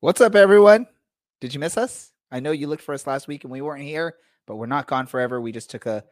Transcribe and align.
What's 0.00 0.20
up, 0.20 0.36
everyone? 0.36 0.86
Did 1.40 1.54
you 1.54 1.58
miss 1.58 1.76
us? 1.76 2.12
I 2.30 2.38
know 2.38 2.52
you 2.52 2.68
looked 2.68 2.84
for 2.84 2.94
us 2.94 3.04
last 3.04 3.26
week 3.26 3.42
and 3.42 3.50
we 3.50 3.60
weren't 3.60 3.82
here, 3.82 4.14
but 4.46 4.54
we're 4.54 4.66
not 4.66 4.86
gone 4.86 5.08
forever. 5.08 5.40
We 5.40 5.50
just 5.50 5.70
took 5.70 5.86
a 5.86 6.04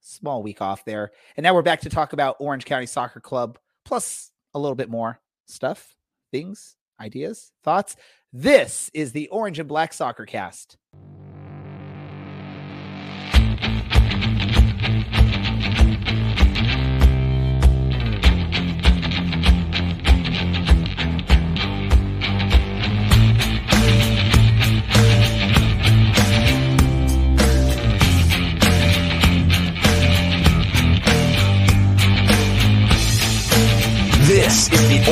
small 0.00 0.42
week 0.42 0.62
off 0.62 0.86
there. 0.86 1.12
And 1.36 1.44
now 1.44 1.52
we're 1.52 1.60
back 1.60 1.82
to 1.82 1.90
talk 1.90 2.14
about 2.14 2.36
Orange 2.38 2.64
County 2.64 2.86
Soccer 2.86 3.20
Club, 3.20 3.58
plus 3.84 4.30
a 4.54 4.58
little 4.58 4.74
bit 4.74 4.88
more 4.88 5.20
stuff, 5.44 5.94
things, 6.32 6.76
ideas, 6.98 7.52
thoughts. 7.62 7.96
This 8.32 8.90
is 8.94 9.12
the 9.12 9.28
Orange 9.28 9.58
and 9.58 9.68
Black 9.68 9.92
Soccer 9.92 10.24
Cast. 10.24 10.78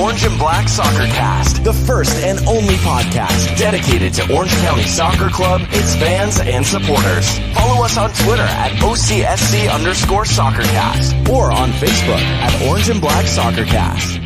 Orange 0.01 0.25
and 0.25 0.39
Black 0.39 0.71
Soccer 0.71 1.05
Cast, 1.05 1.65
the 1.65 1.73
first 1.75 2.17
and 2.25 2.39
only 2.49 2.77
podcast 2.77 3.59
dedicated 3.59 4.15
to 4.15 4.35
Orange 4.35 4.53
County 4.53 4.85
Soccer 4.85 5.29
Club, 5.29 5.61
its 5.69 5.95
fans, 5.97 6.41
and 6.41 6.67
supporters. 6.67 7.39
Follow 7.53 7.85
us 7.85 7.99
on 7.99 8.11
Twitter 8.15 8.43
at 8.43 8.73
OCSC 8.81 9.71
underscore 9.71 10.25
soccercast 10.25 11.29
or 11.29 11.53
on 11.53 11.73
Facebook 11.73 12.21
at 12.21 12.63
Orange 12.67 12.89
and 12.89 13.03
Black 13.03 13.27
Soccer 13.27 13.67
Cast. 13.67 14.19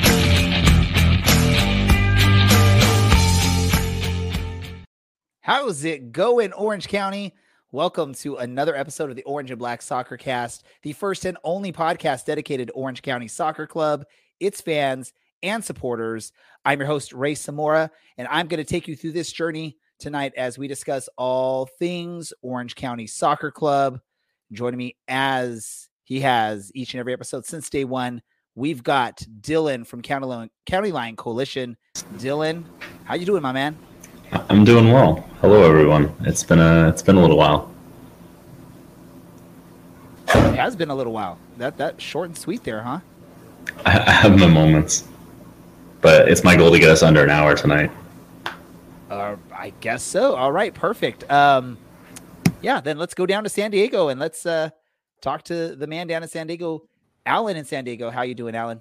How's 5.41 5.85
it 5.85 6.13
going, 6.13 6.53
Orange 6.53 6.87
County? 6.87 7.35
Welcome 7.73 8.15
to 8.15 8.37
another 8.37 8.77
episode 8.77 9.11
of 9.11 9.17
the 9.17 9.25
Orange 9.25 9.51
and 9.51 9.59
Black 9.59 9.83
Soccer 9.83 10.17
Cast, 10.17 10.65
the 10.83 10.93
first 10.93 11.25
and 11.25 11.37
only 11.43 11.73
podcast 11.73 12.25
dedicated 12.25 12.69
to 12.69 12.75
Orange 12.75 13.03
County 13.03 13.27
Soccer 13.27 13.67
Club, 13.67 14.07
its 14.39 14.61
fans, 14.61 15.13
and 15.47 15.65
supporters. 15.65 16.33
I'm 16.65 16.81
your 16.81 16.87
host, 16.87 17.13
Ray 17.13 17.35
Samora, 17.35 17.91
and 18.19 18.29
I'm 18.29 18.49
going 18.49 18.59
to 18.59 18.65
take 18.65 18.89
you 18.89 18.97
through 18.97 19.13
this 19.13 19.31
journey 19.33 19.77
tonight 19.99 20.33
as 20.37 20.59
we 20.59 20.69
discuss 20.69 21.09
all 21.17 21.67
things 21.79 22.33
Orange 22.43 22.75
County 22.75 23.07
Soccer 23.07 23.51
Club. 23.51 24.01
Joining 24.53 24.79
me 24.79 24.97
as 25.09 25.89
he 26.05 26.21
has 26.21 26.71
each 26.75 26.95
and 26.95 27.01
every 27.01 27.13
episode 27.13 27.47
since 27.47 27.71
day 27.71 27.85
one, 27.85 28.23
we've 28.55 28.83
got 28.83 29.23
Dylan 29.41 29.87
from 29.87 30.03
County 30.03 30.27
Line, 30.27 30.51
County 30.67 30.93
Line 30.93 31.17
Coalition. 31.17 31.77
Dylan, 32.17 32.65
how 33.05 33.15
you 33.15 33.27
doing, 33.27 33.43
my 33.43 33.53
man? 33.53 33.77
I'm 34.51 34.65
doing 34.65 34.93
well. 34.93 35.25
Hello, 35.41 35.63
everyone. 35.63 36.15
It's 36.23 36.43
been 36.43 36.59
a 36.59 36.89
it's 36.89 37.03
been 37.03 37.17
a 37.17 37.21
little 37.21 37.37
while. 37.37 37.73
It 40.29 40.57
has 40.57 40.75
been 40.75 40.91
a 40.91 40.95
little 40.95 41.13
while. 41.13 41.39
That 41.59 41.77
that 41.79 42.01
short 42.01 42.29
and 42.29 42.37
sweet 42.37 42.65
there, 42.65 42.83
huh? 42.83 43.01
I, 43.85 43.99
I 43.99 44.11
have 44.11 44.39
my 44.39 44.47
moments, 44.47 45.05
but 46.01 46.29
it's 46.29 46.45
my 46.45 46.57
goal 46.57 46.71
to 46.71 46.79
get 46.79 46.91
us 46.91 47.03
under 47.03 47.23
an 47.23 47.31
hour 47.31 47.55
tonight. 47.55 47.91
Uh, 49.11 49.37
I 49.53 49.73
guess 49.81 50.03
so. 50.03 50.35
All 50.35 50.53
right, 50.53 50.75
perfect. 50.75 51.31
Um, 51.31 51.79
yeah, 52.61 52.81
then 52.81 52.99
let's 52.99 53.15
go 53.15 53.27
down 53.27 53.45
to 53.45 53.49
San 53.49 53.71
Diego 53.71 54.09
and 54.09 54.19
let's 54.19 54.47
uh, 54.47 54.71
talk 55.21 55.43
to 55.45 55.77
the 55.77 55.87
man 55.87 56.07
down 56.07 56.23
in 56.23 56.29
San 56.29 56.47
Diego, 56.47 56.89
Alan 57.25 57.57
in 57.57 57.65
San 57.65 57.85
Diego. 57.85 58.11
How 58.11 58.23
you 58.23 58.35
doing, 58.35 58.55
Alan? 58.55 58.81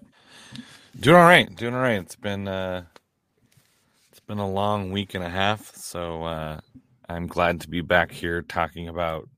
Doing 1.00 1.18
all 1.18 1.24
right. 1.24 1.54
Doing 1.56 1.74
all 1.74 1.82
right. 1.82 2.00
It's 2.00 2.16
been 2.16 2.48
uh, 2.48 2.86
it's 4.10 4.22
been 4.22 4.40
a 4.40 4.50
long 4.50 4.92
week 4.92 5.14
and 5.14 5.24
a 5.24 5.30
half, 5.30 5.76
so 5.76 6.24
uh, 6.24 6.60
I'm 7.10 7.28
glad 7.28 7.62
to 7.62 7.70
be 7.70 7.82
back 7.82 8.12
here 8.12 8.42
talking 8.42 8.88
about 8.88 9.30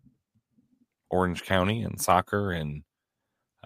Orange 1.10 1.44
County 1.44 1.82
and 1.82 2.00
soccer 2.00 2.52
and 2.52 2.84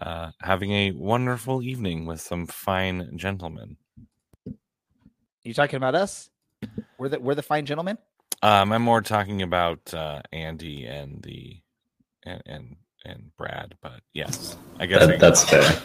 uh, 0.01 0.31
having 0.39 0.71
a 0.71 0.91
wonderful 0.91 1.61
evening 1.61 2.05
with 2.05 2.21
some 2.21 2.47
fine 2.47 3.15
gentlemen. 3.17 3.77
You 5.43 5.53
talking 5.53 5.77
about 5.77 5.95
us? 5.95 6.29
We're 6.97 7.09
the 7.09 7.19
we're 7.19 7.35
the 7.35 7.43
fine 7.43 7.65
gentlemen. 7.65 7.97
Um, 8.43 8.71
I'm 8.71 8.81
more 8.81 9.01
talking 9.01 9.41
about 9.41 9.93
uh, 9.93 10.21
Andy 10.31 10.85
and 10.85 11.21
the 11.23 11.61
and 12.23 12.41
and 12.45 12.75
and 13.05 13.31
Brad, 13.37 13.75
but 13.81 14.01
yes, 14.13 14.55
I 14.79 14.85
guess 14.85 15.03
I- 15.03 15.17
that's 15.17 15.49
fair. 15.49 15.81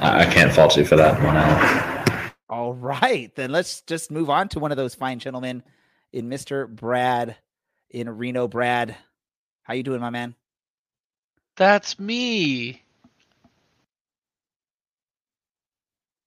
I, 0.00 0.22
I 0.22 0.26
can't 0.26 0.52
fault 0.52 0.76
you 0.76 0.84
for 0.84 0.96
that 0.96 1.22
one, 1.22 1.36
Alan. 1.36 2.32
All 2.48 2.74
right, 2.74 3.34
then 3.36 3.50
let's 3.52 3.82
just 3.82 4.10
move 4.10 4.28
on 4.28 4.48
to 4.50 4.58
one 4.58 4.72
of 4.72 4.76
those 4.76 4.94
fine 4.94 5.20
gentlemen 5.20 5.62
in 6.12 6.28
Mister 6.28 6.66
Brad 6.66 7.36
in 7.90 8.08
Reno. 8.10 8.48
Brad, 8.48 8.96
how 9.62 9.74
you 9.74 9.82
doing, 9.84 10.00
my 10.00 10.10
man? 10.10 10.34
That's 11.56 11.98
me. 11.98 12.82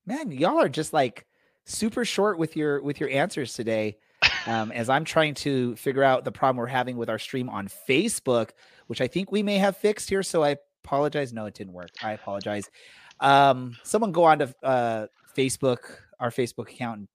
Man, 0.05 0.31
y'all 0.31 0.59
are 0.59 0.69
just 0.69 0.93
like 0.93 1.25
super 1.65 2.05
short 2.05 2.37
with 2.37 2.55
your 2.55 2.81
with 2.81 2.99
your 2.99 3.09
answers 3.09 3.53
today. 3.53 3.97
Um, 4.45 4.71
as 4.71 4.89
I'm 4.89 5.05
trying 5.05 5.33
to 5.35 5.75
figure 5.75 6.03
out 6.03 6.25
the 6.25 6.31
problem 6.31 6.57
we're 6.57 6.67
having 6.67 6.97
with 6.97 7.09
our 7.09 7.19
stream 7.19 7.49
on 7.49 7.69
Facebook, 7.89 8.49
which 8.87 9.01
I 9.01 9.07
think 9.07 9.31
we 9.31 9.43
may 9.43 9.57
have 9.57 9.77
fixed 9.77 10.09
here. 10.09 10.23
So 10.23 10.43
I 10.43 10.57
apologize. 10.83 11.33
No, 11.33 11.45
it 11.45 11.53
didn't 11.53 11.73
work. 11.73 11.89
I 12.01 12.11
apologize. 12.13 12.69
Um, 13.19 13.77
someone 13.83 14.11
go 14.11 14.23
on 14.23 14.39
to 14.39 14.55
uh, 14.63 15.07
Facebook, 15.35 15.79
our 16.19 16.29
Facebook 16.29 16.69
account, 16.71 16.99
and 16.99 17.07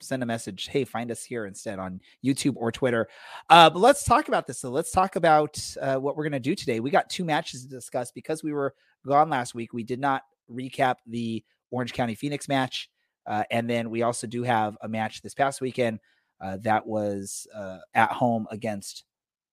send 0.00 0.22
a 0.22 0.26
message. 0.26 0.68
Hey, 0.68 0.84
find 0.84 1.10
us 1.10 1.24
here 1.24 1.46
instead 1.46 1.78
on 1.78 2.00
YouTube 2.24 2.54
or 2.56 2.70
Twitter. 2.70 3.08
Uh, 3.48 3.70
but 3.70 3.80
let's 3.80 4.04
talk 4.04 4.28
about 4.28 4.46
this. 4.46 4.58
So 4.60 4.70
let's 4.70 4.90
talk 4.90 5.16
about 5.16 5.58
uh, 5.80 5.96
what 5.96 6.16
we're 6.16 6.24
going 6.24 6.32
to 6.32 6.40
do 6.40 6.54
today. 6.54 6.80
We 6.80 6.90
got 6.90 7.10
two 7.10 7.24
matches 7.24 7.62
to 7.62 7.68
discuss 7.68 8.12
because 8.12 8.42
we 8.42 8.52
were 8.52 8.74
gone 9.06 9.30
last 9.30 9.54
week. 9.54 9.72
We 9.72 9.84
did 9.84 10.00
not 10.00 10.22
recap 10.50 10.96
the 11.06 11.44
Orange 11.70 11.92
County 11.92 12.14
Phoenix 12.14 12.48
match. 12.48 12.90
Uh, 13.28 13.44
and 13.50 13.68
then 13.68 13.90
we 13.90 14.02
also 14.02 14.26
do 14.26 14.42
have 14.42 14.76
a 14.80 14.88
match 14.88 15.20
this 15.20 15.34
past 15.34 15.60
weekend 15.60 16.00
uh, 16.40 16.56
that 16.62 16.86
was 16.86 17.46
uh, 17.54 17.78
at 17.94 18.10
home 18.10 18.46
against 18.50 19.04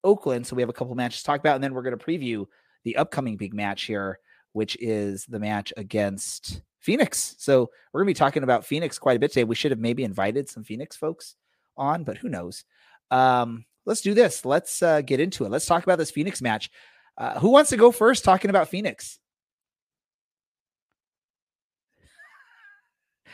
Oakland. 0.04 0.48
So 0.48 0.56
we 0.56 0.62
have 0.62 0.70
a 0.70 0.74
couple 0.74 0.96
matches 0.96 1.20
to 1.20 1.26
talk 1.26 1.40
about. 1.40 1.56
And 1.56 1.64
then 1.64 1.74
we're 1.74 1.84
going 1.84 1.98
to 1.98 2.04
preview 2.06 2.46
the 2.84 2.96
upcoming 2.96 3.36
big 3.36 3.54
match 3.54 3.84
here, 3.84 4.20
which 4.54 4.78
is 4.80 5.26
the 5.26 5.40
match 5.40 5.74
against 5.76 6.62
Phoenix. 6.80 7.36
So 7.40 7.70
we're 7.92 8.02
going 8.02 8.14
to 8.14 8.18
be 8.18 8.26
talking 8.26 8.44
about 8.44 8.66
Phoenix 8.66 8.98
quite 8.98 9.18
a 9.18 9.20
bit 9.20 9.32
today. 9.32 9.44
We 9.44 9.56
should 9.56 9.72
have 9.72 9.80
maybe 9.80 10.04
invited 10.04 10.48
some 10.48 10.64
Phoenix 10.64 10.96
folks 10.96 11.36
on, 11.76 12.04
but 12.04 12.18
who 12.18 12.30
knows? 12.30 12.64
Um, 13.12 13.66
let's 13.86 14.02
do 14.02 14.14
this. 14.14 14.46
Let's 14.46 14.82
uh, 14.82 15.02
get 15.02 15.20
into 15.20 15.46
it. 15.46 15.52
Let's 15.52 15.66
talk 15.66 15.84
about 15.84 15.98
this 15.98 16.12
Phoenix 16.12 16.42
match. 16.42 16.70
Uh, 17.18 17.40
who 17.40 17.50
wants 17.50 17.72
to 17.72 17.78
go 17.78 17.92
first 17.92 18.24
talking 18.24 18.50
about 18.50 18.70
Phoenix? 18.70 19.20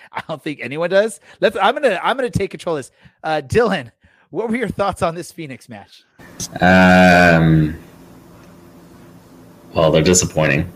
I 0.11 0.23
don't 0.27 0.41
think 0.41 0.59
anyone 0.61 0.89
does. 0.89 1.19
Let's. 1.39 1.57
I'm 1.61 1.73
gonna. 1.75 1.99
I'm 2.03 2.15
gonna 2.15 2.29
take 2.29 2.51
control 2.51 2.77
of 2.77 2.79
this. 2.79 2.91
Uh, 3.23 3.41
Dylan, 3.45 3.91
what 4.29 4.49
were 4.49 4.55
your 4.55 4.69
thoughts 4.69 5.01
on 5.01 5.15
this 5.15 5.31
Phoenix 5.31 5.69
match? 5.69 6.03
Um, 6.61 7.77
well, 9.73 9.91
they're 9.91 10.03
disappointing, 10.03 10.71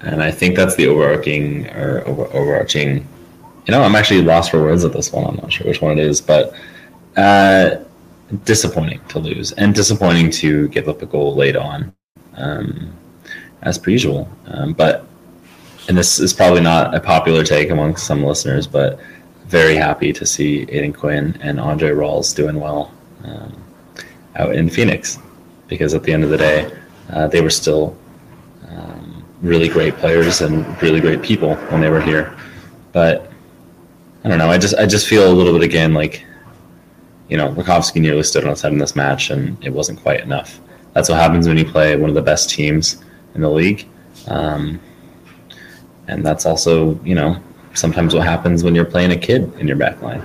and 0.00 0.22
I 0.22 0.30
think 0.30 0.56
that's 0.56 0.76
the 0.76 0.86
overarching 0.86 1.68
or 1.70 2.02
over, 2.06 2.24
overarching. 2.26 3.06
You 3.66 3.72
know, 3.72 3.82
I'm 3.82 3.94
actually 3.94 4.22
lost 4.22 4.50
for 4.50 4.62
words 4.62 4.84
at 4.84 4.92
this 4.92 5.12
one. 5.12 5.24
I'm 5.24 5.36
not 5.36 5.52
sure 5.52 5.66
which 5.66 5.80
one 5.80 5.98
it 5.98 6.06
is, 6.06 6.20
but 6.20 6.54
uh, 7.16 7.76
disappointing 8.44 9.00
to 9.08 9.18
lose 9.18 9.52
and 9.52 9.74
disappointing 9.74 10.30
to 10.30 10.68
give 10.68 10.88
up 10.88 11.02
a 11.02 11.06
goal 11.06 11.34
late 11.34 11.56
on, 11.56 11.94
um, 12.36 12.92
as 13.62 13.78
per 13.78 13.90
usual. 13.90 14.28
Um, 14.46 14.74
but 14.74 15.06
and 15.88 15.96
this 15.96 16.18
is 16.18 16.32
probably 16.32 16.60
not 16.60 16.94
a 16.94 17.00
popular 17.00 17.44
take 17.44 17.70
amongst 17.70 18.06
some 18.06 18.24
listeners, 18.24 18.66
but 18.66 18.98
very 19.46 19.76
happy 19.76 20.12
to 20.12 20.24
see 20.24 20.66
Aodhan 20.66 20.94
Quinn 20.94 21.38
and 21.42 21.60
Andre 21.60 21.90
Rawls 21.90 22.34
doing 22.34 22.58
well 22.58 22.92
um, 23.24 23.62
out 24.36 24.54
in 24.54 24.68
Phoenix, 24.70 25.18
because 25.68 25.94
at 25.94 26.02
the 26.02 26.12
end 26.12 26.24
of 26.24 26.30
the 26.30 26.38
day, 26.38 26.70
uh, 27.10 27.28
they 27.28 27.40
were 27.40 27.50
still 27.50 27.96
um, 28.68 29.24
really 29.42 29.68
great 29.68 29.94
players 29.96 30.40
and 30.40 30.82
really 30.82 31.00
great 31.00 31.22
people 31.22 31.56
when 31.70 31.80
they 31.80 31.90
were 31.90 32.00
here. 32.00 32.36
But 32.92 33.30
I 34.24 34.28
don't 34.28 34.38
know. 34.38 34.50
I 34.50 34.56
just 34.56 34.74
I 34.76 34.86
just 34.86 35.06
feel 35.06 35.30
a 35.30 35.34
little 35.34 35.52
bit 35.52 35.62
again 35.62 35.92
like, 35.92 36.24
you 37.28 37.36
know, 37.36 37.52
Rakovsky 37.52 38.00
nearly 38.00 38.22
stood 38.22 38.44
on 38.44 38.50
his 38.50 38.62
head 38.62 38.72
in 38.72 38.78
this 38.78 38.96
match, 38.96 39.30
and 39.30 39.62
it 39.62 39.70
wasn't 39.70 40.00
quite 40.00 40.20
enough. 40.20 40.60
That's 40.94 41.08
what 41.08 41.18
happens 41.18 41.46
when 41.46 41.58
you 41.58 41.64
play 41.64 41.96
one 41.96 42.08
of 42.08 42.14
the 42.14 42.22
best 42.22 42.48
teams 42.48 43.04
in 43.34 43.42
the 43.42 43.50
league. 43.50 43.86
Um, 44.28 44.80
and 46.08 46.24
that's 46.24 46.46
also, 46.46 46.98
you 47.04 47.14
know, 47.14 47.40
sometimes 47.74 48.14
what 48.14 48.24
happens 48.26 48.62
when 48.62 48.74
you're 48.74 48.84
playing 48.84 49.10
a 49.10 49.16
kid 49.16 49.52
in 49.58 49.66
your 49.66 49.76
back 49.76 50.00
line. 50.02 50.22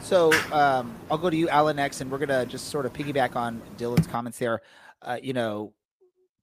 So 0.00 0.32
um, 0.52 0.94
I'll 1.10 1.18
go 1.18 1.28
to 1.28 1.36
you, 1.36 1.48
Alan, 1.48 1.76
next, 1.76 2.00
and 2.00 2.10
we're 2.10 2.18
gonna 2.18 2.46
just 2.46 2.68
sort 2.68 2.86
of 2.86 2.92
piggyback 2.92 3.36
on 3.36 3.60
Dylan's 3.76 4.06
comments 4.06 4.38
there. 4.38 4.62
Uh, 5.02 5.18
you 5.22 5.32
know, 5.32 5.72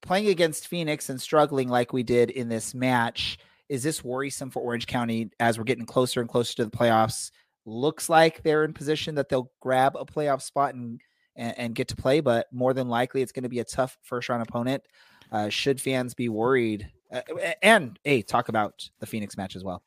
playing 0.01 0.27
against 0.27 0.67
Phoenix 0.67 1.09
and 1.09 1.19
struggling 1.19 1.67
like 1.69 1.91
we 1.91 2.03
did 2.03 2.29
in 2.29 2.47
this 2.47 2.73
match, 2.73 3.37
is 3.69 3.81
this 3.81 4.03
worrisome 4.03 4.51
for 4.51 4.61
Orange 4.61 4.87
County 4.87 5.29
as 5.39 5.57
we're 5.57 5.63
getting 5.63 5.85
closer 5.85 6.21
and 6.21 6.29
closer 6.29 6.55
to 6.57 6.65
the 6.65 6.71
playoffs? 6.71 7.31
looks 7.65 8.09
like 8.09 8.43
they're 8.43 8.63
in 8.63 8.73
position 8.73 9.15
that 9.15 9.29
they'll 9.29 9.51
grab 9.59 9.95
a 9.95 10.05
playoff 10.05 10.41
spot 10.41 10.75
and 10.75 11.01
and, 11.37 11.57
and 11.57 11.75
get 11.75 11.89
to 11.89 11.97
play, 11.97 12.21
but 12.21 12.47
more 12.53 12.73
than 12.73 12.87
likely 12.87 13.21
it's 13.21 13.33
going 13.33 13.43
to 13.43 13.49
be 13.49 13.59
a 13.59 13.65
tough 13.65 13.97
first 14.03 14.29
round 14.29 14.41
opponent. 14.41 14.83
Uh, 15.31 15.49
should 15.49 15.81
fans 15.81 16.13
be 16.13 16.29
worried? 16.29 16.89
Uh, 17.15 17.51
and 17.61 17.97
a 18.05 18.21
talk 18.21 18.49
about 18.49 18.89
the 18.99 19.05
Phoenix 19.05 19.37
match 19.37 19.55
as 19.55 19.63
well. 19.63 19.83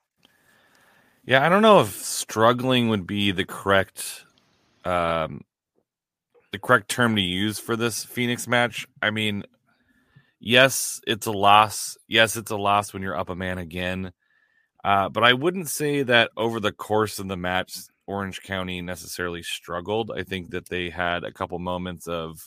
Yeah, 1.25 1.44
I 1.44 1.48
don't 1.48 1.62
know 1.62 1.80
if 1.80 1.90
struggling 1.90 2.88
would 2.88 3.06
be 3.06 3.32
the 3.32 3.44
correct 3.44 4.25
um 4.84 5.42
the 6.52 6.58
correct 6.58 6.88
term 6.88 7.16
to 7.16 7.22
use 7.22 7.58
for 7.58 7.76
this 7.76 8.04
Phoenix 8.04 8.48
match. 8.48 8.86
I 9.02 9.10
mean, 9.10 9.44
yes, 10.40 11.00
it's 11.06 11.26
a 11.26 11.32
loss. 11.32 11.98
Yes, 12.06 12.36
it's 12.36 12.50
a 12.50 12.56
loss 12.56 12.92
when 12.92 13.02
you're 13.02 13.19
up 13.19 13.28
a 13.28 13.36
man 13.36 13.58
again. 13.58 14.12
Uh, 14.82 15.10
but 15.10 15.25
I 15.25 15.34
wouldn't 15.34 15.69
say 15.69 16.02
that 16.04 16.30
over 16.36 16.60
the 16.60 16.72
course 16.72 17.19
of 17.19 17.28
the 17.28 17.36
match, 17.36 17.76
Orange 18.06 18.40
County 18.42 18.80
necessarily 18.80 19.42
struggled. 19.42 20.10
I 20.10 20.22
think 20.22 20.50
that 20.50 20.69
they 20.70 20.88
had 20.88 21.25
a 21.25 21.32
couple 21.32 21.58
moments 21.58 22.08
of, 22.08 22.40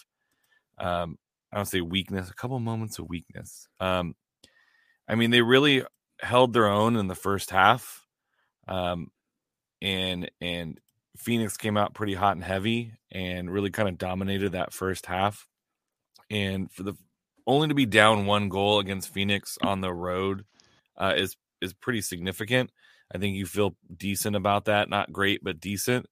um, 0.79 1.19
I 1.53 1.57
don't 1.57 1.67
say 1.67 1.81
weakness, 1.81 2.29
a 2.29 2.33
couple 2.33 2.59
moments 2.59 2.97
of 2.97 3.07
weakness. 3.07 3.67
Um, 3.79 4.15
I 5.11 5.15
mean, 5.15 5.29
they 5.29 5.41
really 5.41 5.83
held 6.21 6.53
their 6.53 6.67
own 6.67 6.95
in 6.95 7.07
the 7.07 7.15
first 7.15 7.51
half, 7.51 8.05
um, 8.67 9.11
and 9.81 10.31
and 10.39 10.79
Phoenix 11.17 11.57
came 11.57 11.75
out 11.75 11.93
pretty 11.93 12.13
hot 12.13 12.35
and 12.35 12.43
heavy 12.43 12.93
and 13.11 13.51
really 13.51 13.71
kind 13.71 13.89
of 13.89 13.97
dominated 13.97 14.53
that 14.53 14.73
first 14.73 15.05
half. 15.05 15.47
And 16.29 16.71
for 16.71 16.83
the 16.83 16.93
only 17.45 17.67
to 17.67 17.73
be 17.73 17.85
down 17.85 18.25
one 18.25 18.47
goal 18.47 18.79
against 18.79 19.13
Phoenix 19.13 19.57
on 19.61 19.81
the 19.81 19.93
road 19.93 20.45
uh, 20.97 21.13
is 21.17 21.35
is 21.61 21.73
pretty 21.73 22.01
significant. 22.01 22.71
I 23.13 23.17
think 23.17 23.35
you 23.35 23.45
feel 23.45 23.75
decent 23.95 24.37
about 24.37 24.65
that. 24.65 24.89
Not 24.89 25.11
great, 25.11 25.43
but 25.43 25.59
decent. 25.59 26.07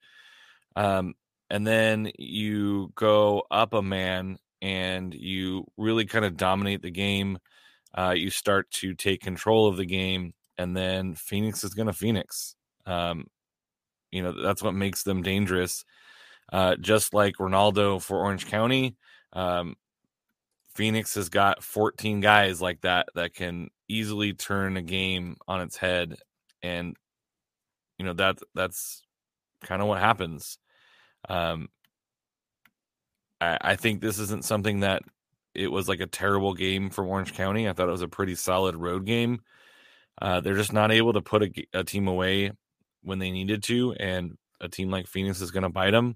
Um, 0.76 1.16
and 1.50 1.66
then 1.66 2.12
you 2.20 2.92
go 2.96 3.44
up 3.50 3.74
a 3.74 3.82
man 3.82 4.38
and 4.62 5.14
you 5.14 5.66
really 5.78 6.06
kind 6.06 6.26
of 6.26 6.36
dominate 6.36 6.82
the 6.82 6.92
game. 6.92 7.40
Uh, 7.96 8.14
you 8.16 8.30
start 8.30 8.70
to 8.72 8.94
take 8.94 9.22
control 9.22 9.68
of 9.68 9.78
the 9.78 9.86
game, 9.86 10.34
and 10.58 10.76
then 10.76 11.16
Phoenix 11.16 11.64
is 11.64 11.74
going 11.74 11.88
to 11.88 11.94
Phoenix. 11.94 12.56
Um, 12.86 13.28
you 14.12 14.24
know 14.24 14.32
that's 14.32 14.64
what 14.64 14.74
makes 14.74 15.04
them 15.04 15.22
dangerous. 15.22 15.86
Uh, 16.52 16.76
just 16.76 17.14
like 17.14 17.36
Ronaldo 17.38 18.02
for 18.02 18.18
Orange 18.18 18.48
County, 18.48 18.96
um, 19.34 19.76
Phoenix 20.74 21.14
has 21.16 21.30
got 21.30 21.64
14 21.64 22.22
guys 22.22 22.62
like 22.62 22.82
that 22.82 23.10
that 23.14 23.36
can 23.36 23.70
easily 23.88 24.34
turn 24.34 24.78
a 24.78 24.82
game 24.82 25.38
on 25.48 25.62
its 25.62 25.78
head, 25.78 26.18
and 26.64 26.96
you 27.98 28.06
know 28.06 28.14
that 28.14 28.40
that's 28.56 29.02
kind 29.62 29.82
of 29.82 29.88
what 29.88 30.00
happens. 30.00 30.58
Um, 31.28 31.70
I, 33.42 33.58
I 33.62 33.76
think 33.76 34.02
this 34.02 34.20
isn't 34.20 34.46
something 34.46 34.82
that 34.82 35.04
it 35.60 35.68
was 35.68 35.90
like 35.90 36.00
a 36.00 36.08
terrible 36.08 36.54
game 36.54 36.90
for 36.90 37.06
Orange 37.06 37.34
County. 37.34 37.68
I 37.68 37.74
thought 37.74 37.90
it 37.90 37.92
was 37.92 38.02
a 38.02 38.08
pretty 38.08 38.36
solid 38.36 38.78
road 38.78 39.06
game. 39.06 39.42
Uh, 40.22 40.40
they're 40.40 40.56
just 40.56 40.72
not 40.72 40.92
able 40.92 41.14
to 41.14 41.22
put 41.22 41.44
a, 41.44 41.68
a, 41.74 41.84
team 41.84 42.08
away 42.08 42.52
when 43.04 43.20
they 43.20 43.30
needed 43.30 43.64
to, 43.64 43.94
and 43.94 44.38
a 44.62 44.70
team 44.70 44.90
like 44.90 45.08
Phoenix 45.08 45.42
is 45.42 45.52
going 45.52 45.64
to 45.64 45.70
bite 45.70 45.92
them. 45.92 46.16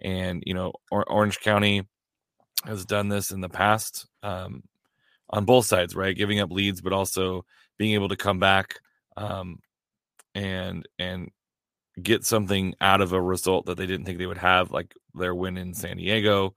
And 0.00 0.42
you 0.46 0.54
know, 0.54 0.72
or- 0.90 1.10
Orange 1.10 1.40
County 1.40 1.86
has 2.64 2.86
done 2.86 3.08
this 3.08 3.30
in 3.30 3.40
the 3.40 3.48
past 3.48 4.06
um, 4.22 4.62
on 5.30 5.44
both 5.44 5.66
sides, 5.66 5.94
right? 5.94 6.16
Giving 6.16 6.40
up 6.40 6.50
leads, 6.50 6.80
but 6.80 6.92
also 6.94 7.44
being 7.76 7.92
able 7.92 8.08
to 8.08 8.16
come 8.16 8.38
back 8.38 8.80
um, 9.16 9.58
and 10.34 10.86
and 10.98 11.30
get 12.02 12.24
something 12.24 12.74
out 12.80 13.02
of 13.02 13.12
a 13.12 13.20
result 13.20 13.66
that 13.66 13.76
they 13.76 13.86
didn't 13.86 14.06
think 14.06 14.18
they 14.18 14.26
would 14.26 14.38
have, 14.38 14.70
like 14.70 14.94
their 15.14 15.34
win 15.34 15.58
in 15.58 15.74
San 15.74 15.98
Diego. 15.98 16.54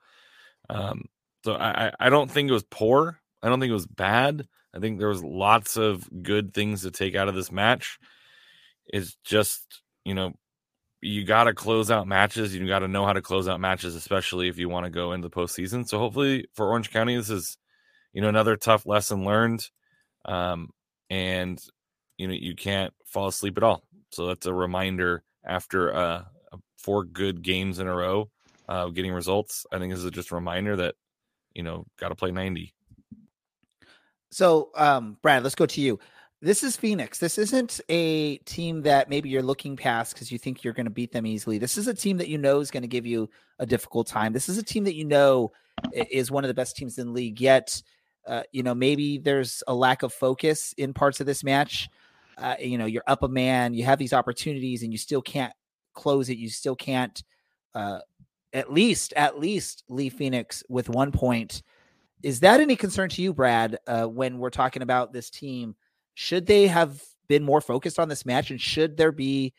Um, 0.69 1.05
so 1.43 1.55
I, 1.55 1.91
I 1.99 2.09
don't 2.09 2.29
think 2.29 2.49
it 2.49 2.53
was 2.53 2.65
poor. 2.69 3.19
I 3.41 3.49
don't 3.49 3.59
think 3.59 3.71
it 3.71 3.73
was 3.73 3.87
bad. 3.87 4.47
I 4.73 4.79
think 4.79 4.99
there 4.99 5.09
was 5.09 5.23
lots 5.23 5.77
of 5.77 6.07
good 6.23 6.53
things 6.53 6.83
to 6.83 6.91
take 6.91 7.15
out 7.15 7.27
of 7.27 7.35
this 7.35 7.51
match. 7.51 7.99
It's 8.87 9.17
just, 9.23 9.81
you 10.05 10.13
know, 10.13 10.33
you 11.01 11.23
got 11.25 11.45
to 11.45 11.53
close 11.53 11.89
out 11.89 12.07
matches. 12.07 12.55
You 12.55 12.67
got 12.67 12.79
to 12.79 12.87
know 12.87 13.05
how 13.05 13.13
to 13.13 13.21
close 13.21 13.47
out 13.47 13.59
matches, 13.59 13.95
especially 13.95 14.47
if 14.47 14.59
you 14.59 14.69
want 14.69 14.85
to 14.85 14.91
go 14.91 15.13
into 15.13 15.27
the 15.27 15.35
postseason. 15.35 15.87
So 15.87 15.97
hopefully 15.97 16.45
for 16.53 16.69
Orange 16.69 16.91
County, 16.91 17.15
this 17.15 17.29
is, 17.29 17.57
you 18.13 18.21
know, 18.21 18.29
another 18.29 18.55
tough 18.55 18.85
lesson 18.85 19.25
learned. 19.25 19.67
Um, 20.25 20.69
and 21.09 21.59
you 22.17 22.27
know, 22.27 22.35
you 22.35 22.55
can't 22.55 22.93
fall 23.05 23.27
asleep 23.27 23.57
at 23.57 23.63
all. 23.63 23.83
So 24.11 24.27
that's 24.27 24.45
a 24.45 24.53
reminder 24.53 25.23
after 25.43 25.91
uh, 25.91 26.23
four 26.77 27.03
good 27.03 27.41
games 27.41 27.79
in 27.79 27.87
a 27.87 27.95
row, 27.95 28.29
uh, 28.69 28.89
getting 28.89 29.11
results. 29.11 29.65
I 29.71 29.79
think 29.79 29.91
this 29.91 30.03
is 30.03 30.11
just 30.11 30.31
a 30.31 30.35
reminder 30.35 30.75
that 30.75 30.95
you 31.53 31.63
know 31.63 31.85
got 31.97 32.09
to 32.09 32.15
play 32.15 32.31
ninety. 32.31 32.73
So, 34.31 34.69
um, 34.75 35.17
Brad, 35.21 35.43
let's 35.43 35.55
go 35.55 35.65
to 35.65 35.81
you. 35.81 35.99
This 36.41 36.63
is 36.63 36.75
Phoenix. 36.75 37.19
This 37.19 37.37
isn't 37.37 37.81
a 37.89 38.37
team 38.37 38.81
that 38.81 39.09
maybe 39.09 39.29
you're 39.29 39.43
looking 39.43 39.75
past 39.75 40.13
because 40.13 40.31
you 40.31 40.39
think 40.39 40.63
you're 40.63 40.73
going 40.73 40.85
to 40.85 40.89
beat 40.89 41.11
them 41.11 41.25
easily. 41.25 41.59
This 41.59 41.77
is 41.77 41.87
a 41.87 41.93
team 41.93 42.17
that 42.17 42.29
you 42.29 42.37
know 42.37 42.61
is 42.61 42.71
going 42.71 42.81
to 42.81 42.87
give 42.87 43.05
you 43.05 43.29
a 43.59 43.65
difficult 43.65 44.07
time. 44.07 44.33
This 44.33 44.49
is 44.49 44.57
a 44.57 44.63
team 44.63 44.85
that 44.85 44.95
you 44.95 45.05
know 45.05 45.51
is 45.93 46.31
one 46.31 46.43
of 46.43 46.47
the 46.47 46.53
best 46.53 46.75
teams 46.75 46.97
in 46.97 47.07
the 47.07 47.13
league. 47.13 47.39
Yet, 47.39 47.83
uh, 48.25 48.43
you 48.51 48.63
know, 48.63 48.73
maybe 48.73 49.17
there's 49.19 49.63
a 49.67 49.75
lack 49.75 50.01
of 50.01 50.13
focus 50.13 50.73
in 50.77 50.93
parts 50.93 51.19
of 51.19 51.27
this 51.27 51.43
match. 51.43 51.89
Uh, 52.37 52.55
you 52.59 52.77
know, 52.77 52.85
you're 52.85 53.03
up 53.05 53.21
a 53.21 53.27
man, 53.27 53.73
you 53.73 53.83
have 53.83 53.99
these 53.99 54.13
opportunities, 54.13 54.81
and 54.81 54.91
you 54.91 54.97
still 54.97 55.21
can't 55.21 55.53
close 55.93 56.29
it. 56.29 56.37
You 56.37 56.49
still 56.49 56.75
can't, 56.75 57.21
uh, 57.75 57.99
at 58.53 58.71
least, 58.71 59.13
at 59.15 59.39
least 59.39 59.83
Lee 59.87 60.09
Phoenix 60.09 60.63
with 60.67 60.89
one 60.89 61.11
point. 61.11 61.61
Is 62.23 62.41
that 62.41 62.59
any 62.59 62.75
concern 62.75 63.09
to 63.09 63.21
you, 63.21 63.33
Brad? 63.33 63.77
Uh, 63.87 64.05
when 64.05 64.37
we're 64.37 64.49
talking 64.49 64.81
about 64.81 65.13
this 65.13 65.29
team? 65.29 65.75
Should 66.13 66.45
they 66.45 66.67
have 66.67 67.01
been 67.27 67.43
more 67.43 67.61
focused 67.61 67.99
on 67.99 68.09
this 68.09 68.25
match? 68.25 68.51
And 68.51 68.61
should 68.61 68.97
there 68.97 69.11
be, 69.11 69.53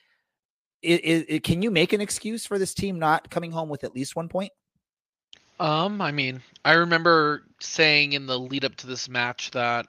it, 0.83 1.27
it, 1.29 1.45
can 1.45 1.63
you 1.63 1.71
make 1.71 1.93
an 1.93 2.01
excuse 2.01 2.47
for 2.47 2.59
this 2.59 2.75
team 2.75 2.99
not 2.99 3.31
coming 3.31 3.51
home 3.51 3.69
with 3.69 3.85
at 3.85 3.95
least 3.95 4.15
one 4.15 4.29
point? 4.29 4.53
Um, 5.59 6.01
I 6.01 6.13
mean, 6.13 6.43
I 6.65 6.73
remember 6.73 7.45
saying 7.61 8.13
in 8.13 8.27
the 8.27 8.39
lead 8.39 8.65
up 8.65 8.75
to 8.77 8.87
this 8.87 9.09
match 9.09 9.51
that 9.53 9.87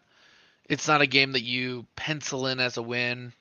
it's 0.70 0.88
not 0.88 1.02
a 1.02 1.08
game 1.08 1.32
that 1.34 1.44
you 1.44 1.86
pencil 1.96 2.48
in 2.48 2.60
as 2.60 2.78
a 2.78 2.82
win. 2.82 3.34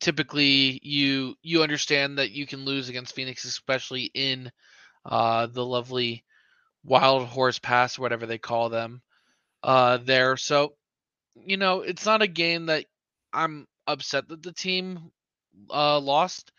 Typically, 0.00 0.80
you 0.82 1.34
you 1.42 1.62
understand 1.62 2.18
that 2.18 2.30
you 2.30 2.46
can 2.46 2.64
lose 2.64 2.88
against 2.88 3.14
Phoenix, 3.14 3.44
especially 3.44 4.10
in 4.14 4.50
uh, 5.08 5.46
the 5.46 5.64
lovely 5.64 6.24
Wild 6.84 7.26
Horse 7.26 7.58
Pass, 7.58 7.98
whatever 7.98 8.26
they 8.26 8.38
call 8.38 8.68
them, 8.68 9.02
uh, 9.62 9.98
there. 9.98 10.36
So 10.36 10.74
you 11.34 11.56
know, 11.56 11.80
it's 11.82 12.06
not 12.06 12.22
a 12.22 12.28
game 12.28 12.66
that 12.66 12.84
I'm 13.32 13.66
upset 13.86 14.28
that 14.28 14.42
the 14.42 14.52
team 14.52 15.10
uh, 15.70 16.00
lost. 16.00 16.52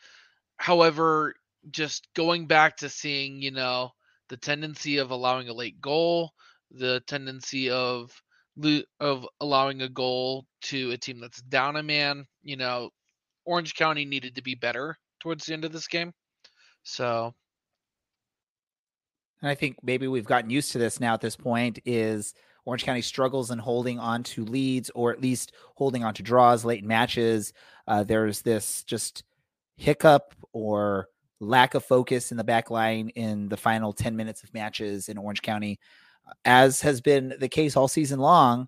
However, 0.58 1.36
just 1.72 2.08
going 2.14 2.48
back 2.48 2.78
to 2.78 2.90
seeing, 2.90 3.42
you 3.42 3.52
know, 3.52 3.92
the 4.30 4.38
tendency 4.38 4.98
of 4.98 5.12
allowing 5.12 5.50
a 5.50 5.54
late 5.54 5.82
goal, 5.82 6.32
the 6.72 7.02
tendency 7.08 7.70
of 7.70 8.12
of 9.00 9.26
allowing 9.40 9.82
a 9.82 9.90
goal 9.90 10.46
to 10.62 10.92
a 10.92 10.98
team 10.98 11.20
that's 11.22 11.42
down 11.42 11.78
a 11.78 11.84
man, 11.84 12.26
you 12.44 12.58
know, 12.58 12.90
Orange 13.46 13.74
County 13.74 14.06
needed 14.06 14.36
to 14.36 14.44
be 14.44 14.56
better 14.56 14.98
towards 15.22 15.46
the 15.46 15.54
end 15.54 15.64
of 15.64 15.72
this 15.72 15.88
game. 15.88 16.14
So 16.84 17.34
and 19.42 19.50
I 19.50 19.56
think 19.56 19.78
maybe 19.84 20.08
we've 20.08 20.26
gotten 20.26 20.50
used 20.50 20.72
to 20.74 20.78
this 20.78 21.00
now 21.00 21.14
at 21.14 21.22
this 21.22 21.36
point 21.36 21.80
is 21.86 22.34
Orange 22.66 22.84
County 22.84 23.02
struggles 23.02 23.52
in 23.52 23.60
holding 23.60 24.00
on 24.00 24.24
to 24.24 24.44
leads 24.46 24.90
or 24.92 25.12
at 25.12 25.22
least 25.22 25.54
holding 25.76 26.04
on 26.04 26.14
to 26.16 26.24
draws 26.24 26.66
late 26.66 26.82
in 26.82 26.88
matches. 26.88 27.54
Uh, 27.88 28.04
there's 28.04 28.42
this 28.42 28.84
just 28.84 29.24
hiccup 29.78 30.36
or 30.52 31.08
lack 31.40 31.74
of 31.74 31.86
focus 31.86 32.32
in 32.32 32.38
the 32.38 32.44
back 32.44 32.70
line 32.70 33.10
in 33.10 33.48
the 33.48 33.58
final 33.58 33.94
10 33.94 34.16
minutes 34.16 34.44
of 34.44 34.54
matches 34.54 35.08
in 35.08 35.18
Orange 35.18 35.42
County, 35.42 35.80
as 36.44 36.82
has 36.82 37.00
been 37.00 37.34
the 37.40 37.48
case 37.48 37.78
all 37.78 37.88
season 37.88 38.20
long, 38.20 38.68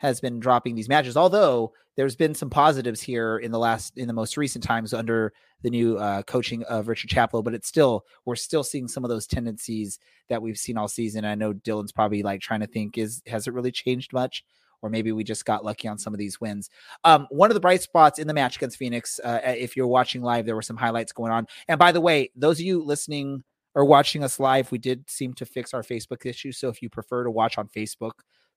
has 0.00 0.18
been 0.20 0.40
dropping 0.40 0.74
these 0.74 0.88
matches. 0.88 1.16
Although 1.16 1.72
there's 1.96 2.16
been 2.16 2.34
some 2.34 2.48
positives 2.48 3.02
here 3.02 3.36
in 3.36 3.52
the 3.52 3.58
last, 3.58 3.98
in 3.98 4.06
the 4.06 4.14
most 4.14 4.38
recent 4.38 4.64
times 4.64 4.94
under 4.94 5.32
the 5.62 5.68
new 5.68 5.98
uh, 5.98 6.22
coaching 6.22 6.62
of 6.64 6.88
Richard 6.88 7.10
Chaplow, 7.10 7.44
but 7.44 7.52
it's 7.52 7.68
still 7.68 8.06
we're 8.24 8.34
still 8.34 8.64
seeing 8.64 8.88
some 8.88 9.04
of 9.04 9.10
those 9.10 9.26
tendencies 9.26 9.98
that 10.30 10.40
we've 10.40 10.56
seen 10.56 10.78
all 10.78 10.88
season. 10.88 11.26
I 11.26 11.34
know 11.34 11.52
Dylan's 11.52 11.92
probably 11.92 12.22
like 12.22 12.40
trying 12.40 12.60
to 12.60 12.66
think 12.66 12.96
is 12.96 13.22
has 13.26 13.46
it 13.46 13.52
really 13.52 13.70
changed 13.70 14.12
much? 14.12 14.42
Or 14.82 14.88
maybe 14.88 15.12
we 15.12 15.24
just 15.24 15.44
got 15.44 15.62
lucky 15.62 15.88
on 15.88 15.98
some 15.98 16.14
of 16.14 16.18
these 16.18 16.40
wins. 16.40 16.70
Um, 17.04 17.26
one 17.28 17.50
of 17.50 17.54
the 17.54 17.60
bright 17.60 17.82
spots 17.82 18.18
in 18.18 18.26
the 18.26 18.32
match 18.32 18.56
against 18.56 18.78
Phoenix, 18.78 19.20
uh, 19.22 19.38
if 19.44 19.76
you're 19.76 19.86
watching 19.86 20.22
live, 20.22 20.46
there 20.46 20.54
were 20.54 20.62
some 20.62 20.78
highlights 20.78 21.12
going 21.12 21.30
on. 21.30 21.46
And 21.68 21.78
by 21.78 21.92
the 21.92 22.00
way, 22.00 22.30
those 22.34 22.58
of 22.58 22.64
you 22.64 22.82
listening 22.82 23.44
or 23.74 23.84
watching 23.84 24.24
us 24.24 24.40
live, 24.40 24.72
we 24.72 24.78
did 24.78 25.04
seem 25.10 25.34
to 25.34 25.44
fix 25.44 25.74
our 25.74 25.82
Facebook 25.82 26.24
issue. 26.24 26.50
So 26.50 26.70
if 26.70 26.80
you 26.80 26.88
prefer 26.88 27.24
to 27.24 27.30
watch 27.30 27.58
on 27.58 27.68
Facebook, 27.68 28.12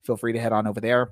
feel 0.06 0.16
free 0.16 0.32
to 0.32 0.40
head 0.40 0.54
on 0.54 0.66
over 0.66 0.80
there. 0.80 1.12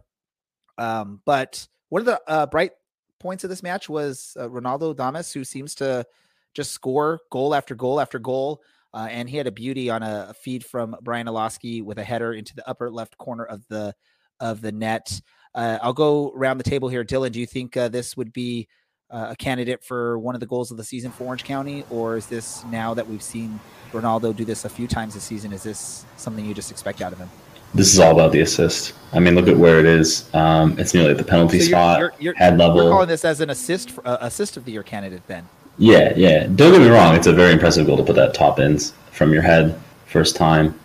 Um, 0.77 1.21
but 1.25 1.67
one 1.89 2.01
of 2.01 2.05
the 2.05 2.21
uh, 2.27 2.45
bright 2.47 2.71
points 3.19 3.43
of 3.43 3.49
this 3.49 3.63
match 3.63 3.89
was 3.89 4.35
uh, 4.39 4.47
Ronaldo 4.47 4.95
Damus, 4.95 5.33
who 5.33 5.43
seems 5.43 5.75
to 5.75 6.05
just 6.53 6.71
score 6.71 7.19
goal 7.29 7.53
after 7.55 7.75
goal 7.75 7.99
after 7.99 8.19
goal. 8.19 8.61
Uh, 8.93 9.07
and 9.09 9.29
he 9.29 9.37
had 9.37 9.47
a 9.47 9.51
beauty 9.51 9.89
on 9.89 10.03
a, 10.03 10.27
a 10.29 10.33
feed 10.33 10.65
from 10.65 10.95
Brian 11.01 11.27
Iloski 11.27 11.83
with 11.83 11.97
a 11.97 12.03
header 12.03 12.33
into 12.33 12.53
the 12.55 12.67
upper 12.67 12.89
left 12.89 13.17
corner 13.17 13.45
of 13.45 13.65
the 13.69 13.95
of 14.39 14.61
the 14.61 14.71
net. 14.71 15.21
Uh, 15.53 15.77
I'll 15.81 15.93
go 15.93 16.33
around 16.35 16.57
the 16.57 16.63
table 16.63 16.89
here. 16.89 17.05
Dylan, 17.05 17.31
do 17.31 17.39
you 17.39 17.45
think 17.45 17.77
uh, 17.77 17.87
this 17.87 18.17
would 18.17 18.33
be 18.33 18.67
uh, 19.09 19.27
a 19.31 19.35
candidate 19.35 19.83
for 19.83 20.17
one 20.17 20.35
of 20.35 20.41
the 20.41 20.47
goals 20.47 20.71
of 20.71 20.77
the 20.77 20.83
season 20.83 21.11
for 21.11 21.25
Orange 21.25 21.43
County, 21.43 21.85
or 21.89 22.17
is 22.17 22.25
this 22.27 22.63
now 22.65 22.93
that 22.93 23.07
we've 23.07 23.21
seen 23.21 23.59
Ronaldo 23.91 24.35
do 24.35 24.45
this 24.45 24.65
a 24.65 24.69
few 24.69 24.87
times 24.87 25.13
this 25.13 25.23
season? 25.23 25.51
Is 25.53 25.63
this 25.63 26.05
something 26.17 26.45
you 26.45 26.53
just 26.53 26.71
expect 26.71 27.01
out 27.01 27.11
of 27.13 27.19
him? 27.19 27.29
This 27.73 27.93
is 27.93 27.99
all 27.99 28.11
about 28.11 28.31
the 28.31 28.41
assist. 28.41 28.93
I 29.13 29.19
mean, 29.19 29.35
look 29.35 29.47
at 29.47 29.57
where 29.57 29.79
it 29.79 29.85
is. 29.85 30.33
Um, 30.33 30.77
it's 30.79 30.93
nearly 30.93 31.11
at 31.11 31.17
the 31.17 31.23
penalty 31.23 31.59
so 31.59 31.65
you're, 31.65 31.69
spot, 31.69 31.99
you're, 31.99 32.13
you're, 32.19 32.33
head 32.35 32.57
level. 32.57 32.83
You're 32.83 32.91
calling 32.91 33.07
this 33.07 33.25
as 33.25 33.41
an 33.41 33.49
assist 33.49 33.97
uh, 34.05 34.17
assist 34.21 34.57
of 34.57 34.65
the 34.65 34.71
year 34.71 34.83
candidate, 34.83 35.25
then? 35.27 35.47
Yeah, 35.77 36.13
yeah. 36.15 36.47
Don't 36.47 36.71
get 36.71 36.81
me 36.81 36.89
wrong; 36.89 37.15
it's 37.15 37.27
a 37.27 37.33
very 37.33 37.53
impressive 37.53 37.85
goal 37.85 37.97
to 37.97 38.03
put 38.03 38.15
that 38.15 38.33
top 38.33 38.59
ins 38.59 38.93
from 39.11 39.33
your 39.33 39.41
head 39.41 39.79
first 40.05 40.35
time. 40.35 40.77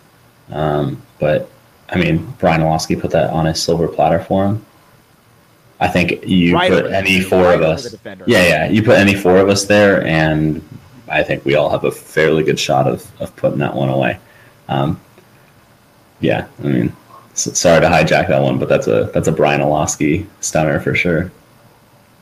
Um, 0.49 1.01
but 1.19 1.49
I 1.89 1.97
mean, 1.97 2.33
Brian 2.39 2.61
Iloski 2.61 2.99
put 2.99 3.11
that 3.11 3.29
on 3.31 3.47
a 3.47 3.55
silver 3.55 3.87
platter 3.87 4.19
for 4.19 4.45
him. 4.45 4.65
I 5.79 5.87
think 5.87 6.25
you 6.25 6.55
right 6.55 6.71
put 6.71 6.91
any 6.91 7.21
four 7.21 7.43
right 7.43 7.55
of 7.55 7.61
us. 7.61 7.95
Yeah, 8.05 8.43
yeah. 8.43 8.69
You 8.69 8.81
put 8.81 8.97
any 8.97 9.13
four 9.13 9.37
of 9.37 9.49
us 9.49 9.65
there, 9.65 10.05
and 10.05 10.67
I 11.07 11.23
think 11.23 11.45
we 11.45 11.55
all 11.55 11.69
have 11.69 11.83
a 11.83 11.91
fairly 11.91 12.43
good 12.43 12.59
shot 12.59 12.87
of, 12.87 13.09
of 13.21 13.35
putting 13.35 13.59
that 13.59 13.75
one 13.75 13.89
away. 13.89 14.19
Um, 14.67 14.99
yeah, 16.19 16.47
I 16.59 16.67
mean, 16.67 16.95
sorry 17.33 17.81
to 17.81 17.87
hijack 17.87 18.27
that 18.27 18.41
one, 18.41 18.57
but 18.57 18.69
that's 18.69 18.87
a 18.87 19.09
that's 19.13 19.27
a 19.27 19.31
Brian 19.31 19.61
Iloski 19.61 20.27
stunner 20.41 20.79
for 20.79 20.95
sure. 20.95 21.31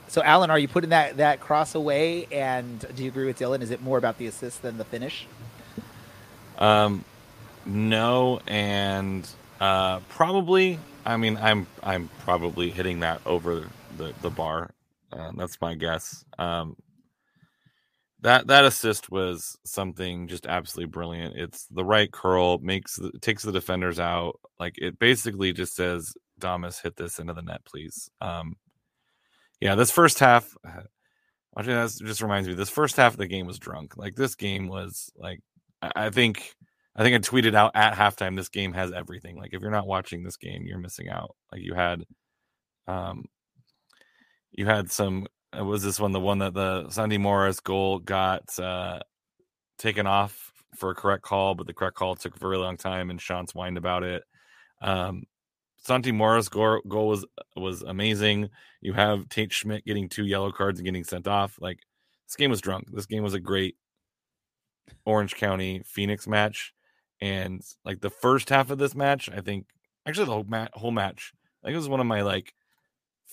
So, 0.08 0.24
Alan, 0.24 0.50
are 0.50 0.60
you 0.60 0.68
putting 0.68 0.92
that 0.92 1.18
that 1.18 1.40
cross 1.40 1.76
away? 1.76 2.28
And 2.32 2.86
do 2.96 3.04
you 3.04 3.10
agree 3.10 3.26
with 3.26 3.40
Dylan? 3.40 3.62
Is 3.62 3.72
it 3.72 3.82
more 3.82 3.98
about 3.98 4.18
the 4.18 4.28
assist 4.28 4.62
than 4.62 4.78
the 4.78 4.86
finish? 4.86 5.28
Um, 6.58 7.04
no, 7.66 8.40
and 8.48 9.28
uh, 9.60 10.00
probably. 10.10 10.80
I 11.06 11.18
mean, 11.18 11.38
I'm 11.38 11.68
I'm 11.84 12.10
probably 12.20 12.70
hitting 12.70 13.02
that 13.02 13.22
over 13.26 13.70
the 13.98 14.14
the 14.22 14.30
bar. 14.30 14.72
Uh, 15.12 15.32
that's 15.36 15.60
my 15.62 15.76
guess. 15.76 16.26
Um, 16.38 16.76
that 18.26 18.48
that 18.48 18.66
assist 18.66 19.12
was 19.12 19.56
something 19.66 20.28
just 20.28 20.48
absolutely 20.48 20.90
brilliant. 20.90 21.36
It's 21.38 21.68
the 21.68 21.86
right 21.86 22.12
curl, 22.12 22.58
makes 22.58 23.00
takes 23.22 23.44
the 23.44 23.52
defenders 23.52 24.00
out. 24.00 24.40
Like 24.60 24.74
it 24.80 24.98
basically 24.98 25.54
just 25.54 25.76
says, 25.76 26.16
"Damus, 26.40 26.80
hit 26.80 26.96
this 26.96 27.20
into 27.20 27.34
the 27.34 27.44
net, 27.44 27.64
please." 27.66 28.10
Um, 28.22 28.56
yeah, 29.62 29.76
this 29.76 29.92
first 29.92 30.18
half. 30.20 30.56
Watching 31.56 31.74
that 31.74 31.96
just 32.04 32.22
reminds 32.22 32.48
me. 32.48 32.56
This 32.56 32.70
first 32.70 32.98
half 32.98 33.14
of 33.14 33.20
the 33.20 33.28
game 33.28 33.46
was 33.46 33.60
drunk. 33.60 33.96
Like 33.96 34.16
this 34.16 34.36
game 34.36 34.68
was 34.68 35.10
like, 35.16 35.40
I 35.82 36.10
think 36.10 36.56
I 36.96 37.04
think 37.04 37.16
I 37.16 37.20
tweeted 37.20 37.54
out 37.54 37.72
at 37.76 37.94
halftime 37.94 38.36
this 38.36 38.50
game 38.50 38.74
has 38.74 38.92
everything. 38.92 39.38
Like 39.38 39.54
if 39.54 39.62
you're 39.62 39.70
not 39.70 39.88
watching 39.88 40.24
this 40.24 40.36
game, 40.36 40.64
you're 40.66 40.80
missing 40.80 41.10
out. 41.10 41.36
Like 41.52 41.62
you 41.62 41.76
had 41.76 42.04
um 42.88 43.26
you 44.52 44.66
had 44.66 44.92
some 44.92 45.28
was 45.62 45.84
this 45.84 46.00
one 46.00 46.12
the 46.12 46.20
one 46.20 46.40
that 46.40 46.54
the 46.54 46.90
Santi 46.90 47.18
Moar 47.18 47.52
goal 47.64 48.00
got 48.00 48.58
uh 48.60 49.00
taken 49.78 50.08
off 50.08 50.52
for 50.76 50.92
a 50.92 50.96
correct 50.96 51.24
call, 51.24 51.56
but 51.56 51.68
the 51.68 51.74
correct 51.74 51.96
call 51.96 52.16
took 52.16 52.36
a 52.36 52.40
very 52.40 52.58
long 52.58 52.78
time 52.78 53.10
and 53.10 53.22
Sean's 53.22 53.52
whined 53.52 53.78
about 53.78 54.04
it. 54.04 54.24
Um 54.82 55.24
Santi 55.78 56.12
Moar 56.12 56.42
goal, 56.50 56.82
goal 56.88 57.08
was 57.08 57.26
was 57.56 57.84
amazing. 57.84 58.50
You 58.82 58.94
have 58.94 59.30
Tate 59.30 59.54
Schmidt 59.54 59.86
getting 59.86 60.10
two 60.10 60.26
yellow 60.26 60.52
cards 60.52 60.80
and 60.80 60.86
getting 60.86 61.04
sent 61.04 61.28
off. 61.28 61.58
Like 61.62 61.80
this 62.28 62.36
game 62.36 62.50
was 62.50 62.62
drunk. 62.62 62.88
This 62.92 63.06
game 63.06 63.24
was 63.24 63.36
a 63.36 63.40
great 63.40 63.76
Orange 65.06 65.36
County 65.36 65.84
Phoenix 65.86 66.28
match. 66.28 66.74
And 67.22 67.62
like 67.84 68.02
the 68.02 68.10
first 68.10 68.50
half 68.50 68.72
of 68.72 68.80
this 68.80 68.96
match, 68.96 69.30
I 69.30 69.42
think 69.42 69.68
actually 70.08 70.26
the 70.26 70.32
whole, 70.32 70.44
mat, 70.44 70.72
whole 70.74 70.92
match, 70.92 71.34
I 71.64 71.68
think 71.68 71.76
it 71.76 71.78
was 71.78 71.90
one 71.90 72.00
of 72.00 72.08
my 72.08 72.24
like 72.24 72.54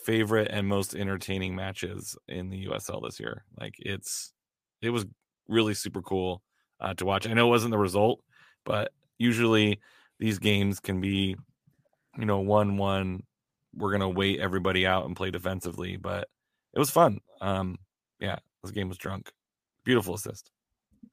favorite 0.04 0.49
and 0.50 0.66
most 0.66 0.94
entertaining 0.94 1.54
matches 1.54 2.16
in 2.28 2.50
the 2.50 2.66
USL 2.66 3.02
this 3.02 3.21
year. 3.21 3.44
Like 3.59 3.75
it's 3.78 4.32
it 4.80 4.90
was 4.90 5.06
really 5.49 5.75
super 5.75 6.02
cool 6.02 6.42
uh, 6.80 6.94
to 6.94 7.04
watch. 7.04 7.26
I 7.26 7.32
know 7.32 7.47
it 7.47 7.50
wasn't 7.50 7.73
the 7.73 7.78
result, 7.78 8.21
but 8.64 8.92
usually 9.18 9.80
these 10.18 10.38
games 10.38 10.80
can 10.80 11.00
be, 11.00 11.37
you 12.18 12.25
know, 12.25 12.40
one 12.40 12.76
one. 12.76 13.23
We're 13.75 13.92
gonna 13.92 14.09
wait 14.09 14.40
everybody 14.40 14.87
out 14.87 15.06
and 15.06 15.16
play 15.16 15.30
defensively, 15.30 15.97
but 15.97 16.28
it 16.75 16.78
was 16.78 16.90
fun. 16.90 17.21
Um, 17.40 17.78
yeah, 18.21 18.38
this 18.62 18.73
game 18.73 18.88
was 18.88 18.99
drunk. 18.99 19.32
Beautiful 19.85 20.14
assist. 20.14 20.50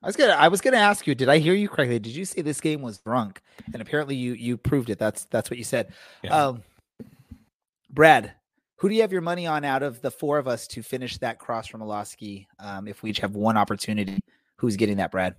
I 0.01 0.07
was 0.07 0.15
gonna 0.15 0.33
I 0.33 0.47
was 0.47 0.61
gonna 0.61 0.77
ask 0.77 1.07
you, 1.07 1.15
did 1.15 1.29
I 1.29 1.39
hear 1.39 1.53
you 1.53 1.67
correctly? 1.67 1.99
Did 1.99 2.15
you 2.15 2.25
say 2.25 2.41
this 2.41 2.61
game 2.61 2.81
was 2.81 2.99
drunk? 2.99 3.41
And 3.73 3.81
apparently 3.81 4.15
you 4.15 4.33
you 4.33 4.57
proved 4.57 4.89
it. 4.89 4.99
That's 4.99 5.25
that's 5.25 5.49
what 5.49 5.57
you 5.57 5.63
said. 5.63 5.93
Yeah. 6.23 6.45
Um 6.45 6.63
Brad, 7.89 8.33
who 8.79 8.87
do 8.87 8.95
you 8.95 9.01
have 9.01 9.11
your 9.11 9.21
money 9.21 9.45
on 9.45 9.65
out 9.65 9.83
of 9.83 10.01
the 10.01 10.09
four 10.09 10.37
of 10.37 10.47
us 10.47 10.65
to 10.67 10.81
finish 10.81 11.17
that 11.17 11.37
cross 11.37 11.67
from 11.67 11.81
Iloski? 11.81 12.47
Um, 12.59 12.87
if 12.87 13.03
we 13.03 13.09
each 13.09 13.19
have 13.19 13.35
one 13.35 13.57
opportunity, 13.57 14.19
who's 14.55 14.77
getting 14.77 14.97
that, 14.97 15.11
Brad? 15.11 15.35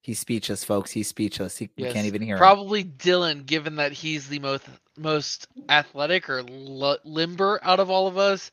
He's 0.00 0.20
speechless, 0.20 0.62
folks. 0.64 0.92
He's 0.92 1.08
speechless. 1.08 1.58
He 1.58 1.68
yes, 1.76 1.92
can't 1.92 2.06
even 2.06 2.22
hear. 2.22 2.38
Probably 2.38 2.82
him. 2.82 2.94
Dylan, 2.98 3.46
given 3.46 3.76
that 3.76 3.92
he's 3.92 4.28
the 4.28 4.38
most 4.38 4.64
most 4.96 5.48
athletic 5.68 6.30
or 6.30 6.38
l- 6.38 6.98
limber 7.04 7.60
out 7.62 7.80
of 7.80 7.90
all 7.90 8.06
of 8.06 8.16
us. 8.16 8.52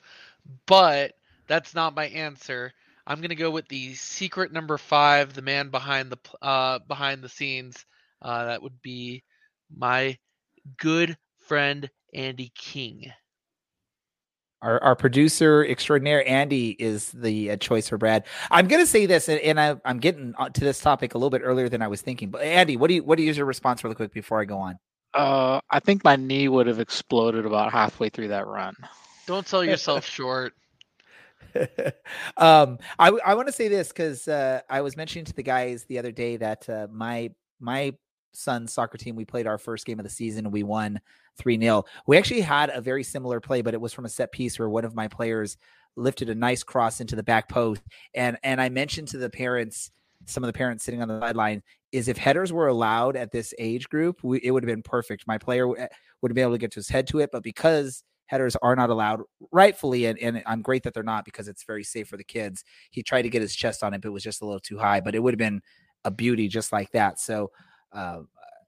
But 0.66 1.14
that's 1.48 1.76
not 1.76 1.96
my 1.96 2.08
answer. 2.08 2.74
I'm 3.08 3.22
gonna 3.22 3.36
go 3.36 3.52
with 3.52 3.68
the 3.68 3.94
secret 3.94 4.52
number 4.52 4.78
five, 4.80 5.34
the 5.34 5.44
man 5.44 5.70
behind 5.70 6.12
the 6.12 6.18
uh, 6.42 6.80
behind 6.80 7.22
the 7.22 7.30
scenes. 7.30 7.86
Uh, 8.22 8.46
that 8.46 8.64
would 8.64 8.82
be 8.82 9.24
my 9.74 10.18
good 10.78 11.18
friend 11.38 11.90
Andy 12.14 12.52
King. 12.56 13.12
Our, 14.62 14.82
our 14.82 14.96
producer 14.96 15.64
extraordinaire 15.64 16.28
Andy 16.28 16.72
is 16.80 17.12
the 17.12 17.52
uh, 17.52 17.58
choice 17.58 17.90
for 17.90 17.98
Brad. 17.98 18.26
I'm 18.50 18.68
going 18.68 18.82
to 18.82 18.88
say 18.88 19.06
this, 19.06 19.30
and, 19.30 19.40
and 19.42 19.60
I, 19.60 19.76
am 19.86 20.00
getting 20.00 20.34
to 20.54 20.60
this 20.60 20.80
topic 20.80 21.14
a 21.14 21.18
little 21.18 21.30
bit 21.30 21.42
earlier 21.44 21.70
than 21.70 21.82
I 21.82 21.88
was 21.88 22.02
thinking. 22.02 22.32
But 22.32 22.42
Andy, 22.42 22.78
what 22.78 22.88
do 22.88 22.96
you 22.96 23.04
what 23.04 23.18
do 23.18 23.24
you 23.24 23.28
use 23.28 23.38
your 23.38 23.46
response 23.46 23.84
really 23.84 23.96
quick 23.96 24.12
before 24.12 24.42
I 24.42 24.46
go 24.46 24.58
on? 24.58 24.80
Uh, 25.14 25.60
I 25.70 25.80
think 25.80 26.04
my 26.04 26.16
knee 26.16 26.48
would 26.48 26.68
have 26.68 26.80
exploded 26.80 27.46
about 27.46 27.72
halfway 27.72 28.10
through 28.10 28.30
that 28.30 28.48
run. 28.48 28.74
Don't 29.28 29.48
sell 29.48 29.64
yourself 29.64 30.06
short. 30.10 30.54
um, 32.38 32.80
I 32.98 33.10
I 33.26 33.36
want 33.36 33.48
to 33.48 33.54
say 33.54 33.68
this 33.68 33.90
because 33.90 34.28
uh, 34.28 34.62
I 34.70 34.82
was 34.82 34.98
mentioning 34.98 35.26
to 35.26 35.34
the 35.34 35.44
guys 35.44 35.84
the 35.86 36.00
other 36.00 36.12
day 36.12 36.38
that 36.38 36.68
uh, 36.68 36.88
my 36.92 37.30
my 37.60 37.94
son's 38.36 38.74
soccer 38.74 38.98
team 38.98 39.16
we 39.16 39.26
played 39.26 39.48
our 39.48 39.58
first 39.58 39.86
game 39.86 40.00
of 40.00 40.04
the 40.04 40.10
season 40.10 40.46
and 40.46 40.54
we 40.54 40.64
won 40.64 41.00
3-0. 41.40 41.84
We 42.08 42.18
actually 42.18 42.42
had 42.42 42.70
a 42.70 42.82
very 42.82 43.04
similar 43.04 43.40
play 43.40 43.62
but 43.62 43.74
it 43.74 43.82
was 43.82 43.94
from 43.94 44.06
a 44.06 44.10
set 44.10 44.32
piece 44.32 44.58
where 44.60 44.70
one 44.70 44.86
of 44.86 44.96
my 44.96 45.08
players 45.08 45.58
lifted 45.96 46.30
a 46.30 46.36
nice 46.36 46.64
cross 46.64 47.00
into 47.00 47.16
the 47.16 47.24
back 47.24 47.50
post 47.50 47.82
and 48.14 48.38
and 48.44 48.62
I 48.62 48.70
mentioned 48.70 49.08
to 49.10 49.18
the 49.18 49.30
parents 49.30 49.92
some 50.26 50.44
of 50.44 50.48
the 50.48 50.54
parents 50.54 50.84
sitting 50.84 51.02
on 51.02 51.08
the 51.08 51.20
sideline 51.20 51.62
is 51.92 52.08
if 52.08 52.18
headers 52.18 52.52
were 52.52 52.68
allowed 52.68 53.16
at 53.16 53.32
this 53.32 53.54
age 53.60 53.88
group 53.90 54.24
we, 54.24 54.40
it 54.44 54.52
would 54.52 54.64
have 54.64 54.74
been 54.74 54.84
perfect. 54.84 55.26
My 55.28 55.38
player 55.38 55.64
w- 55.64 55.82
eh, 55.82 55.88
would 56.22 56.32
have 56.32 56.36
been 56.36 56.44
able 56.44 56.54
to 56.54 56.58
get 56.58 56.72
to 56.72 56.80
his 56.80 56.90
head 56.90 57.08
to 57.08 57.20
it 57.20 57.30
but 57.32 57.44
because 57.44 58.04
headers 58.28 58.56
are 58.58 58.76
not 58.76 58.90
allowed 58.90 59.22
rightfully 59.52 60.06
and, 60.06 60.18
and 60.20 60.42
i'm 60.46 60.62
great 60.62 60.84
that 60.84 60.94
they're 60.94 61.04
not 61.04 61.26
because 61.26 61.48
it's 61.48 61.64
very 61.64 61.84
safe 61.84 62.08
for 62.08 62.18
the 62.18 62.24
kids 62.24 62.64
he 62.92 63.04
tried 63.04 63.22
to 63.22 63.30
get 63.30 63.42
his 63.42 63.56
chest 63.56 63.84
on 63.84 63.94
it 63.94 64.02
but 64.02 64.10
it 64.10 64.12
was 64.12 64.24
just 64.24 64.42
a 64.42 64.46
little 64.46 64.60
too 64.60 64.78
high 64.78 65.00
but 65.00 65.16
it 65.16 65.20
would 65.20 65.34
have 65.34 65.40
been 65.40 65.62
a 66.04 66.12
beauty 66.12 66.48
just 66.48 66.72
like 66.72 66.92
that 66.92 67.20
so 67.20 67.52
uh, 67.96 68.22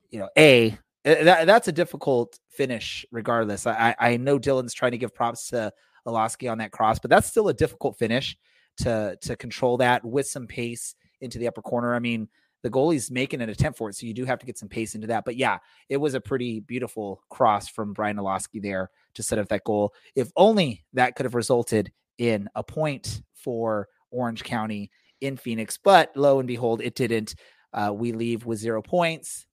you 0.09 0.19
know 0.19 0.29
a 0.37 0.77
eh, 1.05 1.23
that, 1.23 1.45
that's 1.45 1.67
a 1.67 1.71
difficult 1.71 2.39
finish 2.49 3.05
regardless 3.11 3.67
i 3.67 3.95
i 3.99 4.17
know 4.17 4.39
dylan's 4.39 4.73
trying 4.73 4.91
to 4.91 4.97
give 4.97 5.13
props 5.13 5.49
to 5.49 5.71
Iloski 6.07 6.49
on 6.51 6.57
that 6.59 6.71
cross 6.71 6.99
but 6.99 7.09
that's 7.09 7.27
still 7.27 7.49
a 7.49 7.53
difficult 7.53 7.97
finish 7.97 8.37
to 8.77 9.17
to 9.21 9.35
control 9.35 9.77
that 9.77 10.03
with 10.05 10.27
some 10.27 10.47
pace 10.47 10.95
into 11.21 11.37
the 11.37 11.47
upper 11.47 11.61
corner 11.61 11.93
i 11.93 11.99
mean 11.99 12.27
the 12.63 12.69
goalie's 12.69 13.11
making 13.11 13.41
an 13.41 13.49
attempt 13.49 13.77
for 13.77 13.89
it. 13.89 13.95
So 13.95 14.05
you 14.05 14.13
do 14.13 14.25
have 14.25 14.39
to 14.39 14.45
get 14.45 14.57
some 14.57 14.69
pace 14.69 14.95
into 14.95 15.07
that. 15.07 15.25
But 15.25 15.35
yeah, 15.35 15.59
it 15.89 15.97
was 15.97 16.15
a 16.15 16.21
pretty 16.21 16.59
beautiful 16.59 17.21
cross 17.29 17.67
from 17.67 17.93
Brian 17.93 18.17
Iloski 18.17 18.61
there 18.61 18.89
to 19.13 19.23
set 19.23 19.39
up 19.39 19.47
that 19.49 19.63
goal. 19.63 19.93
If 20.15 20.31
only 20.35 20.83
that 20.93 21.15
could 21.15 21.25
have 21.25 21.35
resulted 21.35 21.91
in 22.17 22.49
a 22.55 22.63
point 22.63 23.21
for 23.33 23.87
Orange 24.11 24.43
County 24.43 24.91
in 25.21 25.37
Phoenix. 25.37 25.77
But 25.77 26.11
lo 26.15 26.39
and 26.39 26.47
behold, 26.47 26.81
it 26.81 26.95
didn't. 26.95 27.35
Uh, 27.73 27.93
we 27.93 28.11
leave 28.11 28.45
with 28.45 28.59
zero 28.59 28.81
points. 28.81 29.45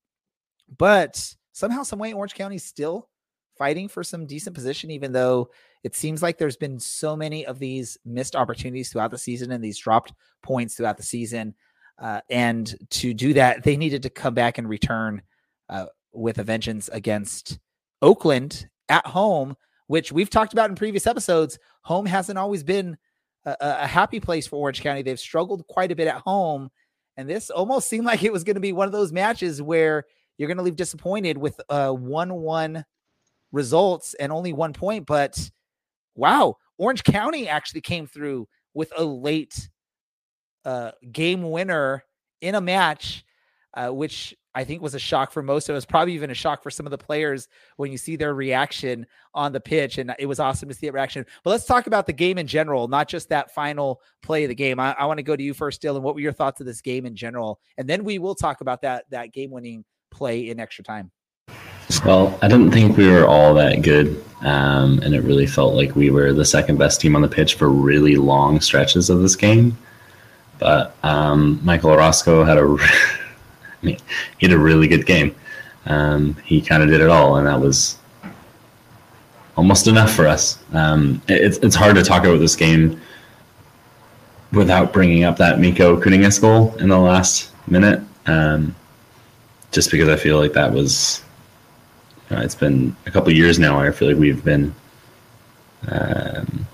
But 0.76 1.34
somehow, 1.52 1.82
some 1.82 1.98
way, 1.98 2.12
Orange 2.12 2.34
County 2.34 2.58
still 2.58 3.08
fighting 3.58 3.88
for 3.88 4.02
some 4.02 4.26
decent 4.26 4.54
position, 4.54 4.90
even 4.90 5.12
though 5.12 5.50
it 5.84 5.94
seems 5.94 6.22
like 6.22 6.38
there's 6.38 6.56
been 6.56 6.78
so 6.80 7.14
many 7.14 7.46
of 7.46 7.58
these 7.58 7.98
missed 8.04 8.34
opportunities 8.34 8.90
throughout 8.90 9.10
the 9.10 9.18
season 9.18 9.52
and 9.52 9.62
these 9.62 9.78
dropped 9.78 10.12
points 10.42 10.74
throughout 10.74 10.96
the 10.96 11.02
season. 11.02 11.54
Uh, 11.98 12.20
and 12.30 12.74
to 12.90 13.14
do 13.14 13.34
that, 13.34 13.62
they 13.62 13.76
needed 13.76 14.02
to 14.02 14.10
come 14.10 14.34
back 14.34 14.58
and 14.58 14.68
return 14.68 15.22
uh, 15.68 15.86
with 16.12 16.38
a 16.38 16.44
vengeance 16.44 16.88
against 16.88 17.58
Oakland 18.02 18.68
at 18.88 19.06
home 19.06 19.56
which 19.86 20.12
we've 20.12 20.30
talked 20.30 20.52
about 20.52 20.70
in 20.70 20.76
previous 20.76 21.06
episodes. 21.06 21.58
Home 21.82 22.06
hasn't 22.06 22.38
always 22.38 22.62
been 22.62 22.96
a, 23.44 23.56
a 23.60 23.86
happy 23.86 24.20
place 24.20 24.46
for 24.46 24.56
Orange 24.56 24.80
County. 24.80 25.02
They've 25.02 25.20
struggled 25.20 25.66
quite 25.66 25.92
a 25.92 25.96
bit 25.96 26.08
at 26.08 26.22
home. 26.22 26.70
And 27.16 27.28
this 27.28 27.50
almost 27.50 27.88
seemed 27.88 28.06
like 28.06 28.22
it 28.22 28.32
was 28.32 28.44
going 28.44 28.54
to 28.54 28.60
be 28.60 28.72
one 28.72 28.86
of 28.86 28.92
those 28.92 29.12
matches 29.12 29.62
where 29.62 30.04
you're 30.36 30.48
going 30.48 30.56
to 30.56 30.64
leave 30.64 30.76
disappointed 30.76 31.38
with 31.38 31.60
uh, 31.68 31.90
1 31.90 32.34
1 32.34 32.84
results 33.52 34.14
and 34.14 34.32
only 34.32 34.52
one 34.52 34.72
point. 34.72 35.06
But 35.06 35.50
wow, 36.16 36.56
Orange 36.76 37.04
County 37.04 37.48
actually 37.48 37.80
came 37.80 38.06
through 38.06 38.48
with 38.74 38.92
a 38.96 39.04
late 39.04 39.68
uh, 40.64 40.90
game 41.12 41.50
winner 41.50 42.04
in 42.40 42.54
a 42.56 42.60
match, 42.60 43.24
uh, 43.74 43.90
which 43.90 44.34
I 44.54 44.64
think 44.64 44.82
was 44.82 44.94
a 44.94 44.98
shock 44.98 45.32
for 45.32 45.42
most 45.42 45.68
of 45.68 45.76
us, 45.76 45.84
probably 45.84 46.14
even 46.14 46.30
a 46.30 46.34
shock 46.34 46.62
for 46.62 46.70
some 46.70 46.86
of 46.86 46.90
the 46.90 46.98
players 46.98 47.48
when 47.76 47.90
you 47.90 47.98
see 47.98 48.16
their 48.16 48.34
reaction 48.34 49.06
on 49.34 49.52
the 49.52 49.60
pitch. 49.60 49.98
And 49.98 50.14
it 50.18 50.26
was 50.26 50.40
awesome 50.40 50.68
to 50.68 50.74
see 50.74 50.86
that 50.86 50.92
reaction. 50.92 51.26
But 51.42 51.50
let's 51.50 51.64
talk 51.64 51.86
about 51.86 52.06
the 52.06 52.12
game 52.12 52.38
in 52.38 52.46
general, 52.46 52.88
not 52.88 53.08
just 53.08 53.28
that 53.30 53.54
final 53.54 54.00
play 54.22 54.44
of 54.44 54.48
the 54.48 54.54
game. 54.54 54.78
I, 54.78 54.94
I 54.98 55.06
want 55.06 55.18
to 55.18 55.22
go 55.22 55.36
to 55.36 55.42
you 55.42 55.54
first, 55.54 55.82
Dylan. 55.82 56.02
What 56.02 56.14
were 56.14 56.20
your 56.20 56.32
thoughts 56.32 56.60
of 56.60 56.66
this 56.66 56.80
game 56.80 57.06
in 57.06 57.16
general? 57.16 57.60
And 57.78 57.88
then 57.88 58.04
we 58.04 58.18
will 58.18 58.34
talk 58.34 58.60
about 58.60 58.82
that 58.82 59.04
that 59.10 59.32
game 59.32 59.50
winning 59.50 59.84
play 60.10 60.48
in 60.48 60.60
extra 60.60 60.84
time. 60.84 61.10
Well, 62.04 62.38
I 62.42 62.48
didn't 62.48 62.70
think 62.70 62.96
we 62.96 63.08
were 63.08 63.26
all 63.26 63.54
that 63.54 63.82
good. 63.82 64.22
Um, 64.42 64.98
and 65.00 65.14
it 65.14 65.22
really 65.22 65.46
felt 65.46 65.74
like 65.74 65.96
we 65.96 66.10
were 66.10 66.32
the 66.32 66.44
second 66.44 66.78
best 66.78 67.00
team 67.00 67.16
on 67.16 67.22
the 67.22 67.28
pitch 67.28 67.54
for 67.54 67.68
really 67.68 68.16
long 68.16 68.60
stretches 68.60 69.08
of 69.08 69.20
this 69.20 69.36
game. 69.36 69.76
But 70.58 70.94
um, 71.02 71.60
Michael 71.62 71.90
Orozco 71.90 72.44
had 72.44 72.58
a, 72.58 72.76
mean, 73.84 73.98
he 74.38 74.46
had 74.46 74.54
a 74.54 74.58
really 74.58 74.88
good 74.88 75.06
game. 75.06 75.34
Um, 75.86 76.34
he 76.44 76.60
kind 76.60 76.82
of 76.82 76.88
did 76.88 77.00
it 77.00 77.10
all, 77.10 77.36
and 77.36 77.46
that 77.46 77.60
was 77.60 77.98
almost 79.56 79.86
enough 79.86 80.12
for 80.12 80.26
us. 80.26 80.58
Um, 80.72 81.20
it's 81.28 81.58
it's 81.58 81.76
hard 81.76 81.94
to 81.96 82.02
talk 82.02 82.24
about 82.24 82.38
this 82.38 82.56
game 82.56 83.00
without 84.52 84.92
bringing 84.92 85.24
up 85.24 85.36
that 85.38 85.58
Mikko 85.58 86.00
Kuningas 86.00 86.40
goal 86.40 86.74
in 86.76 86.88
the 86.88 86.98
last 86.98 87.50
minute, 87.66 88.00
um, 88.26 88.74
just 89.72 89.90
because 89.90 90.08
I 90.08 90.16
feel 90.16 90.38
like 90.38 90.52
that 90.52 90.72
was. 90.72 91.22
It's 92.30 92.54
been 92.54 92.96
a 93.06 93.10
couple 93.12 93.32
years 93.32 93.58
now. 93.58 93.78
I 93.78 93.92
feel 93.92 94.08
like 94.08 94.16
we've 94.16 94.44
been 94.44 94.74
um, 95.88 96.66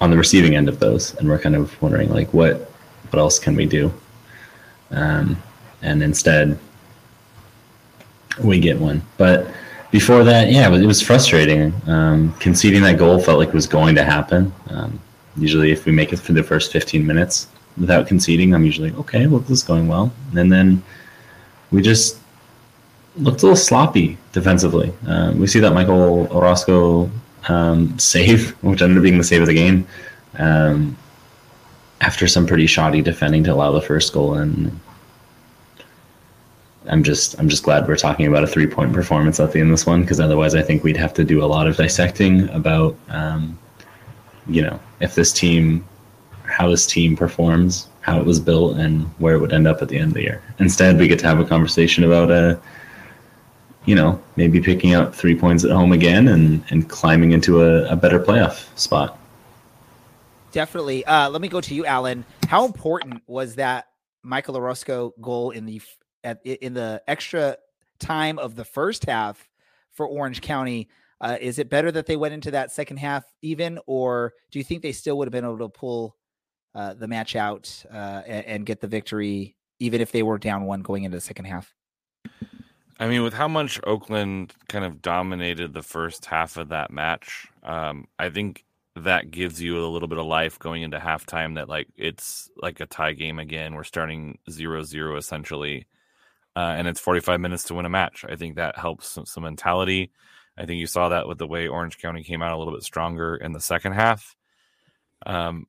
on 0.00 0.10
the 0.10 0.16
receiving 0.16 0.56
end 0.56 0.68
of 0.68 0.78
those, 0.78 1.14
and 1.16 1.28
we're 1.28 1.38
kind 1.38 1.56
of 1.56 1.80
wondering 1.82 2.08
like 2.10 2.32
what 2.32 2.70
what 3.10 3.18
else 3.18 3.38
can 3.38 3.56
we 3.56 3.66
do? 3.66 3.92
Um, 4.90 5.42
and 5.82 6.02
instead, 6.02 6.58
we 8.42 8.60
get 8.60 8.78
one. 8.78 9.02
But 9.16 9.48
before 9.90 10.24
that, 10.24 10.50
yeah, 10.50 10.72
it 10.72 10.86
was 10.86 11.02
frustrating. 11.02 11.74
Um, 11.86 12.32
conceding 12.34 12.82
that 12.82 12.98
goal 12.98 13.18
felt 13.18 13.38
like 13.38 13.48
it 13.48 13.54
was 13.54 13.66
going 13.66 13.94
to 13.96 14.04
happen. 14.04 14.52
Um, 14.68 15.00
usually, 15.36 15.72
if 15.72 15.84
we 15.84 15.92
make 15.92 16.12
it 16.12 16.18
through 16.18 16.36
the 16.36 16.42
first 16.42 16.72
15 16.72 17.06
minutes 17.06 17.48
without 17.76 18.06
conceding, 18.06 18.54
I'm 18.54 18.64
usually 18.64 18.92
okay. 18.92 19.26
Well, 19.26 19.40
this 19.40 19.50
is 19.50 19.62
going 19.62 19.88
well, 19.88 20.12
and 20.36 20.50
then 20.50 20.82
we 21.70 21.82
just 21.82 22.18
looked 23.16 23.42
a 23.42 23.46
little 23.46 23.56
sloppy 23.56 24.16
defensively. 24.32 24.92
Um, 25.06 25.38
we 25.38 25.46
see 25.46 25.60
that 25.60 25.72
Michael 25.72 26.28
Orozco 26.32 27.10
um, 27.48 27.98
save, 27.98 28.50
which 28.62 28.82
ended 28.82 28.98
up 28.98 29.02
being 29.02 29.18
the 29.18 29.24
save 29.24 29.42
of 29.42 29.48
the 29.48 29.54
game, 29.54 29.86
um, 30.38 30.96
after 32.00 32.26
some 32.26 32.46
pretty 32.46 32.66
shoddy 32.66 33.02
defending 33.02 33.44
to 33.44 33.52
allow 33.52 33.72
the 33.72 33.82
first 33.82 34.12
goal. 34.12 34.34
And 34.34 34.78
I'm 36.88 37.02
just 37.02 37.38
I'm 37.38 37.48
just 37.48 37.62
glad 37.62 37.86
we're 37.86 37.96
talking 37.96 38.26
about 38.26 38.44
a 38.44 38.46
three 38.46 38.66
point 38.66 38.92
performance 38.92 39.38
at 39.38 39.52
the 39.52 39.60
end 39.60 39.70
of 39.70 39.74
this 39.74 39.86
one 39.86 40.02
because 40.02 40.18
otherwise 40.18 40.54
I 40.54 40.62
think 40.62 40.82
we'd 40.82 40.96
have 40.96 41.12
to 41.14 41.24
do 41.24 41.44
a 41.44 41.46
lot 41.46 41.66
of 41.66 41.76
dissecting 41.76 42.48
about 42.50 42.96
um, 43.08 43.58
you 44.46 44.62
know 44.62 44.80
if 45.00 45.14
this 45.14 45.32
team 45.32 45.84
how 46.44 46.68
this 46.68 46.86
team 46.86 47.16
performs 47.16 47.86
how 48.00 48.18
it 48.18 48.26
was 48.26 48.40
built 48.40 48.76
and 48.78 49.04
where 49.18 49.34
it 49.34 49.40
would 49.40 49.52
end 49.52 49.68
up 49.68 49.82
at 49.82 49.88
the 49.88 49.98
end 49.98 50.08
of 50.08 50.14
the 50.14 50.22
year. 50.22 50.42
Instead, 50.58 50.98
we 50.98 51.06
get 51.06 51.18
to 51.18 51.26
have 51.26 51.38
a 51.38 51.44
conversation 51.44 52.02
about 52.02 52.30
a 52.30 52.34
uh, 52.34 52.60
you 53.86 53.94
know, 53.94 54.20
maybe 54.36 54.60
picking 54.60 54.94
up 54.94 55.14
three 55.14 55.34
points 55.34 55.64
at 55.64 55.70
home 55.70 55.92
again 55.92 56.28
and, 56.28 56.62
and 56.70 56.88
climbing 56.88 57.32
into 57.32 57.62
a, 57.62 57.90
a 57.90 57.96
better 57.96 58.20
playoff 58.20 58.66
spot. 58.78 59.18
Definitely. 60.52 61.04
Uh, 61.06 61.30
let 61.30 61.40
me 61.40 61.48
go 61.48 61.60
to 61.60 61.74
you, 61.74 61.86
Alan. 61.86 62.24
How 62.48 62.64
important 62.66 63.22
was 63.26 63.54
that 63.54 63.86
Michael 64.22 64.56
Orozco 64.56 65.14
goal 65.20 65.50
in 65.50 65.64
the 65.64 65.80
at, 66.24 66.44
in 66.44 66.74
the 66.74 67.02
extra 67.06 67.56
time 67.98 68.38
of 68.38 68.56
the 68.56 68.64
first 68.64 69.06
half 69.06 69.48
for 69.90 70.06
Orange 70.06 70.40
County? 70.40 70.88
Uh, 71.20 71.36
is 71.40 71.58
it 71.58 71.68
better 71.68 71.92
that 71.92 72.06
they 72.06 72.16
went 72.16 72.34
into 72.34 72.50
that 72.50 72.72
second 72.72 72.96
half 72.96 73.24
even, 73.42 73.78
or 73.86 74.32
do 74.50 74.58
you 74.58 74.64
think 74.64 74.82
they 74.82 74.92
still 74.92 75.18
would 75.18 75.28
have 75.28 75.32
been 75.32 75.44
able 75.44 75.58
to 75.58 75.68
pull 75.68 76.16
uh, 76.74 76.94
the 76.94 77.08
match 77.08 77.36
out 77.36 77.84
uh, 77.92 78.22
and, 78.26 78.46
and 78.46 78.66
get 78.66 78.80
the 78.80 78.86
victory, 78.86 79.56
even 79.78 80.00
if 80.00 80.12
they 80.12 80.22
were 80.22 80.38
down 80.38 80.64
one 80.64 80.80
going 80.80 81.04
into 81.04 81.16
the 81.16 81.20
second 81.20 81.44
half? 81.44 81.74
I 82.98 83.08
mean, 83.08 83.22
with 83.22 83.32
how 83.32 83.48
much 83.48 83.80
Oakland 83.84 84.54
kind 84.68 84.84
of 84.84 85.00
dominated 85.00 85.72
the 85.72 85.82
first 85.82 86.26
half 86.26 86.58
of 86.58 86.68
that 86.68 86.90
match, 86.90 87.48
um, 87.62 88.06
I 88.18 88.28
think 88.28 88.64
that 88.94 89.30
gives 89.30 89.60
you 89.60 89.82
a 89.82 89.88
little 89.88 90.08
bit 90.08 90.18
of 90.18 90.26
life 90.26 90.58
going 90.58 90.82
into 90.82 90.98
halftime 90.98 91.54
that 91.54 91.68
like 91.68 91.88
it's 91.96 92.50
like 92.56 92.80
a 92.80 92.86
tie 92.86 93.12
game 93.12 93.38
again. 93.38 93.74
We're 93.74 93.84
starting 93.84 94.38
zero 94.50 94.82
zero 94.82 95.16
essentially. 95.16 95.86
Uh, 96.60 96.74
and 96.74 96.86
it's 96.86 97.00
45 97.00 97.40
minutes 97.40 97.64
to 97.64 97.74
win 97.74 97.86
a 97.86 97.88
match. 97.88 98.22
I 98.28 98.36
think 98.36 98.56
that 98.56 98.76
helps 98.76 99.08
some, 99.08 99.24
some, 99.24 99.44
mentality. 99.44 100.10
I 100.58 100.66
think 100.66 100.78
you 100.78 100.86
saw 100.86 101.08
that 101.08 101.26
with 101.26 101.38
the 101.38 101.46
way 101.46 101.68
Orange 101.68 101.96
County 101.96 102.22
came 102.22 102.42
out 102.42 102.52
a 102.52 102.58
little 102.58 102.74
bit 102.74 102.82
stronger 102.82 103.34
in 103.36 103.52
the 103.52 103.60
second 103.60 103.92
half. 103.92 104.36
Um, 105.24 105.68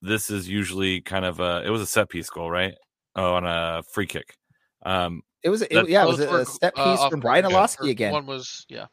this 0.00 0.30
is 0.30 0.48
usually 0.48 1.00
kind 1.00 1.24
of 1.24 1.38
a 1.38 1.62
it 1.64 1.70
was 1.70 1.80
a 1.80 1.86
set 1.86 2.08
piece 2.08 2.28
goal, 2.28 2.50
right? 2.50 2.74
Oh, 3.14 3.34
on 3.34 3.44
a 3.44 3.84
free 3.84 4.06
kick. 4.06 4.36
Um, 4.84 5.22
it 5.44 5.48
was, 5.48 5.62
it, 5.62 5.88
yeah, 5.88 6.02
it 6.02 6.08
was 6.08 6.18
a, 6.18 6.34
a 6.34 6.44
step 6.44 6.72
uh, 6.76 6.90
piece 6.90 7.04
uh, 7.04 7.08
from 7.08 7.20
Brian 7.20 7.44
Iloski 7.44 7.90
again. 7.90 8.12
One 8.12 8.26
was, 8.26 8.66
yeah, 8.68 8.86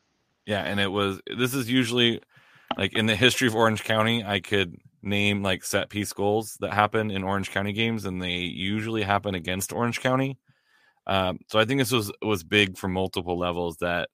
yeah, 0.45 0.61
and 0.61 0.79
it 0.79 0.91
was. 0.91 1.19
This 1.35 1.55
is 1.55 1.67
usually 1.67 2.21
like 2.77 2.93
in 2.93 3.07
the 3.07 3.15
history 3.15 3.47
of 3.47 3.55
Orange 3.55 3.83
County. 3.83 4.23
I 4.23 4.39
could 4.39 4.77
name 5.01 5.41
like 5.41 5.63
set 5.63 5.89
piece 5.89 6.13
goals 6.13 6.57
that 6.59 6.73
happen 6.73 7.09
in 7.09 7.23
Orange 7.23 7.49
County 7.49 7.73
games, 7.73 8.05
and 8.05 8.21
they 8.21 8.37
usually 8.37 9.01
happen 9.01 9.33
against 9.33 9.73
Orange 9.73 9.99
County. 9.99 10.37
Um, 11.09 11.39
so 11.47 11.57
I 11.57 11.65
think 11.65 11.79
this 11.79 11.91
was 11.91 12.11
was 12.21 12.43
big 12.43 12.77
for 12.77 12.87
multiple 12.87 13.37
levels 13.37 13.77
that 13.77 14.09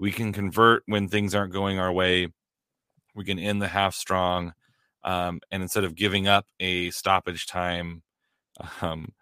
we 0.00 0.10
can 0.10 0.32
convert 0.32 0.82
when 0.86 1.06
things 1.06 1.32
aren't 1.32 1.52
going 1.52 1.78
our 1.78 1.92
way. 1.92 2.26
We 3.14 3.24
can 3.24 3.38
end 3.38 3.62
the 3.62 3.68
half 3.68 3.94
strong, 3.94 4.54
um, 5.04 5.40
and 5.52 5.62
instead 5.62 5.84
of 5.84 5.94
giving 5.94 6.26
up 6.26 6.46
a 6.58 6.90
stoppage 6.90 7.46
time, 7.46 8.02
um, 8.82 9.12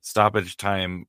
stoppage 0.00 0.56
time 0.56 1.04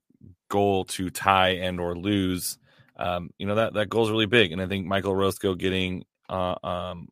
goal 0.49 0.83
to 0.83 1.09
tie 1.09 1.51
and 1.51 1.79
or 1.79 1.97
lose, 1.97 2.57
um, 2.97 3.29
you 3.37 3.47
know 3.47 3.55
that 3.55 3.73
that 3.75 3.89
goal 3.89 4.03
is 4.03 4.11
really 4.11 4.25
big. 4.25 4.51
And 4.51 4.61
I 4.61 4.67
think 4.67 4.85
Michael 4.85 5.13
Orozco 5.13 5.55
getting 5.55 6.03
uh, 6.27 6.55
um, 6.65 7.07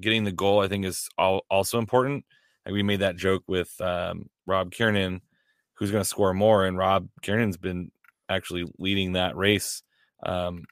getting 0.00 0.24
the 0.24 0.32
goal, 0.32 0.60
I 0.60 0.68
think, 0.68 0.86
is 0.86 1.10
all, 1.18 1.44
also 1.50 1.78
important. 1.78 2.24
We 2.64 2.82
made 2.82 3.00
that 3.00 3.16
joke 3.16 3.42
with 3.46 3.74
Rob 3.78 4.70
Kiernan, 4.70 5.20
who's 5.74 5.90
going 5.90 6.02
to 6.02 6.08
score 6.08 6.34
more, 6.34 6.64
and 6.64 6.76
Rob 6.76 7.08
Kiernan's 7.22 7.56
been 7.56 7.90
actually 8.28 8.64
leading 8.78 9.12
that 9.12 9.36
race 9.36 9.82
um, 10.24 10.64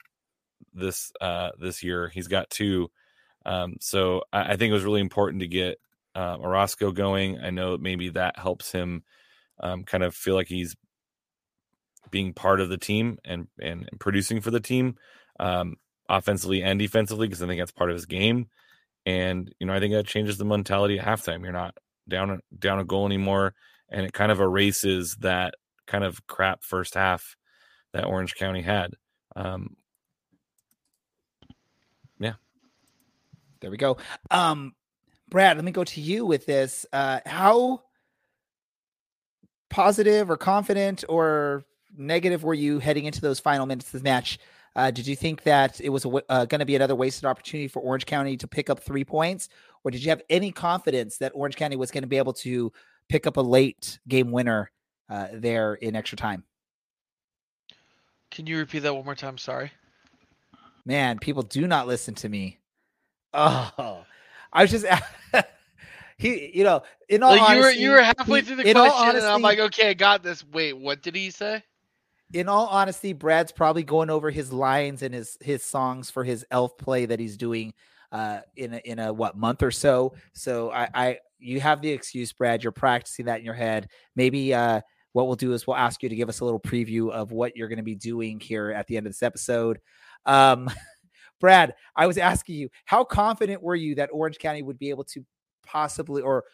this 0.73 1.13
uh, 1.21 1.51
this 1.59 1.83
year. 1.83 2.09
He's 2.09 2.29
got 2.29 2.51
two. 2.51 2.91
Um, 3.45 3.77
so 3.81 4.23
I, 4.33 4.53
I, 4.53 4.57
think 4.57 4.71
it 4.71 4.75
was 4.75 4.85
really 4.85 5.01
important 5.01 5.41
to 5.41 5.49
get 5.49 5.79
uh, 6.15 6.37
Orozco 6.39 6.93
going. 6.93 7.39
I 7.41 7.51
know 7.51 7.79
maybe 7.79 8.11
that 8.11 8.39
helps 8.39 8.71
him 8.71 9.03
um, 9.61 9.85
kind 9.85 10.05
of 10.05 10.15
feel 10.15 10.35
like 10.35 10.49
he's 10.49 10.77
being 12.11 12.35
part 12.35 12.61
of 12.61 12.69
the 12.69 12.79
team 12.79 13.19
and 13.25 13.49
and, 13.61 13.89
producing 13.99 14.41
for 14.41 14.51
the 14.51 14.61
team, 14.61 14.97
um, 15.39 15.77
offensively 16.09 16.63
and 16.63 16.79
defensively, 16.79 17.27
because 17.27 17.43
I 17.43 17.47
think 17.47 17.61
that's 17.61 17.73
part 17.73 17.91
of 17.91 17.95
his 17.95 18.07
game. 18.07 18.49
And 19.07 19.53
you 19.59 19.67
know, 19.67 19.73
I 19.73 19.81
think 19.81 19.95
that 19.95 20.07
changes 20.07 20.39
the 20.39 20.45
mentality 20.45 20.99
at 20.99 21.07
halftime. 21.07 21.43
You're 21.43 21.53
not 21.53 21.77
down 22.09 22.41
down 22.59 22.79
a 22.79 22.85
goal 22.85 23.07
anymore, 23.07 23.55
and 23.91 24.07
it 24.07 24.13
kind 24.13 24.33
of 24.33 24.41
erases 24.41 25.17
that 25.21 25.55
kind 25.87 26.05
of 26.05 26.27
crap 26.27 26.63
first 26.63 26.95
half 26.95 27.37
that 27.93 28.05
Orange 28.05 28.35
County 28.35 28.63
had. 28.63 28.95
Um, 29.35 29.77
yeah, 32.19 32.35
there 33.61 33.71
we 33.71 33.77
go. 33.77 33.97
Um, 34.31 34.75
Brad, 35.29 35.57
let 35.57 35.65
me 35.65 35.73
go 35.73 35.85
to 35.85 36.01
you 36.01 36.27
with 36.27 36.47
this. 36.47 36.87
Uh, 36.93 37.21
how 37.27 37.83
positive 39.69 40.31
or 40.31 40.37
confident 40.37 41.05
or 41.09 41.65
negative 41.97 42.43
were 42.43 42.55
you 42.55 42.79
heading 42.79 43.05
into 43.05 43.21
those 43.21 43.41
final 43.41 43.67
minutes 43.67 43.93
of 43.95 44.01
the 44.01 44.05
match? 44.05 44.39
Uh, 44.77 44.91
did 44.91 45.07
you 45.07 45.17
think 45.17 45.43
that 45.43 45.81
it 45.81 45.89
was 45.89 46.07
uh, 46.29 46.45
going 46.45 46.61
to 46.61 46.65
be 46.65 46.77
another 46.77 46.95
wasted 46.95 47.25
opportunity 47.25 47.69
for 47.69 47.81
Orange 47.81 48.07
County 48.07 48.37
to 48.37 48.47
pick 48.47 48.71
up 48.71 48.81
three 48.81 49.05
points, 49.05 49.49
or 49.83 49.91
did 49.91 50.03
you 50.03 50.11
have 50.11 50.23
any 50.31 50.53
confidence 50.53 51.19
that 51.19 51.33
Orange 51.35 51.57
County 51.57 51.77
was 51.77 51.91
going 51.91 52.03
to 52.03 52.09
be 52.09 52.19
able 52.19 52.33
to 52.35 52.73
pick 53.11 53.27
up 53.27 53.37
a 53.37 53.43
late 53.43 53.99
game 54.09 54.31
winner 54.31 54.71
uh, 55.11 55.29
there 55.33 55.75
in 55.75 55.97
extra 55.97 56.17
time? 56.17 56.45
Can 58.31 58.47
you 58.47 58.59
repeat 58.59 58.79
that 58.81 58.95
one 58.95 59.05
more 59.05 59.17
time? 59.17 59.37
Sorry. 59.37 59.73
Man, 60.87 61.19
people 61.19 61.43
do 61.43 61.67
not 61.67 61.87
listen 61.89 62.15
to 62.15 62.29
me. 62.29 62.59
Oh, 63.35 64.05
I 64.53 64.63
was 64.63 64.71
just 64.71 64.87
he, 66.19 66.53
you 66.55 66.65
know, 66.65 66.83
in 67.09 67.23
all 67.23 67.37
Like, 67.37 67.57
you 67.57 67.63
were 67.63 67.71
you 67.71 67.91
were 67.91 68.03
halfway 68.03 68.41
he- 68.41 68.47
through 68.47 68.57
the 68.57 68.73
question, 68.73 69.17
and 69.17 69.25
I'm 69.27 69.43
like, 69.43 69.59
okay, 69.59 69.91
I 69.91 69.95
got 69.95 70.23
this. 70.23 70.45
Wait, 70.45 70.73
what 70.73 71.03
did 71.03 71.15
he 71.15 71.31
say? 71.31 71.63
in 72.33 72.49
all 72.49 72.69
honesty, 72.69 73.13
Brad's 73.13 73.51
probably 73.51 73.83
going 73.83 74.09
over 74.09 74.31
his 74.31 74.53
lines 74.53 75.03
and 75.03 75.13
his 75.13 75.37
his 75.41 75.65
songs 75.65 76.11
for 76.11 76.23
his 76.23 76.47
elf 76.51 76.79
play 76.79 77.07
that 77.07 77.19
he's 77.19 77.37
doing 77.37 77.75
uh 78.13 78.41
in 78.57 78.75
a 78.75 78.79
in 78.79 78.99
a 78.99 79.13
what 79.13 79.37
month 79.37 79.63
or 79.63 79.71
so. 79.71 80.15
So 80.33 80.71
I 80.71 80.89
I 80.95 81.19
you 81.39 81.61
have 81.61 81.81
the 81.81 81.91
excuse, 81.91 82.33
Brad. 82.33 82.63
You're 82.63 82.73
practicing 82.73 83.27
that 83.27 83.39
in 83.39 83.45
your 83.45 83.55
head. 83.55 83.89
Maybe 84.17 84.53
uh 84.55 84.81
what 85.13 85.27
we'll 85.27 85.37
do 85.37 85.53
is 85.53 85.67
we'll 85.67 85.77
ask 85.77 86.03
you 86.03 86.09
to 86.09 86.17
give 86.17 86.29
us 86.29 86.41
a 86.41 86.45
little 86.45 86.61
preview 86.61 87.11
of 87.11 87.33
what 87.33 87.57
you're 87.57 87.69
going 87.69 87.79
to 87.79 87.83
be 87.83 87.97
doing 87.97 88.39
here 88.39 88.71
at 88.71 88.87
the 88.87 88.97
end 88.97 89.07
of 89.07 89.13
this 89.13 89.23
episode. 89.23 89.81
Um 90.27 90.71
Brad, 91.41 91.75
I 91.97 92.07
was 92.07 92.19
asking 92.19 92.57
you, 92.57 92.69
how 92.85 93.03
confident 93.03 93.63
were 93.63 93.75
you 93.75 93.95
that 93.95 94.11
Orange 94.13 94.39
County 94.39 94.63
would 94.63 94.79
be 94.79 94.91
able 94.91 95.05
to 95.05 95.25
possibly 95.65 96.21
or 96.21 96.45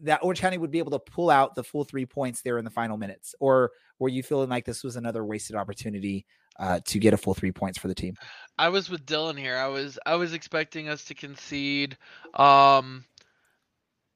that 0.00 0.22
Orange 0.22 0.40
County 0.40 0.58
would 0.58 0.70
be 0.70 0.78
able 0.78 0.90
to 0.92 0.98
pull 0.98 1.30
out 1.30 1.54
the 1.54 1.64
full 1.64 1.84
three 1.84 2.06
points 2.06 2.42
there 2.42 2.58
in 2.58 2.64
the 2.64 2.70
final 2.70 2.96
minutes? 2.96 3.34
Or 3.40 3.72
were 3.98 4.08
you 4.08 4.22
feeling 4.22 4.48
like 4.48 4.64
this 4.64 4.82
was 4.82 4.96
another 4.96 5.24
wasted 5.24 5.56
opportunity 5.56 6.26
uh, 6.58 6.80
to 6.86 6.98
get 6.98 7.14
a 7.14 7.16
full 7.16 7.34
three 7.34 7.52
points 7.52 7.78
for 7.78 7.88
the 7.88 7.94
team? 7.94 8.14
I 8.58 8.68
was 8.68 8.90
with 8.90 9.06
Dylan 9.06 9.38
here. 9.38 9.56
I 9.56 9.68
was 9.68 9.98
I 10.06 10.16
was 10.16 10.32
expecting 10.32 10.88
us 10.88 11.04
to 11.04 11.14
concede. 11.14 11.96
Um, 12.34 13.04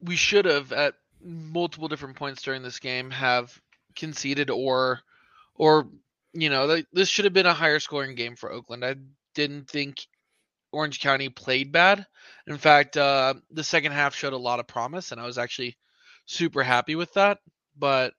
we 0.01 0.15
should 0.15 0.45
have 0.45 0.71
at 0.71 0.95
multiple 1.21 1.87
different 1.87 2.15
points 2.15 2.41
during 2.41 2.63
this 2.63 2.79
game 2.79 3.11
have 3.11 3.59
conceded 3.95 4.49
or 4.49 5.01
or 5.55 5.89
you 6.33 6.49
know 6.49 6.67
th- 6.67 6.85
this 6.93 7.09
should 7.09 7.25
have 7.25 7.33
been 7.33 7.45
a 7.45 7.53
higher 7.53 7.79
scoring 7.79 8.15
game 8.15 8.35
for 8.35 8.51
Oakland. 8.51 8.85
I 8.85 8.95
didn't 9.35 9.69
think 9.69 10.07
Orange 10.71 10.99
County 10.99 11.29
played 11.29 11.71
bad. 11.71 12.05
In 12.47 12.57
fact, 12.57 12.97
uh, 12.97 13.35
the 13.51 13.63
second 13.63 13.91
half 13.91 14.15
showed 14.15 14.33
a 14.33 14.37
lot 14.37 14.59
of 14.59 14.67
promise, 14.67 15.11
and 15.11 15.19
I 15.19 15.25
was 15.25 15.37
actually 15.37 15.77
super 16.25 16.63
happy 16.63 16.95
with 16.95 17.13
that. 17.13 17.39
But 17.77 18.13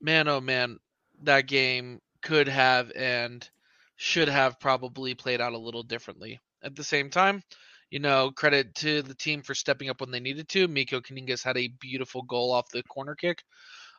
man, 0.00 0.28
oh 0.28 0.40
man, 0.40 0.78
that 1.22 1.46
game 1.46 2.00
could 2.22 2.48
have 2.48 2.92
and 2.92 3.48
should 3.96 4.28
have 4.28 4.60
probably 4.60 5.14
played 5.14 5.40
out 5.40 5.52
a 5.52 5.58
little 5.58 5.82
differently. 5.82 6.40
At 6.62 6.76
the 6.76 6.84
same 6.84 7.10
time, 7.10 7.42
you 7.90 7.98
know, 7.98 8.30
credit 8.30 8.74
to 8.76 9.02
the 9.02 9.14
team 9.14 9.42
for 9.42 9.54
stepping 9.54 9.90
up 9.90 10.00
when 10.00 10.10
they 10.10 10.20
needed 10.20 10.48
to. 10.50 10.68
Mikko 10.68 11.00
Kuningas 11.00 11.44
had 11.44 11.56
a 11.56 11.72
beautiful 11.80 12.22
goal 12.22 12.52
off 12.52 12.70
the 12.70 12.82
corner 12.84 13.14
kick. 13.14 13.42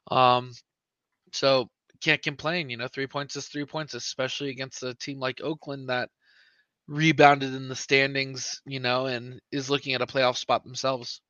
Um, 0.09 0.51
so 1.31 1.69
can't 2.01 2.21
complain. 2.21 2.69
You 2.69 2.77
know, 2.77 2.87
three 2.87 3.07
points 3.07 3.35
is 3.35 3.47
three 3.47 3.65
points, 3.65 3.93
especially 3.93 4.49
against 4.49 4.83
a 4.83 4.93
team 4.95 5.19
like 5.19 5.41
Oakland 5.41 5.89
that 5.89 6.09
rebounded 6.87 7.53
in 7.53 7.69
the 7.69 7.75
standings, 7.75 8.61
you 8.65 8.79
know, 8.79 9.05
and 9.05 9.39
is 9.51 9.69
looking 9.69 9.93
at 9.93 10.01
a 10.01 10.07
playoff 10.07 10.37
spot 10.37 10.63
themselves. 10.63 11.21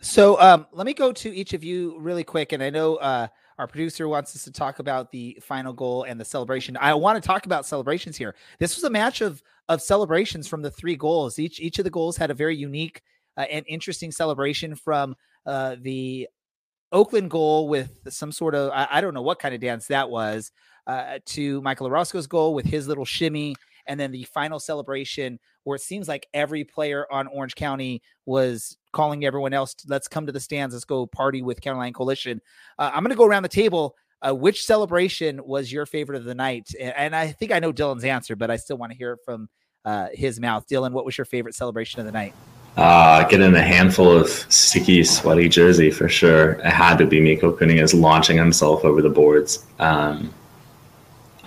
So 0.00 0.40
um, 0.40 0.66
let 0.72 0.86
me 0.86 0.94
go 0.94 1.12
to 1.12 1.34
each 1.34 1.54
of 1.54 1.64
you 1.64 1.98
really 1.98 2.22
quick. 2.22 2.52
And 2.52 2.62
I 2.62 2.70
know 2.70 2.96
uh, 2.96 3.26
our 3.58 3.66
producer 3.66 4.06
wants 4.06 4.34
us 4.36 4.44
to 4.44 4.52
talk 4.52 4.78
about 4.78 5.10
the 5.10 5.38
final 5.42 5.72
goal 5.72 6.04
and 6.04 6.20
the 6.20 6.24
celebration. 6.24 6.76
I 6.80 6.94
want 6.94 7.20
to 7.20 7.26
talk 7.26 7.46
about 7.46 7.66
celebrations 7.66 8.16
here. 8.16 8.34
This 8.60 8.76
was 8.76 8.84
a 8.84 8.90
match 8.90 9.20
of 9.20 9.42
of 9.68 9.82
celebrations 9.82 10.48
from 10.48 10.62
the 10.62 10.70
three 10.70 10.96
goals. 10.96 11.38
Each 11.38 11.60
each 11.60 11.78
of 11.78 11.84
the 11.84 11.90
goals 11.90 12.16
had 12.16 12.30
a 12.30 12.34
very 12.34 12.56
unique 12.56 13.02
uh, 13.36 13.46
and 13.50 13.64
interesting 13.68 14.12
celebration 14.12 14.76
from 14.76 15.16
uh, 15.44 15.76
the 15.80 16.28
Oakland 16.92 17.30
goal 17.30 17.68
with 17.68 17.98
some 18.08 18.30
sort 18.30 18.54
of 18.54 18.70
I, 18.70 18.86
I 18.92 19.00
don't 19.00 19.14
know 19.14 19.22
what 19.22 19.40
kind 19.40 19.54
of 19.54 19.60
dance 19.60 19.88
that 19.88 20.08
was 20.08 20.52
uh, 20.86 21.18
to 21.26 21.60
Michael 21.62 21.88
Orozco's 21.88 22.28
goal 22.28 22.54
with 22.54 22.64
his 22.64 22.86
little 22.86 23.04
shimmy, 23.04 23.56
and 23.88 23.98
then 23.98 24.12
the 24.12 24.24
final 24.24 24.60
celebration 24.60 25.40
where 25.64 25.76
it 25.76 25.82
seems 25.82 26.06
like 26.06 26.26
every 26.32 26.62
player 26.64 27.06
on 27.10 27.26
Orange 27.26 27.54
County 27.54 28.02
was 28.26 28.76
calling 28.92 29.24
everyone 29.24 29.52
else, 29.52 29.74
let's 29.88 30.08
come 30.08 30.26
to 30.26 30.32
the 30.32 30.40
stands, 30.40 30.74
let's 30.74 30.84
go 30.84 31.06
party 31.06 31.42
with 31.42 31.60
County 31.60 31.78
Line 31.78 31.92
Coalition. 31.92 32.40
Uh, 32.78 32.90
I'm 32.92 33.02
going 33.02 33.10
to 33.10 33.16
go 33.16 33.26
around 33.26 33.42
the 33.42 33.48
table. 33.48 33.96
Uh, 34.20 34.34
which 34.34 34.64
celebration 34.64 35.40
was 35.44 35.70
your 35.70 35.86
favorite 35.86 36.16
of 36.16 36.24
the 36.24 36.34
night? 36.34 36.68
And, 36.80 36.92
and 36.96 37.16
I 37.16 37.28
think 37.28 37.52
I 37.52 37.60
know 37.60 37.72
Dylan's 37.72 38.04
answer, 38.04 38.34
but 38.34 38.50
I 38.50 38.56
still 38.56 38.76
want 38.76 38.90
to 38.90 38.98
hear 38.98 39.12
it 39.12 39.20
from 39.24 39.48
uh, 39.84 40.08
his 40.12 40.40
mouth. 40.40 40.66
Dylan, 40.66 40.90
what 40.90 41.04
was 41.04 41.16
your 41.16 41.24
favorite 41.24 41.54
celebration 41.54 42.00
of 42.00 42.06
the 42.06 42.10
night? 42.12 42.34
Uh, 42.76 43.26
getting 43.28 43.54
a 43.54 43.62
handful 43.62 44.10
of 44.10 44.28
sticky, 44.28 45.02
sweaty 45.04 45.48
jersey 45.48 45.90
for 45.90 46.08
sure. 46.08 46.52
It 46.52 46.66
had 46.66 46.96
to 46.98 47.06
be 47.06 47.20
Mikko 47.20 47.56
Kuningas 47.56 47.98
launching 47.98 48.36
himself 48.36 48.84
over 48.84 49.02
the 49.02 49.08
boards. 49.08 49.66
Um, 49.78 50.32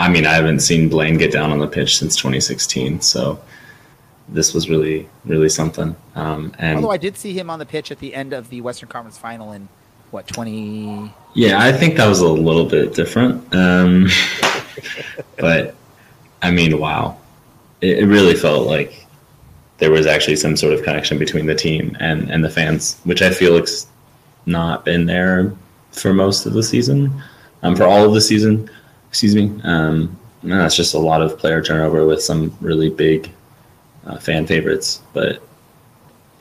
I 0.01 0.09
mean, 0.09 0.25
I 0.25 0.33
haven't 0.33 0.61
seen 0.61 0.89
Blaine 0.89 1.17
get 1.17 1.31
down 1.31 1.51
on 1.51 1.59
the 1.59 1.67
pitch 1.67 1.97
since 1.97 2.15
2016, 2.15 3.01
so 3.01 3.39
this 4.29 4.51
was 4.51 4.67
really, 4.67 5.07
really 5.25 5.47
something. 5.47 5.95
Um, 6.15 6.55
and 6.57 6.77
Although 6.77 6.91
I 6.91 6.97
did 6.97 7.17
see 7.17 7.33
him 7.33 7.51
on 7.51 7.59
the 7.59 7.67
pitch 7.67 7.91
at 7.91 7.99
the 7.99 8.15
end 8.15 8.33
of 8.33 8.49
the 8.49 8.61
Western 8.61 8.89
Conference 8.89 9.19
Final 9.19 9.51
in 9.51 9.69
what 10.09 10.25
20 10.25 11.13
Yeah, 11.35 11.61
I 11.61 11.71
think 11.71 11.97
that 11.97 12.07
was 12.07 12.19
a 12.19 12.27
little 12.27 12.65
bit 12.65 12.95
different. 12.95 13.53
Um, 13.53 14.07
but 15.37 15.75
I 16.41 16.49
mean, 16.49 16.79
wow. 16.79 17.17
It, 17.81 17.99
it 17.99 18.05
really 18.07 18.35
felt 18.35 18.65
like 18.65 19.05
there 19.77 19.91
was 19.91 20.07
actually 20.07 20.35
some 20.35 20.57
sort 20.57 20.73
of 20.73 20.81
connection 20.81 21.19
between 21.19 21.45
the 21.45 21.55
team 21.55 21.95
and, 21.99 22.27
and 22.31 22.43
the 22.43 22.49
fans, 22.49 22.99
which 23.03 23.21
I 23.21 23.29
feel 23.29 23.53
like's 23.53 23.85
not 24.47 24.83
been 24.83 25.05
there 25.05 25.53
for 25.91 26.11
most 26.11 26.47
of 26.47 26.53
the 26.53 26.63
season, 26.63 27.21
um, 27.61 27.75
for 27.75 27.83
all 27.83 28.03
of 28.03 28.13
the 28.13 28.21
season. 28.21 28.67
Excuse 29.11 29.35
me. 29.35 29.61
Um, 29.65 30.17
that's 30.41 30.73
just 30.73 30.93
a 30.93 30.97
lot 30.97 31.21
of 31.21 31.37
player 31.37 31.61
turnover 31.61 32.05
with 32.05 32.23
some 32.23 32.57
really 32.61 32.89
big 32.89 33.29
uh, 34.05 34.17
fan 34.17 34.47
favorites, 34.47 35.01
but 35.11 35.43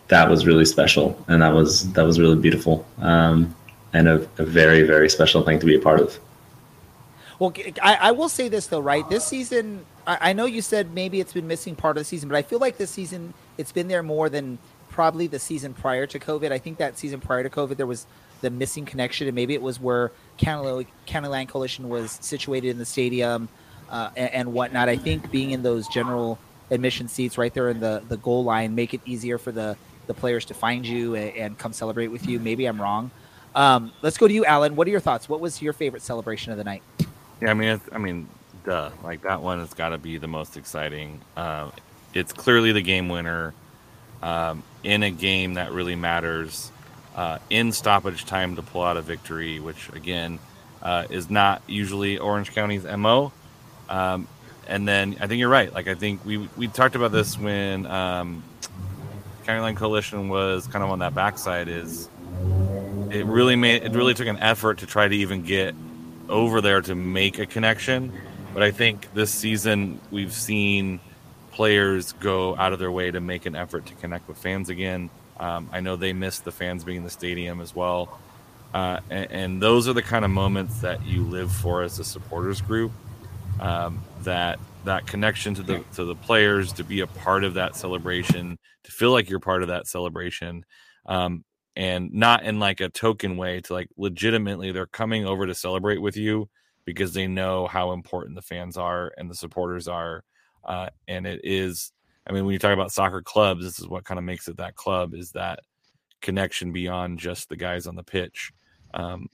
that 0.06 0.30
was 0.30 0.46
really 0.46 0.64
special, 0.64 1.20
and 1.26 1.42
that 1.42 1.52
was 1.52 1.92
that 1.94 2.04
was 2.04 2.20
really 2.20 2.40
beautiful. 2.40 2.87
Um, 3.00 3.56
and 3.92 4.06
a, 4.06 4.28
a 4.38 4.44
very 4.44 4.85
very 4.85 5.11
special 5.11 5.42
thing 5.42 5.59
to 5.59 5.66
be 5.66 5.74
a 5.74 5.80
part 5.80 6.00
of. 6.00 6.16
Well, 7.40 7.52
I 7.83 8.12
will 8.12 8.28
say 8.28 8.48
this 8.48 8.68
though, 8.68 8.80
right? 8.80 9.09
This 9.09 9.24
season, 9.24 9.85
I, 10.06 10.30
I 10.30 10.33
know 10.33 10.44
you 10.44 10.62
said 10.62 10.94
maybe 10.94 11.20
it's 11.20 11.33
been 11.33 11.48
missing 11.48 11.74
part 11.74 11.96
of 11.96 12.02
the 12.02 12.04
season, 12.04 12.28
but 12.28 12.37
I 12.37 12.42
feel 12.42 12.61
like 12.61 12.76
this 12.76 12.92
season 12.92 13.35
it's 13.59 13.72
been 13.72 13.88
there 13.88 14.04
more 14.04 14.28
than 14.28 14.59
probably 14.90 15.26
the 15.26 15.40
season 15.40 15.74
prior 15.74 16.06
to 16.06 16.20
COVID. 16.20 16.52
I 16.52 16.59
think 16.59 16.78
that 16.78 16.98
season 16.98 17.18
prior 17.18 17.42
to 17.42 17.50
COVID 17.50 17.76
there 17.78 17.87
was 17.87 18.06
the 18.40 18.50
missing 18.50 18.85
connection, 18.85 19.26
and 19.26 19.35
maybe 19.35 19.55
it 19.55 19.62
was 19.62 19.81
where 19.81 20.12
County, 20.38 20.87
County 21.07 21.29
Line 21.29 21.46
Coalition 21.46 21.88
was 21.88 22.18
situated 22.20 22.68
in 22.68 22.79
the 22.79 22.85
stadium 22.85 23.48
uh, 23.90 24.11
and, 24.16 24.33
and 24.33 24.53
whatnot. 24.53 24.88
I 24.88 24.96
think 24.96 25.31
being 25.31 25.50
in 25.50 25.62
those 25.62 25.88
general 25.88 26.38
admission 26.70 27.09
seats 27.09 27.37
right 27.37 27.53
there 27.53 27.68
in 27.68 27.81
the, 27.81 28.03
the 28.09 28.16
goal 28.18 28.44
line 28.44 28.74
make 28.74 28.94
it 28.94 29.00
easier 29.05 29.38
for 29.38 29.53
the, 29.53 29.76
the 30.07 30.14
players 30.14 30.44
to 30.46 30.55
find 30.55 30.87
you 30.87 31.14
and, 31.14 31.37
and 31.37 31.59
come 31.59 31.72
celebrate 31.72 32.09
with 32.09 32.26
you. 32.26 32.38
Maybe 32.38 32.66
I'm 32.66 32.81
wrong. 32.81 33.11
Um, 33.55 33.92
let's 34.03 34.16
go 34.16 34.29
to 34.29 34.35
you, 34.35 34.44
Alan. 34.44 34.76
What 34.76 34.87
are 34.87 34.90
your 34.90 35.00
thoughts? 35.00 35.29
What 35.29 35.40
was 35.40 35.61
your 35.61 35.72
favorite 35.72 36.03
celebration 36.03 36.53
of 36.53 36.59
the 36.59 36.64
night? 36.64 36.83
Yeah, 37.40 37.50
I 37.50 37.55
mean, 37.55 37.81
I 37.92 37.98
mean, 37.98 38.29
duh. 38.64 38.90
Like 39.03 39.22
that 39.22 39.42
one 39.42 39.59
has 39.59 39.74
got 39.74 39.88
to 39.90 39.98
be 39.98 40.18
the 40.18 40.29
most 40.29 40.57
exciting. 40.57 41.20
Uh, 41.37 41.70
it's 42.14 42.33
clearly 42.33 42.72
the 42.72 42.83
game 42.83 43.09
winner 43.09 43.55
um, 44.22 44.62
in 44.85 45.03
a 45.03 45.11
game 45.11 45.55
that 45.55 45.72
really 45.72 45.96
matters. 45.96 46.70
Uh, 47.20 47.38
in 47.50 47.70
stoppage 47.70 48.24
time 48.24 48.56
to 48.56 48.62
pull 48.62 48.83
out 48.83 48.96
a 48.96 49.02
victory, 49.02 49.61
which 49.61 49.90
again 49.90 50.38
uh, 50.80 51.04
is 51.11 51.28
not 51.28 51.61
usually 51.66 52.16
Orange 52.16 52.50
County's 52.54 52.85
mo. 52.85 53.30
Um, 53.90 54.26
and 54.66 54.88
then 54.88 55.18
I 55.20 55.26
think 55.26 55.38
you're 55.38 55.50
right. 55.50 55.70
Like 55.70 55.87
I 55.87 55.94
think 55.94 56.24
we 56.24 56.38
we 56.56 56.66
talked 56.66 56.96
about 56.96 57.12
this 57.12 57.38
when 57.38 57.85
um, 57.85 58.42
County 59.44 59.61
Line 59.61 59.76
Coalition 59.76 60.30
was 60.30 60.66
kind 60.66 60.83
of 60.83 60.88
on 60.88 61.00
that 61.00 61.14
backside. 61.14 61.68
Is 61.68 62.09
it 63.11 63.26
really 63.26 63.54
made 63.54 63.83
it 63.83 63.92
really 63.92 64.14
took 64.14 64.26
an 64.26 64.38
effort 64.38 64.78
to 64.78 64.87
try 64.87 65.06
to 65.06 65.14
even 65.14 65.42
get 65.42 65.74
over 66.30 66.62
there 66.62 66.80
to 66.80 66.94
make 66.94 67.38
a 67.38 67.44
connection. 67.44 68.14
But 68.54 68.62
I 68.62 68.70
think 68.70 69.12
this 69.12 69.30
season 69.30 70.00
we've 70.11 70.33
seen 70.33 71.00
players 71.52 72.12
go 72.12 72.56
out 72.56 72.72
of 72.72 72.78
their 72.78 72.90
way 72.90 73.11
to 73.11 73.20
make 73.20 73.44
an 73.44 73.56
effort 73.56 73.85
to 73.85 73.94
connect 73.96 74.26
with 74.26 74.38
fans 74.38 74.70
again. 74.70 75.11
Um, 75.40 75.70
I 75.72 75.81
know 75.81 75.96
they 75.96 76.12
miss 76.12 76.38
the 76.38 76.53
fans 76.53 76.85
being 76.85 76.98
in 76.98 77.05
the 77.05 77.11
stadium 77.11 77.61
as 77.61 77.74
well. 77.74 78.20
Uh, 78.72 79.00
and, 79.09 79.31
and, 79.33 79.62
those 79.62 79.88
are 79.88 79.92
the 79.92 80.03
kind 80.03 80.24
of 80.24 80.31
moments 80.31 80.81
that 80.81 81.05
you 81.05 81.24
live 81.24 81.50
for 81.50 81.83
as 81.83 81.98
a 81.98 82.05
supporters 82.05 82.61
group. 82.61 82.92
Um, 83.59 84.05
that 84.22 84.61
that 84.85 85.07
connection 85.07 85.55
to 85.55 85.62
the 85.62 85.85
to 85.94 86.05
the 86.05 86.14
players, 86.14 86.72
to 86.74 86.85
be 86.85 87.00
a 87.00 87.07
part 87.07 87.42
of 87.42 87.55
that 87.55 87.74
celebration, 87.74 88.59
to 88.85 88.92
feel 88.92 89.11
like 89.11 89.29
you're 89.29 89.40
part 89.40 89.62
of 89.62 89.68
that 89.68 89.88
celebration, 89.88 90.64
um, 91.07 91.44
and 91.74 92.12
not 92.12 92.44
in 92.44 92.61
like 92.61 92.81
a 92.81 92.88
token 92.88 93.37
way. 93.37 93.61
To 93.62 93.72
like 93.72 93.88
legitimately, 93.96 94.70
they're 94.70 94.87
coming 94.87 95.26
over 95.26 95.46
to 95.46 95.55
celebrate 95.55 95.98
with 95.98 96.16
you 96.16 96.48
because 96.85 97.12
they 97.12 97.26
know 97.26 97.66
how 97.66 97.92
important 97.92 98.37
the 98.37 98.42
fans 98.42 98.76
are 98.76 99.12
and 99.16 99.29
the 99.29 99.35
supporters 99.35 99.88
are. 99.88 100.22
Uh, 100.64 100.88
and 101.09 101.26
it 101.26 101.40
is, 101.44 101.92
I 102.30 102.32
mean, 102.32 102.44
when 102.44 102.52
you 102.52 102.60
talk 102.60 102.72
about 102.72 102.92
soccer 102.92 103.22
clubs, 103.22 103.64
this 103.64 103.80
is 103.80 103.88
what 103.88 104.04
kind 104.04 104.16
of 104.16 104.22
makes 104.22 104.46
it 104.46 104.58
that 104.58 104.76
club 104.76 105.14
is 105.14 105.32
that 105.32 105.58
connection 106.22 106.70
beyond 106.70 107.18
just 107.18 107.48
the 107.48 107.56
guys 107.56 107.88
on 107.88 107.96
the 107.96 108.04
pitch 108.04 108.52
um, 108.94 109.26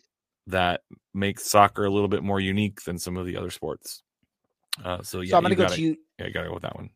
that 0.46 0.80
makes 1.12 1.44
soccer 1.44 1.84
a 1.84 1.90
little 1.90 2.08
bit 2.08 2.22
more 2.22 2.40
unique 2.40 2.80
than 2.84 2.98
some 2.98 3.18
of 3.18 3.26
the 3.26 3.36
other 3.36 3.50
sports. 3.50 4.02
Uh, 4.82 5.02
so 5.02 5.20
yeah, 5.20 5.32
so 5.32 5.36
I'm 5.36 5.44
you 5.44 5.50
go 5.50 5.64
gotta, 5.64 5.76
to 5.76 5.82
you. 5.82 5.96
Yeah, 6.18 6.28
you 6.28 6.32
gotta 6.32 6.48
go 6.48 6.54
with 6.54 6.62
that 6.62 6.74
one. 6.74 6.88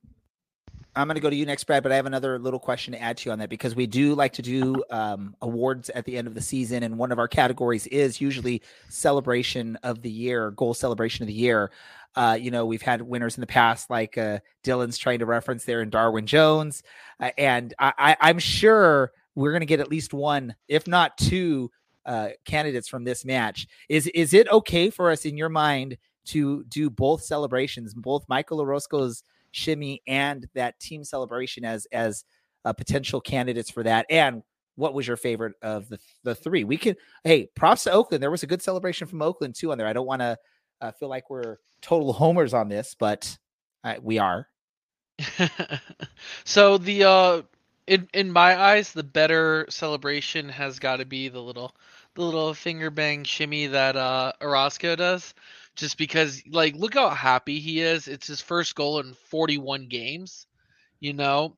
I'm 0.96 1.06
going 1.06 1.14
to 1.14 1.20
go 1.20 1.30
to 1.30 1.36
you 1.36 1.46
next, 1.46 1.64
Brad. 1.64 1.82
But 1.82 1.92
I 1.92 1.96
have 1.96 2.06
another 2.06 2.38
little 2.38 2.58
question 2.58 2.92
to 2.92 3.00
add 3.00 3.16
to 3.18 3.28
you 3.28 3.32
on 3.32 3.38
that 3.38 3.48
because 3.48 3.74
we 3.74 3.86
do 3.86 4.14
like 4.14 4.32
to 4.34 4.42
do 4.42 4.82
um, 4.90 5.36
awards 5.40 5.90
at 5.90 6.04
the 6.04 6.16
end 6.16 6.26
of 6.26 6.34
the 6.34 6.40
season, 6.40 6.82
and 6.82 6.98
one 6.98 7.12
of 7.12 7.18
our 7.18 7.28
categories 7.28 7.86
is 7.88 8.20
usually 8.20 8.62
celebration 8.88 9.76
of 9.82 10.02
the 10.02 10.10
year, 10.10 10.50
goal 10.52 10.74
celebration 10.74 11.22
of 11.22 11.28
the 11.28 11.32
year. 11.32 11.70
Uh, 12.16 12.36
you 12.40 12.50
know, 12.50 12.66
we've 12.66 12.82
had 12.82 13.02
winners 13.02 13.36
in 13.36 13.40
the 13.40 13.46
past, 13.46 13.88
like 13.88 14.18
uh, 14.18 14.40
Dylan's 14.64 14.98
trying 14.98 15.20
to 15.20 15.26
reference 15.26 15.64
there 15.64 15.80
in 15.80 15.90
Darwin 15.90 16.26
Jones, 16.26 16.82
uh, 17.20 17.30
and 17.38 17.72
I, 17.78 17.92
I, 17.96 18.16
I'm 18.20 18.40
sure 18.40 19.12
we're 19.36 19.52
going 19.52 19.60
to 19.60 19.66
get 19.66 19.80
at 19.80 19.90
least 19.90 20.12
one, 20.12 20.56
if 20.66 20.88
not 20.88 21.16
two, 21.16 21.70
uh, 22.04 22.30
candidates 22.44 22.88
from 22.88 23.04
this 23.04 23.24
match. 23.24 23.68
Is 23.88 24.08
is 24.08 24.34
it 24.34 24.50
okay 24.50 24.90
for 24.90 25.10
us 25.10 25.24
in 25.24 25.36
your 25.36 25.48
mind 25.48 25.98
to 26.26 26.64
do 26.64 26.90
both 26.90 27.22
celebrations, 27.22 27.94
both 27.94 28.24
Michael 28.28 28.60
Orozco's 28.60 29.22
shimmy 29.52 30.02
and 30.06 30.46
that 30.54 30.78
team 30.80 31.04
celebration 31.04 31.64
as 31.64 31.86
as 31.92 32.24
uh, 32.64 32.72
potential 32.72 33.20
candidates 33.20 33.70
for 33.70 33.82
that? 33.82 34.06
And 34.10 34.42
what 34.76 34.94
was 34.94 35.06
your 35.06 35.16
favorite 35.16 35.54
of 35.62 35.88
the 35.88 35.98
the 36.24 36.34
three? 36.34 36.64
We 36.64 36.76
can 36.76 36.96
hey, 37.24 37.48
props 37.54 37.84
to 37.84 37.92
Oakland. 37.92 38.22
There 38.22 38.30
was 38.30 38.42
a 38.42 38.48
good 38.48 38.62
celebration 38.62 39.06
from 39.06 39.22
Oakland 39.22 39.54
too 39.54 39.72
on 39.72 39.78
there. 39.78 39.86
I 39.86 39.92
don't 39.92 40.06
want 40.06 40.22
to 40.22 40.36
uh, 40.80 40.92
feel 40.92 41.08
like 41.08 41.30
we're 41.30 41.56
total 41.82 42.12
homers 42.12 42.54
on 42.54 42.68
this, 42.68 42.96
but 42.98 43.36
uh, 43.84 43.94
we 44.02 44.18
are. 44.18 44.46
so 46.44 46.78
the 46.78 47.04
uh 47.04 47.42
in 47.86 48.08
in 48.14 48.30
my 48.32 48.58
eyes 48.58 48.92
the 48.92 49.02
better 49.02 49.66
celebration 49.68 50.48
has 50.48 50.78
got 50.78 50.96
to 50.96 51.04
be 51.04 51.28
the 51.28 51.40
little 51.40 51.74
the 52.14 52.22
little 52.22 52.54
finger 52.54 52.90
bang 52.90 53.22
shimmy 53.24 53.66
that 53.66 53.96
uh 53.96 54.32
Orozco 54.40 54.96
does 54.96 55.34
just 55.76 55.98
because 55.98 56.42
like 56.50 56.74
look 56.76 56.94
how 56.94 57.10
happy 57.10 57.60
he 57.60 57.80
is. 57.80 58.08
It's 58.08 58.26
his 58.26 58.40
first 58.40 58.74
goal 58.74 59.00
in 59.00 59.14
41 59.30 59.88
games 59.88 60.46
you 61.00 61.12
know? 61.12 61.56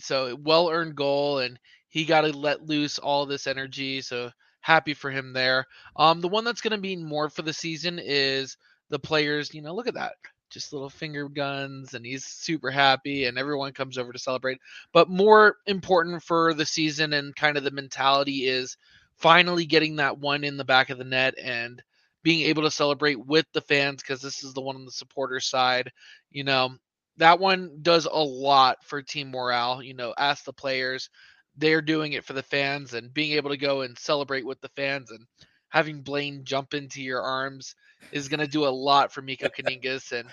So 0.00 0.36
well 0.42 0.70
earned 0.70 0.96
goal 0.96 1.38
and 1.40 1.58
he 1.88 2.04
got 2.04 2.22
to 2.22 2.32
let 2.36 2.66
loose 2.66 2.98
all 2.98 3.26
this 3.26 3.46
energy 3.46 4.00
so 4.00 4.30
happy 4.60 4.94
for 4.94 5.10
him 5.10 5.32
there. 5.32 5.66
Um 5.96 6.20
the 6.20 6.28
one 6.28 6.44
that's 6.44 6.60
going 6.62 6.72
to 6.72 6.78
be 6.78 6.96
more 6.96 7.28
for 7.30 7.42
the 7.42 7.52
season 7.52 7.98
is 8.02 8.56
the 8.90 8.98
players 8.98 9.52
you 9.54 9.62
know 9.62 9.74
look 9.74 9.86
at 9.88 9.94
that 9.94 10.14
just 10.50 10.72
little 10.72 10.90
finger 10.90 11.28
guns 11.28 11.94
and 11.94 12.04
he's 12.04 12.24
super 12.24 12.70
happy 12.70 13.24
and 13.24 13.38
everyone 13.38 13.72
comes 13.72 13.98
over 13.98 14.12
to 14.12 14.18
celebrate. 14.18 14.58
But 14.92 15.08
more 15.08 15.56
important 15.66 16.22
for 16.22 16.52
the 16.54 16.66
season 16.66 17.12
and 17.14 17.34
kind 17.34 17.56
of 17.56 17.64
the 17.64 17.70
mentality 17.70 18.46
is 18.46 18.76
finally 19.16 19.64
getting 19.66 19.96
that 19.96 20.18
one 20.18 20.44
in 20.44 20.56
the 20.56 20.64
back 20.64 20.90
of 20.90 20.98
the 20.98 21.04
net 21.04 21.34
and 21.42 21.82
being 22.22 22.46
able 22.48 22.62
to 22.62 22.70
celebrate 22.70 23.24
with 23.24 23.46
the 23.52 23.60
fans 23.60 24.02
because 24.02 24.20
this 24.20 24.44
is 24.44 24.54
the 24.54 24.60
one 24.60 24.76
on 24.76 24.84
the 24.84 24.90
supporter 24.90 25.40
side 25.40 25.90
you 26.30 26.44
know 26.44 26.70
that 27.18 27.38
one 27.38 27.78
does 27.82 28.06
a 28.06 28.22
lot 28.22 28.84
for 28.84 29.02
team 29.02 29.30
morale 29.30 29.82
you 29.82 29.94
know 29.94 30.14
ask 30.16 30.44
the 30.44 30.52
players 30.52 31.10
they're 31.56 31.82
doing 31.82 32.12
it 32.12 32.24
for 32.24 32.32
the 32.32 32.42
fans 32.42 32.94
and 32.94 33.12
being 33.12 33.32
able 33.32 33.50
to 33.50 33.56
go 33.56 33.82
and 33.82 33.98
celebrate 33.98 34.46
with 34.46 34.60
the 34.60 34.70
fans 34.70 35.10
and 35.10 35.26
having 35.68 36.02
Blaine 36.02 36.44
jump 36.44 36.74
into 36.74 37.02
your 37.02 37.22
arms 37.22 37.74
is 38.12 38.28
going 38.28 38.40
to 38.40 38.46
do 38.46 38.66
a 38.66 38.68
lot 38.68 39.12
for 39.12 39.22
Mikko 39.22 39.48
Kuningas 39.58 40.12
and 40.12 40.28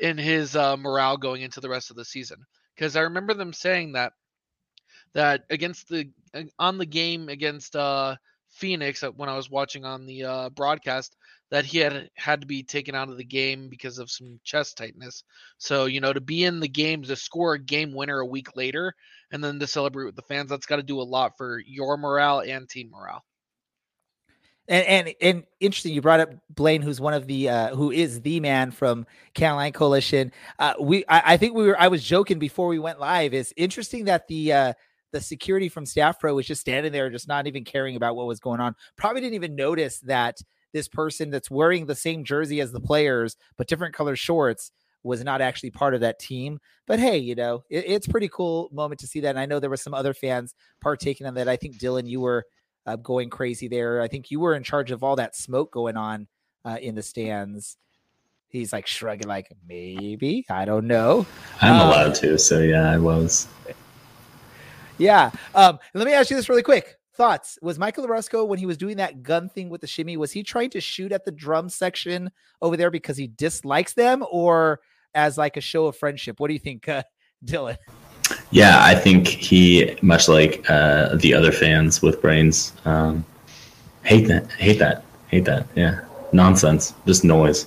in 0.00 0.18
his 0.18 0.56
uh, 0.56 0.76
morale 0.76 1.16
going 1.16 1.42
into 1.42 1.60
the 1.60 1.68
rest 1.68 1.90
of 1.90 1.96
the 1.96 2.04
season. 2.04 2.38
Because 2.74 2.96
I 2.96 3.02
remember 3.02 3.34
them 3.34 3.52
saying 3.52 3.92
that 3.92 4.12
that 5.12 5.44
against 5.50 5.88
the 5.88 6.10
on 6.58 6.78
the 6.78 6.86
game 6.86 7.28
against 7.28 7.76
uh, 7.76 8.16
Phoenix 8.50 9.02
uh, 9.02 9.10
when 9.10 9.28
I 9.28 9.36
was 9.36 9.50
watching 9.50 9.84
on 9.84 10.06
the 10.06 10.24
uh, 10.24 10.50
broadcast 10.50 11.16
that 11.50 11.64
he 11.64 11.78
had 11.78 12.10
had 12.16 12.40
to 12.40 12.46
be 12.46 12.62
taken 12.62 12.94
out 12.94 13.08
of 13.08 13.16
the 13.16 13.24
game 13.24 13.68
because 13.68 13.98
of 13.98 14.10
some 14.10 14.40
chest 14.44 14.76
tightness. 14.76 15.24
So 15.58 15.86
you 15.86 16.00
know 16.00 16.12
to 16.12 16.20
be 16.20 16.44
in 16.44 16.60
the 16.60 16.68
game 16.68 17.02
to 17.02 17.16
score 17.16 17.54
a 17.54 17.58
game 17.58 17.94
winner 17.94 18.20
a 18.20 18.26
week 18.26 18.56
later 18.56 18.94
and 19.30 19.42
then 19.42 19.58
to 19.58 19.66
celebrate 19.66 20.04
with 20.04 20.16
the 20.16 20.22
fans, 20.22 20.50
that's 20.50 20.66
got 20.66 20.76
to 20.76 20.82
do 20.82 21.00
a 21.00 21.02
lot 21.02 21.36
for 21.36 21.60
your 21.66 21.96
morale 21.96 22.40
and 22.40 22.68
team 22.68 22.90
morale. 22.90 23.24
And, 24.66 24.86
and 24.86 25.14
and 25.20 25.44
interesting, 25.60 25.92
you 25.92 26.00
brought 26.00 26.20
up 26.20 26.30
Blaine, 26.48 26.80
who's 26.80 27.00
one 27.00 27.12
of 27.12 27.26
the 27.26 27.50
uh, 27.50 27.76
who 27.76 27.90
is 27.90 28.22
the 28.22 28.40
man 28.40 28.70
from 28.70 29.06
County 29.34 29.56
Line 29.56 29.72
Coalition. 29.72 30.32
Uh, 30.58 30.72
we, 30.80 31.04
I, 31.06 31.34
I, 31.34 31.36
think 31.36 31.54
we 31.54 31.66
were. 31.66 31.78
I 31.78 31.88
was 31.88 32.02
joking 32.02 32.38
before 32.38 32.68
we 32.68 32.78
went 32.78 32.98
live. 32.98 33.34
It's 33.34 33.52
interesting 33.58 34.06
that 34.06 34.26
the 34.26 34.52
uh, 34.54 34.72
the 35.12 35.20
security 35.20 35.68
from 35.68 35.84
Staff 35.84 36.18
Pro 36.18 36.34
was 36.34 36.46
just 36.46 36.62
standing 36.62 36.92
there, 36.92 37.10
just 37.10 37.28
not 37.28 37.46
even 37.46 37.64
caring 37.64 37.96
about 37.96 38.16
what 38.16 38.26
was 38.26 38.40
going 38.40 38.60
on. 38.60 38.74
Probably 38.96 39.20
didn't 39.20 39.34
even 39.34 39.54
notice 39.54 40.00
that 40.00 40.38
this 40.74 40.88
person 40.88 41.30
that's 41.30 41.50
wearing 41.50 41.86
the 41.86 41.94
same 41.94 42.24
jersey 42.24 42.60
as 42.60 42.72
the 42.72 42.80
players 42.80 43.36
but 43.56 43.66
different 43.66 43.94
color 43.94 44.16
shorts 44.16 44.72
was 45.04 45.22
not 45.22 45.40
actually 45.40 45.70
part 45.70 45.94
of 45.94 46.00
that 46.00 46.18
team. 46.18 46.58
But 46.86 46.98
hey, 46.98 47.18
you 47.18 47.34
know, 47.34 47.62
it, 47.70 47.84
it's 47.86 48.06
pretty 48.06 48.28
cool 48.28 48.68
moment 48.72 49.00
to 49.00 49.06
see 49.06 49.20
that. 49.20 49.28
And 49.30 49.38
I 49.38 49.46
know 49.46 49.60
there 49.60 49.70
were 49.70 49.76
some 49.76 49.94
other 49.94 50.14
fans 50.14 50.54
partaking 50.80 51.26
in 51.26 51.34
that. 51.34 51.48
I 51.48 51.56
think 51.56 51.78
Dylan, 51.78 52.08
you 52.08 52.20
were 52.20 52.44
uh, 52.86 52.96
going 52.96 53.30
crazy 53.30 53.68
there. 53.68 54.00
I 54.00 54.08
think 54.08 54.30
you 54.30 54.40
were 54.40 54.54
in 54.54 54.64
charge 54.64 54.90
of 54.90 55.04
all 55.04 55.16
that 55.16 55.36
smoke 55.36 55.70
going 55.70 55.96
on 55.96 56.26
uh, 56.64 56.78
in 56.80 56.94
the 56.94 57.02
stands. 57.02 57.76
He's 58.48 58.72
like 58.72 58.86
shrugging, 58.86 59.28
like 59.28 59.52
maybe 59.68 60.44
I 60.48 60.64
don't 60.64 60.86
know. 60.86 61.26
I'm 61.60 61.74
um, 61.74 61.88
allowed 61.88 62.14
to, 62.16 62.38
so 62.38 62.60
yeah, 62.60 62.90
I 62.90 62.98
was. 62.98 63.48
Yeah. 64.96 65.32
Um, 65.56 65.80
let 65.92 66.06
me 66.06 66.12
ask 66.12 66.30
you 66.30 66.36
this 66.36 66.48
really 66.48 66.62
quick. 66.62 66.96
Thoughts? 67.14 67.58
Was 67.62 67.78
Michael 67.78 68.04
Orozco 68.06 68.44
when 68.44 68.58
he 68.58 68.66
was 68.66 68.76
doing 68.76 68.96
that 68.96 69.22
gun 69.22 69.48
thing 69.48 69.68
with 69.68 69.80
the 69.80 69.86
shimmy? 69.86 70.16
Was 70.16 70.32
he 70.32 70.42
trying 70.42 70.70
to 70.70 70.80
shoot 70.80 71.12
at 71.12 71.24
the 71.24 71.30
drum 71.30 71.68
section 71.68 72.32
over 72.60 72.76
there 72.76 72.90
because 72.90 73.16
he 73.16 73.28
dislikes 73.28 73.94
them, 73.94 74.24
or 74.32 74.80
as 75.14 75.38
like 75.38 75.56
a 75.56 75.60
show 75.60 75.86
of 75.86 75.96
friendship? 75.96 76.40
What 76.40 76.48
do 76.48 76.54
you 76.54 76.58
think, 76.58 76.88
uh, 76.88 77.04
Dylan? 77.44 77.76
Yeah, 78.50 78.82
I 78.82 78.96
think 78.96 79.28
he, 79.28 79.96
much 80.02 80.28
like 80.28 80.68
uh, 80.68 81.14
the 81.14 81.34
other 81.34 81.52
fans 81.52 82.02
with 82.02 82.20
brains, 82.20 82.72
um, 82.84 83.24
hate 84.02 84.26
that, 84.26 84.50
hate 84.52 84.78
that, 84.80 85.04
hate 85.28 85.44
that. 85.44 85.68
Yeah, 85.76 86.00
nonsense, 86.32 86.94
just 87.06 87.22
noise. 87.22 87.66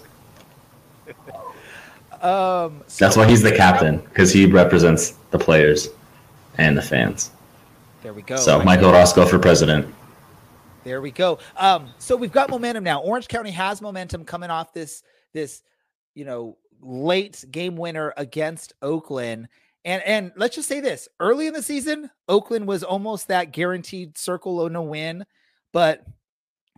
um, 2.21 2.83
so 2.87 3.05
That's 3.05 3.15
why 3.15 3.27
he's 3.27 3.43
the 3.43 3.55
captain 3.55 3.99
because 3.99 4.33
he 4.33 4.45
represents 4.45 5.11
the 5.31 5.39
players 5.39 5.87
and 6.57 6.77
the 6.77 6.81
fans. 6.81 7.31
There 8.07 8.13
we 8.13 8.21
go. 8.21 8.37
So 8.37 8.63
Michael 8.63 8.91
Orozco 8.91 9.25
for 9.25 9.37
president. 9.37 9.93
There 10.85 11.01
we 11.01 11.11
go. 11.11 11.39
Um, 11.57 11.89
so 11.97 12.15
we've 12.15 12.31
got 12.31 12.49
momentum 12.49 12.85
now. 12.85 13.01
Orange 13.01 13.27
County 13.27 13.51
has 13.51 13.81
momentum 13.81 14.23
coming 14.23 14.49
off 14.49 14.71
this 14.71 15.03
this 15.33 15.61
you 16.15 16.23
know 16.23 16.57
late 16.79 17.43
game 17.51 17.75
winner 17.75 18.13
against 18.15 18.71
Oakland 18.81 19.49
and 19.83 20.01
and 20.03 20.31
let's 20.37 20.55
just 20.55 20.69
say 20.69 20.79
this: 20.79 21.09
early 21.19 21.47
in 21.47 21.53
the 21.53 21.61
season, 21.61 22.09
Oakland 22.29 22.65
was 22.65 22.81
almost 22.81 23.27
that 23.27 23.51
guaranteed 23.51 24.17
circle 24.17 24.61
on 24.61 24.77
a 24.77 24.81
win, 24.81 25.25
but 25.73 26.05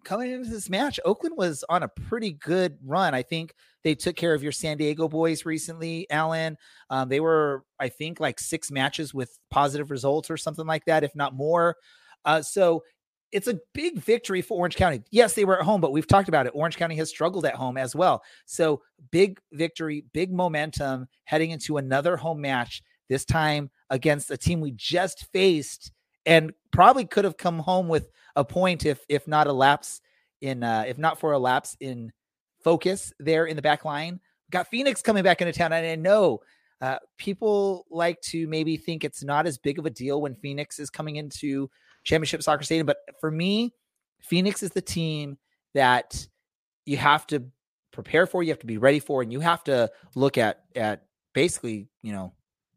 coming 0.09 0.31
into 0.31 0.49
this 0.49 0.71
match, 0.71 0.99
Oakland 1.05 1.37
was 1.37 1.63
on 1.69 1.83
a 1.83 1.87
pretty 1.87 2.31
good 2.31 2.79
run. 2.83 3.13
I 3.13 3.21
think 3.21 3.53
they 3.83 3.93
took 3.93 4.15
care 4.15 4.33
of 4.33 4.41
your 4.41 4.51
San 4.51 4.75
Diego 4.75 5.07
boys 5.07 5.45
recently, 5.45 6.09
Alan. 6.09 6.57
Um, 6.89 7.09
they 7.09 7.19
were, 7.19 7.63
I 7.79 7.89
think, 7.89 8.19
like 8.19 8.39
six 8.39 8.71
matches 8.71 9.13
with 9.13 9.37
positive 9.51 9.91
results 9.91 10.31
or 10.31 10.35
something 10.35 10.65
like 10.65 10.85
that, 10.85 11.03
if 11.03 11.15
not 11.15 11.35
more. 11.35 11.75
Uh, 12.25 12.41
so 12.41 12.83
it's 13.31 13.47
a 13.47 13.59
big 13.75 13.99
victory 13.99 14.41
for 14.41 14.57
Orange 14.57 14.75
County. 14.75 15.03
Yes, 15.11 15.35
they 15.35 15.45
were 15.45 15.59
at 15.59 15.65
home, 15.65 15.79
but 15.79 15.91
we've 15.91 16.07
talked 16.07 16.27
about 16.27 16.47
it. 16.47 16.53
Orange 16.55 16.77
County 16.77 16.95
has 16.95 17.11
struggled 17.11 17.45
at 17.45 17.53
home 17.53 17.77
as 17.77 17.95
well. 17.95 18.23
So 18.47 18.81
big 19.11 19.39
victory, 19.53 20.05
big 20.11 20.33
momentum 20.33 21.07
heading 21.25 21.51
into 21.51 21.77
another 21.77 22.17
home 22.17 22.41
match 22.41 22.81
this 23.09 23.25
time 23.25 23.69
against 23.91 24.31
a 24.31 24.37
team 24.37 24.59
we 24.59 24.71
just 24.71 25.27
faced 25.31 25.91
and 26.29 26.53
probably 26.71 27.05
could 27.05 27.25
have 27.25 27.37
come 27.37 27.57
home 27.59 27.87
with 27.87 28.11
a 28.35 28.45
point 28.45 28.85
if 28.85 29.03
if 29.09 29.27
not 29.27 29.47
a 29.47 29.53
lapse 29.53 29.99
in 30.41 30.63
uh 30.63 30.85
if 30.87 30.97
not 30.97 31.19
for 31.19 31.33
a 31.33 31.39
lapse 31.39 31.75
in 31.81 32.13
focus 32.63 33.11
there 33.19 33.45
in 33.47 33.55
the 33.55 33.61
back 33.61 33.83
line. 33.83 34.19
Got 34.51 34.67
Phoenix 34.67 35.01
coming 35.01 35.23
back 35.23 35.41
into 35.41 35.51
town 35.51 35.73
and 35.73 35.85
I 35.85 35.95
know 35.95 36.39
uh, 36.81 36.97
people 37.17 37.85
like 37.89 38.21
to 38.21 38.47
maybe 38.47 38.77
think 38.77 39.03
it's 39.03 39.23
not 39.23 39.45
as 39.45 39.57
big 39.57 39.79
of 39.79 39.85
a 39.85 39.89
deal 39.89 40.21
when 40.21 40.35
Phoenix 40.35 40.79
is 40.79 40.89
coming 40.89 41.17
into 41.17 41.69
championship 42.03 42.41
soccer 42.41 42.63
stadium, 42.63 42.85
but 42.85 42.97
for 43.19 43.29
me, 43.29 43.73
Phoenix 44.21 44.63
is 44.63 44.71
the 44.71 44.81
team 44.81 45.37
that 45.73 46.25
you 46.85 46.95
have 46.95 47.27
to 47.27 47.43
prepare 47.91 48.25
for, 48.25 48.43
you 48.43 48.49
have 48.51 48.59
to 48.59 48.65
be 48.65 48.77
ready 48.77 48.99
for, 48.99 49.21
and 49.21 49.31
you 49.31 49.41
have 49.41 49.63
to 49.65 49.91
look 50.15 50.37
at 50.37 50.63
at 50.73 51.03
basically, 51.33 51.89
you 52.01 52.13
know, 52.13 52.33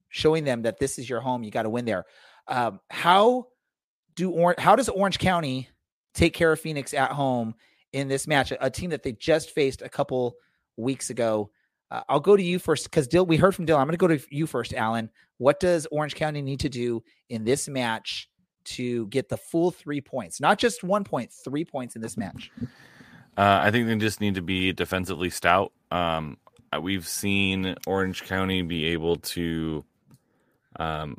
showing 0.08 0.42
them 0.42 0.62
that 0.62 0.80
this 0.80 0.98
is 0.98 1.08
your 1.08 1.20
home. 1.20 1.44
You 1.44 1.52
got 1.52 1.62
to 1.62 1.70
win 1.70 1.84
there. 1.84 2.04
Um, 2.48 2.80
how 2.90 3.48
do 4.14 4.30
or- 4.30 4.54
how 4.58 4.76
does 4.76 4.88
Orange 4.88 5.18
County 5.18 5.68
take 6.14 6.34
care 6.34 6.52
of 6.52 6.60
Phoenix 6.60 6.94
at 6.94 7.12
home 7.12 7.54
in 7.92 8.08
this 8.08 8.26
match? 8.26 8.52
A, 8.52 8.66
a 8.66 8.70
team 8.70 8.90
that 8.90 9.02
they 9.02 9.12
just 9.12 9.50
faced 9.50 9.82
a 9.82 9.88
couple 9.88 10.34
weeks 10.76 11.10
ago. 11.10 11.50
Uh, 11.90 12.02
I'll 12.08 12.20
go 12.20 12.36
to 12.36 12.42
you 12.42 12.58
first 12.58 12.84
because 12.84 13.06
Dill. 13.06 13.26
We 13.26 13.36
heard 13.36 13.54
from 13.54 13.66
Dill. 13.66 13.76
I'm 13.76 13.86
going 13.86 13.92
to 13.92 13.98
go 13.98 14.08
to 14.08 14.20
you 14.30 14.46
first, 14.46 14.74
Alan. 14.74 15.10
What 15.38 15.60
does 15.60 15.86
Orange 15.90 16.14
County 16.14 16.40
need 16.42 16.60
to 16.60 16.68
do 16.68 17.02
in 17.28 17.44
this 17.44 17.68
match 17.68 18.30
to 18.64 19.06
get 19.08 19.28
the 19.28 19.36
full 19.36 19.70
three 19.70 20.00
points, 20.00 20.40
not 20.40 20.58
just 20.58 20.84
one 20.84 21.04
point, 21.04 21.32
three 21.32 21.64
points 21.64 21.96
in 21.96 22.02
this 22.02 22.16
match? 22.16 22.50
Uh, 23.36 23.60
I 23.62 23.70
think 23.70 23.86
they 23.86 23.96
just 23.96 24.20
need 24.20 24.34
to 24.36 24.42
be 24.42 24.72
defensively 24.72 25.30
stout. 25.30 25.72
Um, 25.90 26.36
uh, 26.72 26.80
we've 26.80 27.06
seen 27.06 27.74
Orange 27.86 28.24
County 28.24 28.62
be 28.62 28.86
able 28.86 29.16
to 29.16 29.84
um, 30.78 31.18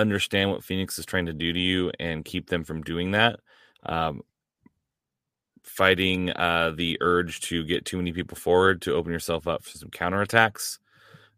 understand 0.00 0.50
what 0.50 0.64
Phoenix 0.64 0.98
is 0.98 1.06
trying 1.06 1.26
to 1.26 1.32
do 1.32 1.52
to 1.52 1.60
you 1.60 1.90
and 1.98 2.24
keep 2.24 2.48
them 2.48 2.64
from 2.64 2.82
doing 2.82 3.12
that. 3.12 3.40
Um, 3.84 4.22
fighting 5.62 6.30
uh, 6.30 6.72
the 6.76 6.96
urge 7.00 7.40
to 7.40 7.64
get 7.64 7.84
too 7.84 7.96
many 7.96 8.12
people 8.12 8.36
forward 8.36 8.82
to 8.82 8.94
open 8.94 9.12
yourself 9.12 9.48
up 9.48 9.64
for 9.64 9.76
some 9.76 9.90
counterattacks. 9.90 10.78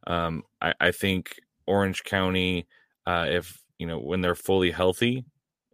Um, 0.07 0.43
I, 0.61 0.75
I 0.81 0.91
think 0.93 1.37
Orange 1.67 2.05
County, 2.05 2.67
uh, 3.07 3.27
if 3.29 3.59
you 3.79 3.87
know 3.87 3.99
when 3.99 4.21
they're 4.21 4.35
fully 4.35 4.71
healthy, 4.71 5.25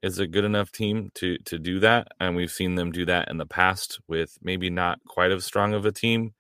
is 0.02 0.18
a 0.18 0.26
good 0.26 0.44
enough 0.44 0.70
team 0.70 1.10
to 1.14 1.38
to 1.38 1.58
do 1.58 1.80
that, 1.80 2.08
and 2.20 2.36
we've 2.36 2.50
seen 2.50 2.74
them 2.74 2.92
do 2.92 3.04
that 3.06 3.28
in 3.30 3.38
the 3.38 3.46
past 3.46 4.00
with 4.08 4.36
maybe 4.42 4.70
not 4.70 4.98
quite 5.08 5.32
as 5.32 5.44
strong 5.44 5.74
of 5.74 5.86
a 5.86 5.92
team. 5.92 6.32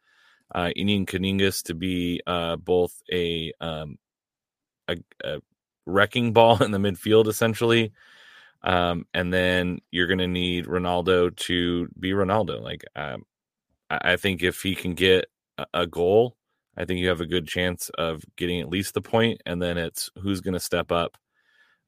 Uh, 0.54 0.70
need 0.76 1.08
Kuningas 1.08 1.64
to 1.64 1.74
be 1.74 2.20
uh, 2.26 2.56
both 2.56 2.92
a, 3.12 3.52
um, 3.60 3.96
a, 4.86 4.96
a 5.24 5.40
wrecking 5.86 6.32
ball 6.32 6.62
in 6.62 6.70
the 6.70 6.78
midfield, 6.78 7.28
essentially, 7.28 7.92
um, 8.62 9.06
and 9.12 9.32
then 9.32 9.80
you're 9.90 10.06
going 10.06 10.18
to 10.18 10.26
need 10.26 10.66
Ronaldo 10.66 11.34
to 11.36 11.88
be 11.98 12.12
Ronaldo. 12.12 12.62
Like, 12.62 12.84
um, 12.96 13.24
I, 13.90 14.16
think 14.16 14.42
if 14.42 14.62
he 14.62 14.74
can 14.74 14.94
get 14.94 15.26
a, 15.74 15.86
goal, 15.86 16.36
I 16.76 16.86
think 16.86 17.00
you 17.00 17.08
have 17.08 17.20
a 17.20 17.26
good 17.26 17.46
chance 17.46 17.90
of 17.98 18.24
getting 18.36 18.60
at 18.60 18.70
least 18.70 18.94
the 18.94 19.02
point. 19.02 19.42
and 19.44 19.60
then 19.60 19.76
it's 19.76 20.10
who's 20.20 20.40
going 20.40 20.54
to 20.54 20.60
step 20.60 20.90
up 20.90 21.18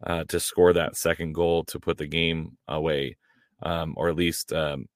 uh, 0.07 0.25
to 0.25 0.39
score 0.39 0.75
that 0.75 0.97
second 0.97 1.33
goal 1.33 1.65
to 1.65 1.81
put 1.81 1.97
the 1.97 2.07
game 2.07 2.59
away, 2.69 3.17
um, 3.63 3.95
or 3.97 4.11
at 4.11 4.17
least, 4.17 4.53
um, 4.53 4.87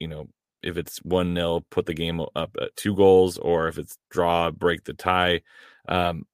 you 0.00 0.08
know, 0.08 0.26
if 0.62 0.76
it's 0.76 0.98
one 0.98 1.34
0 1.34 1.64
put 1.70 1.86
the 1.86 1.94
game 1.94 2.20
up 2.34 2.56
at 2.60 2.74
two 2.76 2.96
goals, 2.96 3.38
or 3.38 3.68
if 3.68 3.78
it's 3.78 3.96
draw, 4.10 4.50
break 4.50 4.84
the 4.84 4.94
tie. 4.94 5.42
Um, 5.88 6.24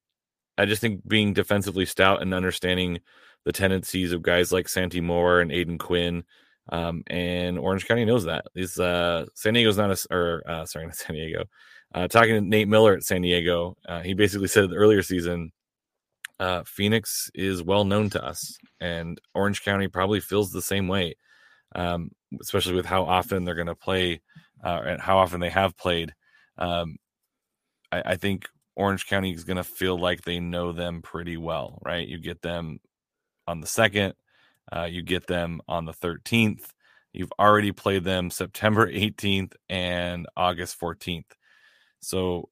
I 0.59 0.67
just 0.67 0.81
think 0.81 1.07
being 1.07 1.33
defensively 1.33 1.87
stout 1.87 2.21
and 2.21 2.35
understanding 2.35 3.01
the 3.45 3.53
tendencies 3.53 4.13
of 4.13 4.23
guys 4.23 4.53
like 4.53 4.69
Santi 4.69 5.01
Moar 5.01 5.41
and 5.41 5.51
Aodhan 5.51 5.79
Quinn. 5.79 6.25
Um, 6.71 7.03
and 7.07 7.59
Orange 7.59 7.87
County 7.87 8.05
knows 8.05 8.25
that. 8.25 8.47
These 8.55 8.79
uh, 8.79 9.27
San 9.35 9.55
Diego's 9.55 9.79
not 9.79 9.91
a, 9.91 10.15
or 10.15 10.43
uh, 10.47 10.67
sorry, 10.67 10.87
not 10.87 10.97
San 10.97 11.15
Diego. 11.15 11.45
Uh, 11.95 12.09
talking 12.09 12.35
to 12.35 12.41
Nate 12.43 12.69
Miller 12.69 12.95
at 12.95 13.05
San 13.05 13.23
Diego, 13.23 13.77
uh, 13.89 14.03
he 14.03 14.13
basically 14.13 14.49
said 14.49 14.69
the 14.69 14.77
earlier 14.77 15.03
season, 15.03 15.53
uh, 16.39 16.63
Phoenix 16.67 17.31
is 17.35 17.63
well 17.63 17.85
known 17.85 18.11
to 18.11 18.23
us, 18.23 18.59
and 18.81 19.19
Orange 19.35 19.65
County 19.65 19.89
probably 19.89 20.21
feels 20.21 20.53
the 20.53 20.61
same 20.61 20.87
way, 20.87 21.15
um, 21.75 22.11
especially 22.41 22.75
with 22.75 22.85
how 22.85 23.05
often 23.05 23.45
they're 23.45 23.55
going 23.55 23.67
to 23.69 23.75
play 23.75 24.21
uh, 24.63 24.83
and 24.85 25.01
how 25.01 25.19
often 25.19 25.41
they 25.41 25.49
have 25.49 25.77
played. 25.79 26.13
Um, 26.59 26.97
I, 27.91 28.03
I 28.05 28.17
think 28.17 28.49
Orange 28.79 29.07
County 29.07 29.33
is 29.33 29.45
going 29.45 29.57
to 29.57 29.65
feel 29.65 29.99
like 29.99 30.23
they 30.23 30.39
know 30.39 30.73
them 30.73 31.03
pretty 31.03 31.37
well, 31.37 31.79
right? 31.85 32.07
You 32.07 32.19
get 32.19 32.43
them 32.43 32.79
on 33.47 33.61
the 33.61 33.67
second, 33.67 34.15
uh, 34.75 34.85
you 34.85 35.03
get 35.03 35.27
them 35.27 35.61
on 35.67 35.85
the 35.85 35.93
13th. 35.93 36.63
You've 37.13 37.33
already 37.39 37.73
played 37.73 38.05
them 38.05 38.31
September 38.31 38.87
18th 38.91 39.55
and 39.69 40.27
August 40.37 40.81
14th. 40.81 41.25
So 42.01 42.49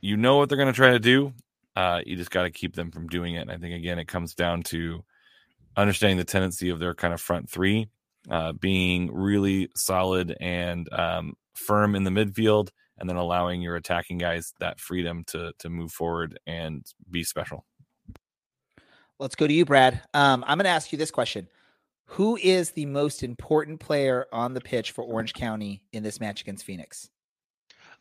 you 0.00 0.16
know 0.16 0.36
what 0.36 0.48
they're 0.48 0.58
going 0.58 0.72
to 0.72 0.76
try 0.76 0.92
to 0.92 1.00
do. 1.00 1.32
Uh, 1.74 2.00
you 2.06 2.16
just 2.16 2.30
got 2.30 2.44
to 2.44 2.50
keep 2.50 2.74
them 2.74 2.90
from 2.90 3.08
doing 3.08 3.34
it. 3.34 3.40
And 3.40 3.50
I 3.50 3.56
think, 3.58 3.74
again, 3.74 3.98
it 3.98 4.08
comes 4.08 4.34
down 4.34 4.62
to 4.64 5.04
understanding 5.76 6.16
the 6.16 6.24
tendency 6.24 6.70
of 6.70 6.78
their 6.78 6.94
kind 6.94 7.12
of 7.12 7.20
front 7.20 7.50
three, 7.50 7.88
uh, 8.30 8.52
being 8.52 9.12
really 9.12 9.68
solid 9.74 10.34
and 10.40 10.90
um, 10.92 11.34
firm 11.54 11.94
in 11.94 12.04
the 12.04 12.10
midfield, 12.10 12.70
and 12.98 13.08
then 13.08 13.16
allowing 13.16 13.60
your 13.60 13.76
attacking 13.76 14.18
guys 14.18 14.54
that 14.60 14.80
freedom 14.80 15.24
to 15.28 15.52
to 15.58 15.68
move 15.68 15.92
forward 15.92 16.38
and 16.46 16.84
be 17.10 17.24
special. 17.24 17.64
Let's 19.18 19.34
go 19.34 19.46
to 19.46 19.52
you, 19.52 19.64
Brad. 19.64 20.02
Um, 20.12 20.44
I'm 20.46 20.58
going 20.58 20.64
to 20.64 20.70
ask 20.70 20.92
you 20.92 20.98
this 20.98 21.10
question: 21.10 21.48
Who 22.06 22.36
is 22.36 22.70
the 22.70 22.86
most 22.86 23.22
important 23.22 23.80
player 23.80 24.26
on 24.32 24.54
the 24.54 24.60
pitch 24.60 24.92
for 24.92 25.04
Orange 25.04 25.32
County 25.32 25.82
in 25.92 26.02
this 26.02 26.20
match 26.20 26.42
against 26.42 26.64
Phoenix? 26.64 27.08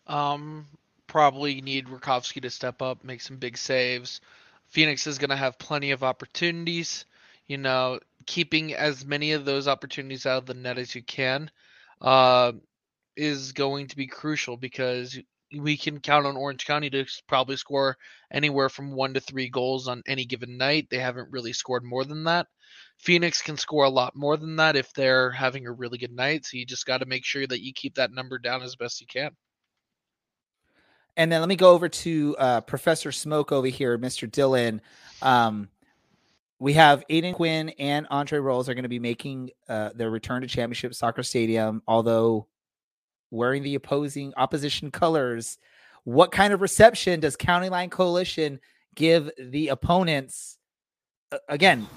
Um, 0.08 0.66
probably 1.08 1.62
need 1.62 1.88
Rakovsky 1.88 2.42
to 2.42 2.50
step 2.50 2.82
up, 2.82 3.04
make 3.04 3.22
some 3.22 3.38
big 3.38 3.58
saves. 3.58 4.22
Phoenix 4.68 5.08
is 5.08 5.18
going 5.18 5.30
to 5.30 5.36
have 5.36 5.58
plenty 5.58 5.92
of 5.92 6.04
opportunities. 6.04 7.06
You 7.48 7.58
know, 7.58 8.00
keeping 8.26 8.74
as 8.74 9.06
many 9.06 9.32
of 9.32 9.46
those 9.46 9.68
opportunities 9.68 10.26
out 10.26 10.40
of 10.40 10.46
the 10.48 10.54
net 10.54 10.78
as 10.78 10.96
you 10.96 11.04
can 11.04 11.52
uh, 12.02 12.54
is 13.16 13.52
going 13.52 13.88
to 13.88 13.96
be 13.96 14.08
crucial 14.08 14.58
because 14.58 15.18
we 15.58 15.78
can 15.78 16.00
count 16.00 16.26
on 16.26 16.38
Orange 16.38 16.66
County 16.66 16.90
to 16.90 17.06
probably 17.28 17.56
score 17.56 17.98
anywhere 18.32 18.70
from 18.70 18.92
one 18.92 19.14
to 19.14 19.20
three 19.20 19.50
goals 19.50 19.88
on 19.88 20.02
any 20.08 20.26
given 20.26 20.58
night. 20.58 20.88
They 20.90 20.98
haven't 20.98 21.32
really 21.32 21.54
scored 21.54 21.84
more 21.84 22.04
than 22.04 22.24
that. 22.26 22.48
Phoenix 22.98 23.42
can 23.42 23.58
score 23.58 23.86
a 23.86 23.90
lot 23.90 24.16
more 24.16 24.38
than 24.38 24.56
that 24.58 24.76
if 24.76 24.92
they're 24.94 25.32
having 25.32 25.68
a 25.68 25.72
really 25.72 25.98
good 25.98 26.12
night. 26.12 26.46
So 26.46 26.58
you 26.58 26.66
just 26.66 26.86
got 26.86 27.00
to 27.00 27.06
make 27.06 27.26
sure 27.26 27.46
that 27.46 27.64
you 27.64 27.74
keep 27.74 27.96
that 27.96 28.12
number 28.12 28.38
down 28.38 28.62
as 28.64 28.76
best 28.76 29.02
you 29.02 29.08
can. 29.08 29.32
And 31.18 31.32
then 31.32 31.40
let 31.40 31.48
me 31.48 31.56
go 31.56 31.72
over 31.72 31.88
to 31.88 32.36
uh, 32.38 32.62
Professor 32.62 33.12
Smoke 33.12 33.52
over 33.52 33.68
here, 33.68 33.98
Mr. 33.98 34.30
Dylan. 34.30 34.82
Um, 35.22 35.70
we 36.60 36.74
have 36.74 37.06
Aodhan 37.10 37.34
Quinn 37.34 37.70
and 37.80 38.08
Andre 38.10 38.40
Rawls 38.40 38.68
are 38.68 38.74
going 38.74 38.84
to 38.84 38.90
be 38.90 39.00
making 39.00 39.52
uh, 39.70 39.92
their 39.96 40.10
return 40.10 40.42
to 40.42 40.48
Championship 40.48 40.94
Soccer 40.94 41.24
Stadium, 41.24 41.82
although 41.88 42.48
wearing 43.36 43.64
the 43.64 43.76
opposing 43.76 44.34
opposition 44.38 44.92
colors. 44.92 45.58
What 46.04 46.32
kind 46.32 46.54
of 46.54 46.62
reception 46.62 47.20
does 47.20 47.36
County 47.36 47.70
Line 47.70 47.90
Coalition 47.90 48.60
give 48.96 49.30
the 49.38 49.70
opponents? 49.70 50.58
Again, 51.50 51.88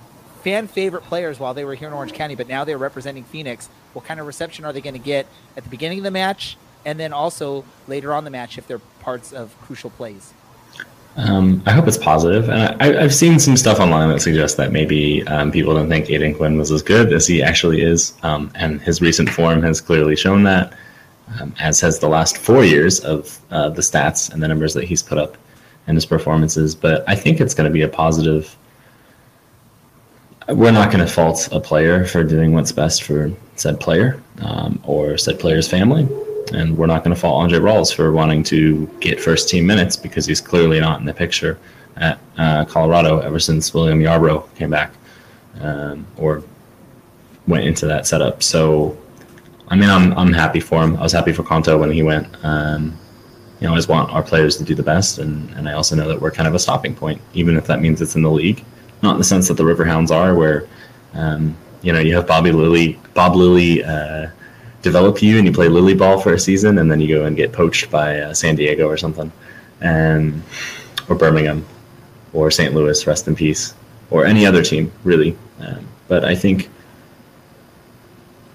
fan 0.43 0.67
favorite 0.67 1.05
players 1.05 1.39
while 1.39 1.55
they 1.55 1.65
were 1.65 1.75
here 1.75 1.89
in 1.89 1.95
Orange 1.95 2.13
County, 2.13 2.35
but 2.35 2.49
now 2.49 2.65
they're 2.65 2.79
representing 2.79 3.25
Phoenix. 3.25 3.69
What 3.93 4.05
kind 4.05 4.21
of 4.21 4.27
reception 4.27 4.65
are 4.65 4.73
they 4.73 4.81
going 4.81 4.95
to 4.95 5.01
get 5.01 5.27
at 5.57 5.65
the 5.65 5.71
beginning 5.71 5.99
of 5.99 6.05
the 6.05 6.11
match 6.11 6.57
and 6.85 6.99
then 6.99 7.13
also 7.13 7.65
later 7.87 8.15
on 8.15 8.25
the 8.25 8.31
match 8.31 8.59
if 8.59 8.67
they're 8.67 8.79
parts 9.01 9.33
of 9.33 9.55
crucial 9.61 9.91
plays? 9.91 10.33
Um, 11.17 11.63
I 11.67 11.73
hope 11.73 11.89
it's 11.89 11.99
positive. 11.99 12.49
And 12.49 12.81
I, 12.81 13.03
have 13.03 13.15
seen 13.15 13.41
some 13.41 13.57
stuff 13.57 13.81
online 13.81 14.09
that 14.11 14.21
suggests 14.21 14.57
that 14.57 14.71
maybe 14.71 15.27
um, 15.27 15.51
people 15.51 15.75
don't 15.75 15.89
think 15.89 16.07
Aodhan 16.07 16.37
Quinn 16.37 16.57
was 16.57 16.71
as 16.71 16.81
good 16.81 17.13
as 17.13 17.27
he 17.27 17.43
actually 17.43 17.83
is. 17.83 18.15
Um, 18.23 18.53
and 18.55 18.81
his 18.81 19.01
recent 19.03 19.29
form 19.29 19.63
has 19.63 19.81
clearly 19.81 20.15
shown 20.15 20.45
that 20.45 20.73
um, 21.41 21.55
as 21.59 21.81
has 21.81 21.99
the 21.99 22.09
last 22.09 22.39
four 22.39 22.65
years 22.65 23.01
of 23.01 23.39
uh, 23.51 23.69
the 23.69 23.83
stats 23.83 24.33
and 24.33 24.43
the 24.43 24.49
numbers 24.49 24.75
that 24.75 24.85
he's 24.85 25.03
put 25.03 25.19
up 25.19 25.37
and 25.87 25.97
his 25.97 26.07
performances. 26.07 26.75
But 26.75 27.05
I 27.09 27.15
think 27.15 27.41
it's 27.41 27.55
going 27.55 27.69
to 27.69 27.73
be 27.73 27.83
a 27.83 27.89
positive. 27.89 28.57
We're 30.49 30.73
not 30.73 30.91
going 30.91 31.05
to 31.07 31.13
fault 31.13 31.49
a 31.53 31.61
player 31.61 32.07
for 32.07 32.25
doing 32.25 32.53
what's 32.53 32.73
best 32.73 33.03
for 33.03 33.31
said 33.57 33.81
player 33.81 34.23
um, 34.41 34.81
or 34.85 35.19
said 35.19 35.39
player's 35.39 35.69
family. 35.69 36.09
And 36.53 36.79
we're 36.79 36.87
not 36.87 37.05
going 37.05 37.15
to 37.15 37.21
fault 37.21 37.43
Andre 37.43 37.59
Rawls 37.59 37.95
for 37.95 38.13
wanting 38.13 38.43
to 38.45 38.87
get 39.01 39.21
first 39.21 39.51
team 39.51 39.67
minutes 39.67 39.97
because 39.97 40.25
he's 40.25 40.41
clearly 40.41 40.81
not 40.81 41.01
in 41.01 41.05
the 41.05 41.13
picture 41.13 41.59
at 41.97 42.19
uh, 42.39 42.65
Colorado 42.65 43.19
ever 43.21 43.39
since 43.39 43.75
William 43.75 44.01
Yarbrough 44.01 44.55
came 44.55 44.71
back 44.71 44.93
um, 45.61 46.07
or 46.17 46.43
went 47.47 47.65
into 47.65 47.87
that 47.87 48.07
setup. 48.07 48.43
So 48.43 48.97
I 49.71 49.77
mean, 49.77 49.91
I'm 49.91 50.13
I'm 50.15 50.33
happy 50.33 50.61
for 50.61 50.83
him. 50.83 50.97
I 50.97 51.03
was 51.03 51.13
happy 51.13 51.33
for 51.33 51.43
Conto 51.43 51.77
when 51.79 51.91
he 51.93 52.03
went. 52.03 52.27
Um, 52.43 52.97
you 53.61 53.65
know, 53.65 53.69
I 53.69 53.71
always 53.71 53.89
want 53.89 54.11
our 54.13 54.23
players 54.23 54.57
to 54.59 54.65
do 54.65 54.75
the 54.75 54.83
best, 54.83 55.19
and, 55.19 55.51
and 55.57 55.69
I 55.69 55.73
also 55.73 55.97
know 55.97 56.07
that 56.09 56.21
we're 56.21 56.31
kind 56.31 56.47
of 56.47 56.55
a 56.55 56.59
stopping 56.59 56.95
point, 56.95 57.21
even 57.35 57.57
if 57.57 57.67
that 57.67 57.81
means 57.81 58.01
it's 58.01 58.15
in 58.15 58.23
the 58.23 58.31
league. 58.31 58.65
Not 59.03 59.13
in 59.13 59.19
the 59.19 59.25
sense 59.25 59.49
that 59.49 59.55
the 59.55 59.65
Riverhounds 59.65 60.11
are, 60.11 60.35
where 60.35 60.67
um, 61.15 61.57
you 61.83 61.93
know 61.93 61.99
you 61.99 62.15
have 62.15 62.27
Bobby 62.27 62.53
Lilley, 62.53 62.99
Bob 63.15 63.35
Lilley 63.35 63.85
uh, 63.85 64.29
develop 64.83 65.23
you, 65.23 65.39
and 65.39 65.47
you 65.47 65.53
play 65.53 65.69
Lilley 65.69 65.95
ball 65.95 66.21
for 66.21 66.33
a 66.33 66.39
season, 66.39 66.79
and 66.79 66.91
then 66.91 67.01
you 67.01 67.09
go 67.09 67.25
and 67.25 67.37
get 67.37 67.53
poached 67.53 67.91
by 67.91 68.21
uh, 68.21 68.35
San 68.35 68.57
Diego 68.57 68.87
or 68.89 68.97
something, 68.97 69.31
and 69.81 70.43
or 71.09 71.17
Birmingham, 71.17 71.67
or 72.33 72.51
St. 72.51 72.75
Louis, 72.75 73.07
rest 73.07 73.29
in 73.29 73.35
peace, 73.35 73.75
or 74.11 74.25
any 74.25 74.47
other 74.47 74.63
team 74.63 74.91
really. 75.05 75.37
Um, 75.61 75.87
but 76.07 76.25
I 76.25 76.35
think 76.35 76.71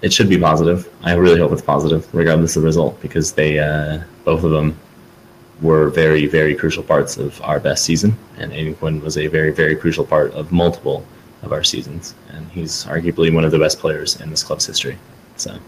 it 0.04 0.12
should 0.12 0.28
be 0.28 0.36
positive. 0.38 0.86
I 1.02 1.14
really 1.14 1.40
hope 1.40 1.50
it's 1.52 1.62
positive, 1.62 2.06
regardless 2.14 2.56
of 2.56 2.62
the 2.62 2.66
result, 2.66 3.00
because 3.00 3.32
they 3.32 3.58
uh, 3.58 4.00
both 4.24 4.44
of 4.44 4.50
them 4.50 4.78
were 5.62 5.88
very, 5.88 6.26
very 6.26 6.54
crucial 6.54 6.82
parts 6.82 7.16
of 7.16 7.40
our 7.40 7.58
best 7.58 7.86
season, 7.86 8.14
and 8.36 8.52
Aodhan 8.52 8.76
Quinn 8.76 9.00
was 9.00 9.16
a 9.16 9.28
very, 9.28 9.50
very 9.50 9.74
crucial 9.74 10.04
part 10.04 10.30
of 10.32 10.52
multiple 10.52 11.06
of 11.42 11.52
our 11.52 11.64
seasons, 11.64 12.14
and 12.28 12.46
he's 12.50 12.84
arguably 12.84 13.32
one 13.32 13.46
of 13.46 13.50
the 13.50 13.58
best 13.58 13.78
players 13.78 14.20
in 14.20 14.28
this 14.28 14.42
club's 14.42 14.66
history. 14.66 14.98
So. 15.36 15.58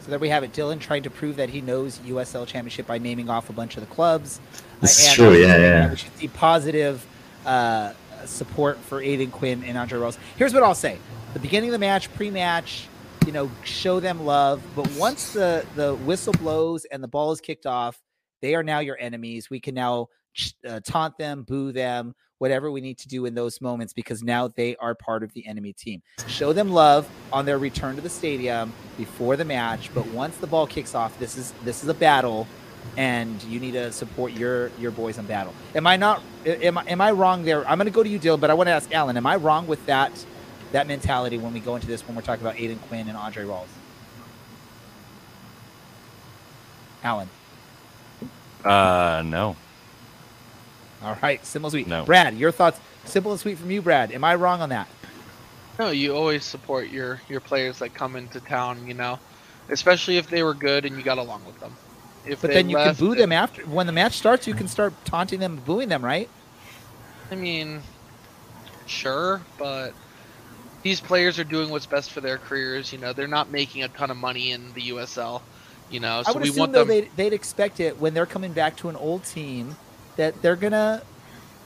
So 0.00 0.10
there 0.10 0.18
we 0.18 0.30
have 0.30 0.42
it. 0.42 0.54
Dylan 0.54 0.80
trying 0.80 1.02
to 1.02 1.10
prove 1.10 1.36
that 1.36 1.50
he 1.50 1.60
knows 1.60 1.98
USL 1.98 2.46
Championship 2.46 2.86
by 2.86 2.96
naming 2.96 3.28
off 3.28 3.50
a 3.50 3.52
bunch 3.52 3.76
of 3.76 3.86
the 3.86 3.94
clubs. 3.94 4.40
This 4.80 5.06
uh, 5.06 5.10
is 5.10 5.14
true. 5.14 5.36
Yeah, 5.36 5.58
yeah. 5.58 5.90
We 5.90 5.96
should 5.96 6.16
see 6.16 6.28
positive 6.28 7.04
uh, 7.44 7.92
support 8.24 8.78
for 8.78 9.02
Aodhan 9.02 9.32
Quinn 9.32 9.64
and 9.64 9.76
Andre 9.76 9.98
Rose. 9.98 10.16
Here's 10.38 10.54
what 10.54 10.62
I'll 10.62 10.74
say: 10.74 10.98
the 11.36 11.40
beginning 11.40 11.68
of 11.68 11.72
the 11.72 11.78
match, 11.78 12.10
pre-match, 12.14 12.88
you 13.26 13.32
know, 13.32 13.50
show 13.62 14.00
them 14.00 14.24
love. 14.24 14.62
But 14.74 14.90
once 14.96 15.34
the 15.34 15.66
the 15.74 15.94
whistle 15.96 16.32
blows 16.32 16.86
and 16.86 17.02
the 17.02 17.08
ball 17.08 17.30
is 17.30 17.42
kicked 17.42 17.66
off, 17.66 18.00
they 18.40 18.54
are 18.54 18.62
now 18.62 18.78
your 18.78 18.96
enemies. 18.98 19.50
We 19.50 19.60
can 19.60 19.74
now 19.74 20.08
uh, 20.66 20.80
taunt 20.82 21.18
them, 21.18 21.42
boo 21.42 21.72
them, 21.72 22.14
whatever 22.38 22.70
we 22.70 22.80
need 22.80 22.96
to 23.00 23.08
do 23.08 23.26
in 23.26 23.34
those 23.34 23.60
moments 23.60 23.92
because 23.92 24.22
now 24.22 24.48
they 24.48 24.76
are 24.76 24.94
part 24.94 25.22
of 25.22 25.30
the 25.34 25.46
enemy 25.46 25.74
team. 25.74 26.02
Show 26.26 26.54
them 26.54 26.70
love 26.70 27.06
on 27.30 27.44
their 27.44 27.58
return 27.58 27.96
to 27.96 28.00
the 28.00 28.08
stadium 28.08 28.72
before 28.96 29.36
the 29.36 29.44
match, 29.44 29.90
but 29.94 30.06
once 30.06 30.38
the 30.38 30.46
ball 30.46 30.66
kicks 30.66 30.94
off, 30.94 31.18
this 31.18 31.36
is 31.36 31.52
this 31.64 31.82
is 31.82 31.90
a 31.90 31.94
battle 31.94 32.48
and 32.96 33.42
you 33.42 33.60
need 33.60 33.72
to 33.72 33.92
support 33.92 34.32
your 34.32 34.70
your 34.78 34.90
boys 34.90 35.18
in 35.18 35.26
battle. 35.26 35.52
Am 35.74 35.86
I 35.86 35.96
not 35.96 36.22
am 36.46 36.78
I, 36.78 36.84
am 36.86 37.02
I 37.02 37.10
wrong 37.10 37.44
there? 37.44 37.68
I'm 37.68 37.76
going 37.76 37.84
to 37.84 37.90
go 37.90 38.02
to 38.02 38.08
you 38.08 38.18
Dylan, 38.18 38.40
but 38.40 38.48
I 38.48 38.54
want 38.54 38.68
to 38.68 38.72
ask 38.72 38.90
Alan, 38.94 39.18
am 39.18 39.26
I 39.26 39.36
wrong 39.36 39.66
with 39.66 39.84
that 39.84 40.12
that 40.72 40.86
mentality 40.86 41.38
when 41.38 41.52
we 41.52 41.60
go 41.60 41.74
into 41.76 41.86
this 41.86 42.06
when 42.06 42.16
we're 42.16 42.22
talking 42.22 42.44
about 42.44 42.56
Aodhan 42.58 42.80
Quinn 42.88 43.08
and 43.08 43.16
Andre 43.16 43.44
Rawls? 43.44 43.66
Alan. 47.02 47.28
Uh 48.64 49.22
no. 49.24 49.56
All 51.02 51.16
right, 51.22 51.44
simple 51.44 51.66
and 51.68 51.72
sweet. 51.72 51.86
No. 51.86 52.04
Brad, 52.04 52.34
your 52.36 52.50
thoughts? 52.50 52.80
Simple 53.04 53.30
and 53.32 53.40
sweet 53.40 53.58
from 53.58 53.70
you, 53.70 53.80
Brad. 53.82 54.10
Am 54.12 54.24
I 54.24 54.34
wrong 54.34 54.60
on 54.60 54.70
that? 54.70 54.88
No, 55.78 55.90
you 55.90 56.16
always 56.16 56.44
support 56.44 56.88
your 56.88 57.20
your 57.28 57.40
players 57.40 57.78
that 57.78 57.94
come 57.94 58.16
into 58.16 58.40
town. 58.40 58.86
You 58.86 58.94
know, 58.94 59.18
especially 59.68 60.16
if 60.16 60.28
they 60.28 60.42
were 60.42 60.54
good 60.54 60.84
and 60.84 60.96
you 60.96 61.02
got 61.02 61.18
along 61.18 61.44
with 61.44 61.60
them. 61.60 61.72
If 62.24 62.42
But 62.42 62.50
then 62.52 62.68
you 62.68 62.76
can 62.76 62.94
boo 62.94 63.12
and- 63.12 63.20
them 63.20 63.32
after 63.32 63.62
when 63.66 63.86
the 63.86 63.92
match 63.92 64.14
starts. 64.14 64.46
You 64.48 64.54
can 64.54 64.66
start 64.66 64.92
taunting 65.04 65.38
them, 65.38 65.52
and 65.52 65.64
booing 65.64 65.88
them, 65.88 66.04
right? 66.04 66.28
I 67.30 67.36
mean, 67.36 67.82
sure, 68.86 69.42
but 69.58 69.92
these 70.86 71.00
players 71.00 71.36
are 71.36 71.44
doing 71.44 71.68
what's 71.68 71.84
best 71.84 72.12
for 72.12 72.20
their 72.20 72.38
careers. 72.38 72.92
You 72.92 72.98
know, 73.00 73.12
they're 73.12 73.26
not 73.26 73.50
making 73.50 73.82
a 73.82 73.88
ton 73.88 74.08
of 74.08 74.16
money 74.16 74.52
in 74.52 74.72
the 74.74 74.82
USL. 74.82 75.42
You 75.90 75.98
know, 75.98 76.22
so 76.22 76.30
I 76.30 76.32
would 76.32 76.42
we 76.44 76.50
assume 76.50 76.60
want 76.60 76.72
though 76.74 76.84
them. 76.84 76.88
they'd, 76.88 77.10
they'd 77.16 77.32
expect 77.32 77.80
it 77.80 77.98
when 78.00 78.14
they're 78.14 78.24
coming 78.24 78.52
back 78.52 78.76
to 78.76 78.88
an 78.88 78.94
old 78.94 79.24
team 79.24 79.74
that 80.14 80.40
they're 80.42 80.54
gonna 80.54 81.02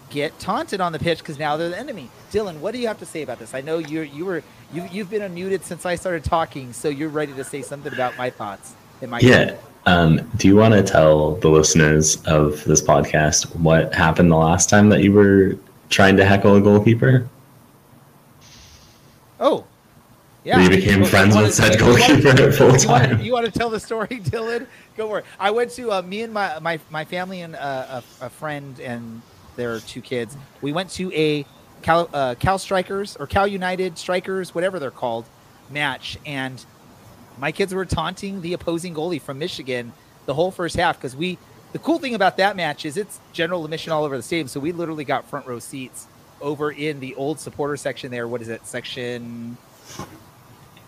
get 0.09 0.39
taunted 0.39 0.81
on 0.81 0.93
the 0.93 0.99
pitch 0.99 1.19
because 1.19 1.39
now 1.39 1.59
they're 1.59 1.69
the 1.69 1.79
enemy. 1.79 2.09
Dylan, 2.33 2.61
what 2.61 2.73
do 2.73 2.81
you 2.81 2.87
have 2.87 2.99
to 3.01 3.07
say 3.07 3.21
about 3.21 3.39
this? 3.39 3.53
I 3.53 3.61
know 3.61 3.77
you 3.77 4.01
you 4.01 4.25
were 4.25 4.43
you 4.73 4.89
you've 4.91 5.11
been 5.11 5.21
unmuted 5.21 5.65
since 5.65 5.85
I 5.85 5.97
started 5.97 6.25
talking, 6.25 6.73
so 6.73 6.89
you're 6.89 7.11
ready 7.11 7.35
to 7.35 7.45
say 7.45 7.61
something 7.61 7.93
about 7.93 8.17
my 8.17 8.31
thoughts. 8.31 8.73
and 9.03 9.11
my 9.11 9.21
Yeah. 9.21 9.55
Um, 9.85 10.31
do 10.37 10.49
you 10.49 10.57
want 10.57 10.73
to 10.73 10.83
tell 10.83 11.37
the 11.37 11.49
listeners 11.49 12.23
of 12.25 12.65
this 12.65 12.81
podcast 12.81 13.55
what 13.57 13.95
happened 13.95 14.31
the 14.31 14.37
last 14.37 14.71
time 14.71 14.89
that 14.91 15.03
you 15.03 15.13
were 15.13 15.59
trying 15.91 16.17
to 16.17 16.25
heckle 16.25 16.57
a 16.57 16.61
goalkeeper? 16.63 17.29
Oh, 19.41 19.65
yeah. 20.45 20.61
You 20.61 20.71
became 20.71 21.01
Well, 21.01 21.11
friends 21.11 21.37
with 21.37 21.55
said 21.55 21.79
goalkeeper 21.79 22.29
at 22.29 22.55
full 22.55 22.77
you 22.77 22.89
want, 22.89 23.05
time. 23.05 23.21
you 23.21 23.33
want 23.33 23.47
to 23.47 23.53
tell 23.53 23.71
the 23.71 23.81
story, 23.81 24.09
Dylan? 24.11 24.67
Go 24.97 25.09
for 25.09 25.19
it. 25.19 25.25
I 25.39 25.51
went 25.51 25.71
to 25.73 25.93
uh, 25.93 26.03
me 26.03 26.23
and 26.23 26.33
my 26.33 26.59
my, 26.61 26.79
my 26.91 27.05
family 27.05 27.41
and 27.43 27.57
uh, 27.57 28.03
a, 28.21 28.27
a 28.27 28.31
friend 28.31 28.79
and 28.81 29.21
their 29.57 29.81
two 29.81 30.01
kids. 30.01 30.37
We 30.63 30.73
went 30.73 30.91
to 30.93 31.13
a 31.13 31.45
Cal, 31.83 32.09
uh, 32.13 32.35
Cal 32.39 32.59
Strikers 32.59 33.17
or 33.17 33.27
Cal 33.27 33.47
United 33.47 33.99
Strikers, 33.99 34.55
whatever 34.55 34.79
they're 34.79 34.91
called, 34.91 35.27
match, 35.71 36.19
and 36.25 36.65
my 37.39 37.53
kids 37.53 37.75
were 37.75 37.85
taunting 37.87 38.41
the 38.43 38.53
opposing 38.55 38.95
goalie 38.95 39.21
from 39.21 39.39
Michigan 39.39 39.93
the 40.27 40.35
whole 40.35 40.51
first 40.51 40.77
half 40.77 40.97
because 40.99 41.17
we. 41.17 41.39
The 41.73 41.79
cool 41.79 42.01
thing 42.01 42.17
about 42.17 42.37
that 42.39 42.57
match 42.57 42.85
is 42.85 42.97
it's 42.97 43.21
general 43.33 43.63
admission 43.65 43.93
all 43.93 44.03
over 44.05 44.17
the 44.17 44.25
stadium, 44.25 44.49
so 44.49 44.59
we 44.59 44.73
literally 44.73 45.05
got 45.05 45.29
front 45.31 45.47
row 45.47 45.61
seats 45.61 46.09
over 46.41 46.71
in 46.71 47.01
the 47.01 47.15
old 47.15 47.39
supporter 47.41 47.77
section 47.77 48.11
there. 48.11 48.27
What 48.29 48.43
is 48.43 48.49
it? 48.49 48.67
Section 48.67 49.57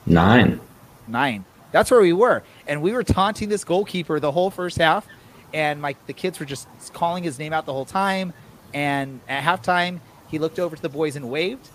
Nine. 0.07 0.61
nine. 1.07 1.45
That's 1.71 1.91
where 1.91 2.01
we 2.01 2.13
were, 2.13 2.43
and 2.67 2.83
we 2.83 2.93
were 2.93 3.03
taunting 3.03 3.49
this 3.49 3.65
goalkeeper 3.65 4.21
the 4.21 4.33
whole 4.33 4.51
first 4.51 4.77
half, 4.79 5.07
and 5.55 5.81
my 5.81 5.97
the 6.07 6.13
kids 6.13 6.39
were 6.39 6.47
just 6.47 6.67
calling 6.93 7.23
his 7.25 7.39
name 7.39 7.53
out 7.53 7.67
the 7.67 7.73
whole 7.73 7.85
time. 7.87 8.33
And 8.75 9.21
at 9.29 9.43
halftime, 9.43 10.01
he 10.29 10.39
looked 10.39 10.59
over 10.59 10.77
to 10.77 10.83
the 10.83 10.89
boys 10.89 11.17
and 11.17 11.31
waved, 11.31 11.69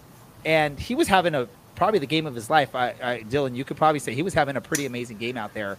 and 0.46 0.80
he 0.80 0.94
was 0.94 1.08
having 1.08 1.34
a 1.34 1.48
probably 1.76 2.00
the 2.00 2.08
game 2.08 2.26
of 2.26 2.36
his 2.36 2.50
life. 2.50 2.76
I, 2.76 2.94
I 3.02 3.24
Dylan, 3.24 3.56
you 3.56 3.64
could 3.64 3.78
probably 3.78 4.00
say 4.00 4.14
he 4.14 4.24
was 4.24 4.34
having 4.34 4.56
a 4.56 4.62
pretty 4.62 4.86
amazing 4.86 5.18
game 5.18 5.38
out 5.38 5.54
there. 5.54 5.78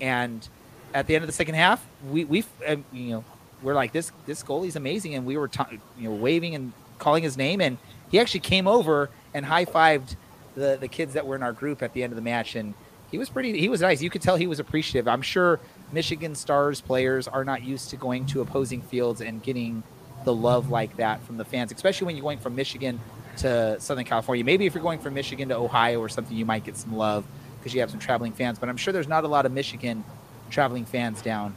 And 0.00 0.46
at 0.94 1.06
the 1.06 1.14
end 1.14 1.22
of 1.22 1.28
the 1.28 1.32
second 1.32 1.54
half, 1.54 1.84
we 2.10 2.24
we 2.24 2.44
um, 2.66 2.84
you 2.92 3.10
know 3.10 3.24
we're 3.62 3.74
like 3.74 3.92
this 3.92 4.10
this 4.26 4.42
goalie's 4.42 4.76
amazing, 4.76 5.14
and 5.14 5.26
we 5.26 5.36
were 5.36 5.48
ta- 5.48 5.68
you 5.98 6.08
know 6.08 6.14
waving 6.14 6.54
and 6.54 6.72
calling 7.00 7.22
his 7.24 7.36
name, 7.36 7.60
and 7.60 7.78
he 8.10 8.20
actually 8.20 8.40
came 8.40 8.68
over 8.68 9.10
and 9.34 9.44
high 9.44 9.64
fived 9.64 10.16
the 10.54 10.76
the 10.80 10.88
kids 10.88 11.14
that 11.14 11.26
were 11.26 11.34
in 11.34 11.42
our 11.42 11.52
group 11.52 11.82
at 11.82 11.92
the 11.92 12.02
end 12.02 12.12
of 12.12 12.16
the 12.16 12.22
match, 12.22 12.54
and 12.54 12.74
he 13.10 13.18
was 13.18 13.28
pretty 13.28 13.58
he 13.58 13.68
was 13.68 13.80
nice. 13.80 14.00
You 14.00 14.10
could 14.10 14.22
tell 14.22 14.36
he 14.36 14.46
was 14.46 14.60
appreciative. 14.60 15.08
I'm 15.08 15.22
sure 15.22 15.58
Michigan 15.92 16.34
Stars 16.34 16.80
players 16.80 17.26
are 17.26 17.44
not 17.44 17.62
used 17.62 17.90
to 17.90 17.96
going 17.96 18.26
to 18.26 18.40
opposing 18.40 18.82
fields 18.82 19.20
and 19.20 19.42
getting 19.42 19.82
the 20.24 20.34
love 20.34 20.70
like 20.70 20.96
that 20.98 21.22
from 21.24 21.36
the 21.38 21.44
fans, 21.44 21.72
especially 21.72 22.06
when 22.06 22.16
you're 22.16 22.22
going 22.22 22.38
from 22.38 22.54
Michigan 22.54 23.00
to 23.38 23.80
Southern 23.80 24.04
California. 24.04 24.44
Maybe 24.44 24.66
if 24.66 24.74
you're 24.74 24.82
going 24.82 24.98
from 24.98 25.14
Michigan 25.14 25.48
to 25.48 25.56
Ohio 25.56 25.98
or 25.98 26.08
something, 26.08 26.36
you 26.36 26.44
might 26.44 26.64
get 26.64 26.76
some 26.76 26.94
love 26.94 27.24
because 27.58 27.74
you 27.74 27.80
have 27.80 27.90
some 27.90 28.00
traveling 28.00 28.32
fans. 28.32 28.58
But 28.58 28.68
I'm 28.68 28.76
sure 28.76 28.92
there's 28.92 29.08
not 29.08 29.24
a 29.24 29.28
lot 29.28 29.46
of 29.46 29.52
Michigan 29.52 30.04
traveling 30.50 30.84
fans 30.84 31.22
down 31.22 31.54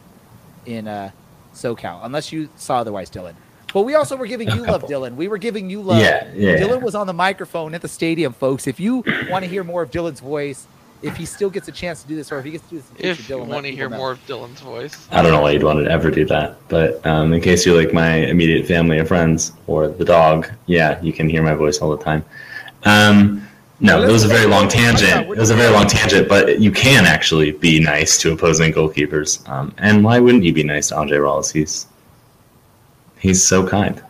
in 0.66 0.88
uh, 0.88 1.12
SoCal, 1.54 2.00
unless 2.04 2.32
you 2.32 2.50
saw 2.56 2.78
otherwise, 2.78 3.10
Dylan. 3.10 3.36
But 3.74 3.82
we 3.84 3.96
also 3.96 4.16
were 4.16 4.28
giving 4.28 4.50
you 4.52 4.66
love. 4.66 4.84
Dylan. 4.84 5.16
We 5.16 5.28
were 5.28 5.38
giving 5.40 5.70
you 5.70 5.82
love. 5.82 6.00
Yeah, 6.02 6.30
yeah. 6.36 6.58
Dylan 6.58 6.82
was 6.82 6.94
on 6.96 7.08
the 7.08 7.14
microphone 7.14 7.74
at 7.74 7.82
the 7.82 7.88
stadium, 7.88 8.32
folks. 8.34 8.68
If 8.68 8.80
you 8.80 9.04
want 9.30 9.44
to 9.44 9.50
hear 9.50 9.64
more 9.64 9.82
of 9.82 9.90
Dylan's 9.92 10.20
voice, 10.20 10.68
if 11.02 11.18
he 11.18 11.26
still 11.26 11.50
gets 11.50 11.68
a 11.68 11.72
chance 11.72 12.02
to 12.04 12.08
do 12.08 12.16
this, 12.16 12.32
or 12.32 12.38
if 12.40 12.46
he 12.46 12.52
gets 12.52 12.64
to 12.66 12.70
do 12.70 12.78
this 12.78 12.90
in 12.92 12.96
the 12.96 13.04
future, 13.04 13.22
if 13.22 13.30
you 13.30 13.36
Dylan, 13.36 13.40
let 13.42 13.50
want 13.50 13.66
to 13.66 13.72
hear 13.76 13.90
know. 13.90 13.98
more 13.98 14.12
of 14.12 14.26
Dylan's 14.28 14.62
voice, 14.62 15.08
I 15.12 15.22
don't 15.22 15.32
know 15.32 15.42
why 15.42 15.52
you'd 15.52 15.64
want 15.64 15.84
to 15.84 15.92
ever 15.92 16.10
do 16.12 16.24
that, 16.28 16.56
but 16.70 17.06
um, 17.06 17.34
in 17.34 17.42
case 17.42 17.66
you're 17.66 17.76
like 17.76 17.94
my 17.94 18.16
immediate 18.16 18.66
family 18.68 19.00
and 19.00 19.08
friends 19.08 19.52
or 19.68 19.88
the 19.90 20.06
dog, 20.06 20.50
yeah, 20.68 21.02
you 21.02 21.12
can 21.12 21.28
hear 21.28 21.44
my 21.44 21.56
voice 21.56 21.80
all 21.80 21.90
the 21.98 22.02
time. 22.04 22.24
Um, 22.86 23.46
no, 23.80 23.98
Well, 24.00 24.10
it 24.10 24.14
was 24.14 24.24
a 24.24 24.28
very 24.30 24.46
long 24.46 24.64
let's- 24.64 24.76
let's- 24.76 25.02
tangent. 25.02 25.30
It 25.30 25.38
was 25.38 25.50
a 25.50 25.56
very 25.56 25.74
long 25.74 25.88
tangent, 25.88 26.30
but 26.30 26.60
you 26.62 26.72
can 26.72 27.06
actually 27.06 27.52
be 27.52 27.80
nice 27.82 28.18
to 28.20 28.32
opposing 28.32 28.72
goalkeepers. 28.72 29.46
Um, 29.50 29.74
and 29.80 30.04
why 30.06 30.20
wouldn't 30.20 30.44
you 30.44 30.54
be 30.54 30.64
nice 30.64 30.88
to 30.90 30.98
Andre 30.98 31.18
Rawls? 31.18 31.52
He's 31.52 31.86
he's 33.24 33.42
so 33.44 33.66
kind. 33.66 34.04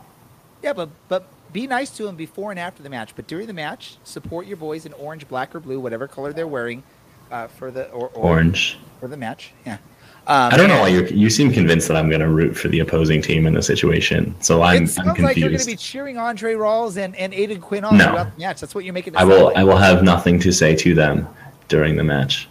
Yeah, 0.61 0.74
but 0.74 0.89
but 1.07 1.28
be 1.53 1.68
nice 1.68 1.91
to 1.97 2.07
him 2.07 2.16
before 2.16 2.49
and 2.51 2.59
after 2.59 2.84
the 2.84 2.89
match. 2.89 3.16
But 3.16 3.28
during 3.28 3.47
the 3.47 3.53
match, 3.53 3.95
support 4.03 4.47
your 4.47 4.57
boys 4.57 4.86
in 4.86 4.93
orange, 4.93 5.28
black, 5.28 5.53
or 5.55 5.59
blue, 5.59 5.80
whatever 5.80 6.07
color 6.07 6.34
they're 6.34 6.47
wearing, 6.47 6.84
uh, 7.32 7.47
for 7.47 7.72
the 7.72 7.89
or, 7.91 8.09
or 8.09 8.32
Orange. 8.32 8.78
for 8.99 9.07
the 9.07 9.18
match. 9.18 9.51
Yeah. 9.66 9.78
Um, 10.26 10.53
I 10.53 10.57
don't 10.57 10.70
know 10.70 10.80
why 10.80 10.88
you 10.88 11.05
you 11.07 11.30
seem 11.30 11.51
convinced 11.51 11.89
that 11.89 11.97
I'm 11.97 12.07
going 12.09 12.22
to 12.22 12.30
root 12.30 12.55
for 12.55 12.70
the 12.70 12.80
opposing 12.80 13.22
team 13.22 13.45
in 13.45 13.53
this 13.53 13.68
situation. 13.68 14.34
So 14.41 14.61
I'm 14.61 14.86
it 14.86 14.88
sounds 14.88 15.09
I'm 15.20 15.24
like 15.24 15.36
you're 15.38 15.49
going 15.49 15.59
to 15.59 15.66
be 15.66 15.76
cheering 15.76 16.18
Andre 16.18 16.53
Rawls 16.53 16.95
and, 16.97 17.14
and 17.18 17.34
Aodhan 17.34 17.61
Quinn 17.61 17.84
on 17.84 17.97
No. 17.97 18.05
throughout 18.07 18.36
the 18.36 18.41
match. 18.41 18.61
That's 18.61 18.74
what 18.74 18.86
you're 18.86 18.93
making. 18.93 19.16
It 19.16 19.20
I 19.20 19.26
will 19.26 19.45
like. 19.45 19.57
I 19.57 19.64
will 19.66 19.78
have 19.78 20.01
nothing 20.01 20.39
to 20.39 20.51
say 20.53 20.76
to 20.78 20.95
them 20.95 21.28
during 21.68 21.97
the 21.97 22.05
match. 22.05 22.47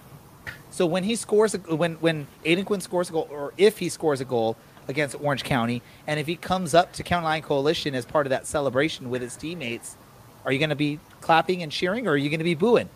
So 0.71 0.85
when 0.87 1.03
he 1.03 1.17
scores, 1.17 1.55
a, 1.55 1.59
when 1.75 1.95
when 1.95 2.27
Aodhan 2.45 2.67
Quinn 2.67 2.81
scores 2.83 3.09
a 3.09 3.13
goal, 3.13 3.29
or 3.31 3.55
if 3.57 3.79
he 3.79 3.89
scores 3.89 4.21
a 4.21 4.27
goal 4.27 4.57
against 4.89 5.17
Orange 5.21 5.45
County, 5.45 5.83
and 6.07 6.19
if 6.19 6.27
he 6.27 6.37
comes 6.37 6.75
up 6.75 6.93
to 6.95 7.03
County 7.03 7.25
Line 7.25 7.43
Coalition 7.43 7.95
as 7.95 8.05
part 8.05 8.27
of 8.27 8.31
that 8.31 8.47
celebration 8.47 9.11
with 9.11 9.23
his 9.23 9.37
teammates, 9.37 9.97
are 10.45 10.53
you 10.53 10.59
going 10.59 10.71
to 10.71 10.77
be 10.77 10.99
clapping 11.21 11.63
and 11.63 11.71
cheering, 11.71 12.07
or 12.09 12.13
are 12.13 12.17
you 12.17 12.29
going 12.29 12.41
to 12.41 12.45
be 12.45 12.55
booing? 12.55 12.89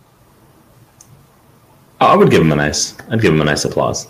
I 2.00 2.16
would 2.16 2.30
give 2.30 2.42
him 2.42 2.52
a 2.52 2.56
nice 2.56 2.96
I'd 3.08 3.20
give 3.20 3.32
him 3.32 3.40
a 3.40 3.44
nice 3.44 3.64
applause. 3.64 4.08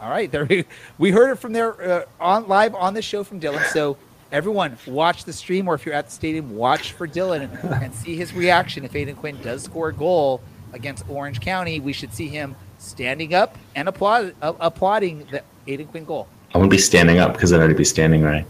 All 0.00 0.10
right, 0.10 0.30
there 0.30 0.44
we, 0.44 0.64
we 0.98 1.10
heard 1.12 1.30
it 1.30 1.36
from 1.36 1.52
there 1.52 1.80
uh, 1.80 2.04
on 2.20 2.48
live 2.48 2.74
on 2.74 2.92
the 2.92 3.02
show 3.02 3.22
from 3.22 3.38
Dylan. 3.40 3.64
So 3.66 3.96
everyone, 4.32 4.76
watch 4.86 5.24
the 5.24 5.32
stream, 5.32 5.68
or 5.68 5.74
if 5.74 5.86
you're 5.86 5.94
at 5.94 6.06
the 6.06 6.12
stadium, 6.12 6.56
watch 6.56 6.92
for 6.92 7.06
Dylan 7.06 7.82
and 7.82 7.94
see 7.94 8.16
his 8.16 8.34
reaction. 8.34 8.84
If 8.84 8.92
Aodhan 8.92 9.16
Quinn 9.16 9.40
does 9.42 9.62
score 9.62 9.90
a 9.90 9.92
goal 9.92 10.42
against 10.72 11.08
Orange 11.08 11.40
County, 11.40 11.78
we 11.78 11.92
should 11.92 12.12
see 12.12 12.28
him 12.28 12.56
standing 12.82 13.32
up 13.34 13.56
and 13.74 13.88
applaud, 13.88 14.34
uh, 14.42 14.52
applauding 14.60 15.26
the 15.30 15.42
Aodhan 15.66 15.88
Quinn 15.88 16.04
goal. 16.04 16.28
I 16.54 16.58
wouldn't 16.58 16.70
be 16.70 16.78
standing 16.78 17.18
up 17.18 17.32
because 17.32 17.52
I'd 17.52 17.58
already 17.58 17.74
be 17.74 17.84
standing 17.84 18.22
right. 18.22 18.44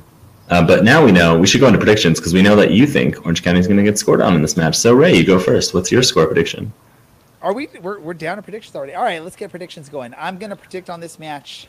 Uh, 0.48 0.66
but 0.66 0.84
now 0.84 1.04
we 1.04 1.12
know 1.12 1.38
we 1.38 1.46
should 1.46 1.60
go 1.60 1.66
into 1.66 1.78
predictions 1.78 2.18
because 2.18 2.34
we 2.34 2.42
know 2.42 2.56
that 2.56 2.72
you 2.72 2.86
think 2.86 3.24
Orange 3.24 3.42
County 3.42 3.60
is 3.60 3.66
going 3.66 3.76
to 3.76 3.82
get 3.82 3.98
scored 3.98 4.20
on 4.20 4.34
in 4.34 4.42
this 4.42 4.56
match. 4.56 4.76
So 4.76 4.92
Ray, 4.92 5.14
you 5.16 5.24
go 5.24 5.38
first. 5.38 5.72
What's 5.72 5.92
your 5.92 6.02
score 6.02 6.26
prediction? 6.26 6.72
Are 7.40 7.52
we? 7.52 7.68
We're, 7.80 8.00
we're 8.00 8.14
down 8.14 8.36
to 8.36 8.42
predictions 8.42 8.74
already. 8.74 8.94
All 8.94 9.04
right, 9.04 9.22
let's 9.22 9.36
get 9.36 9.50
predictions 9.50 9.88
going. 9.88 10.14
I'm 10.18 10.38
going 10.38 10.50
to 10.50 10.56
predict 10.56 10.90
on 10.90 11.00
this 11.00 11.18
match. 11.18 11.68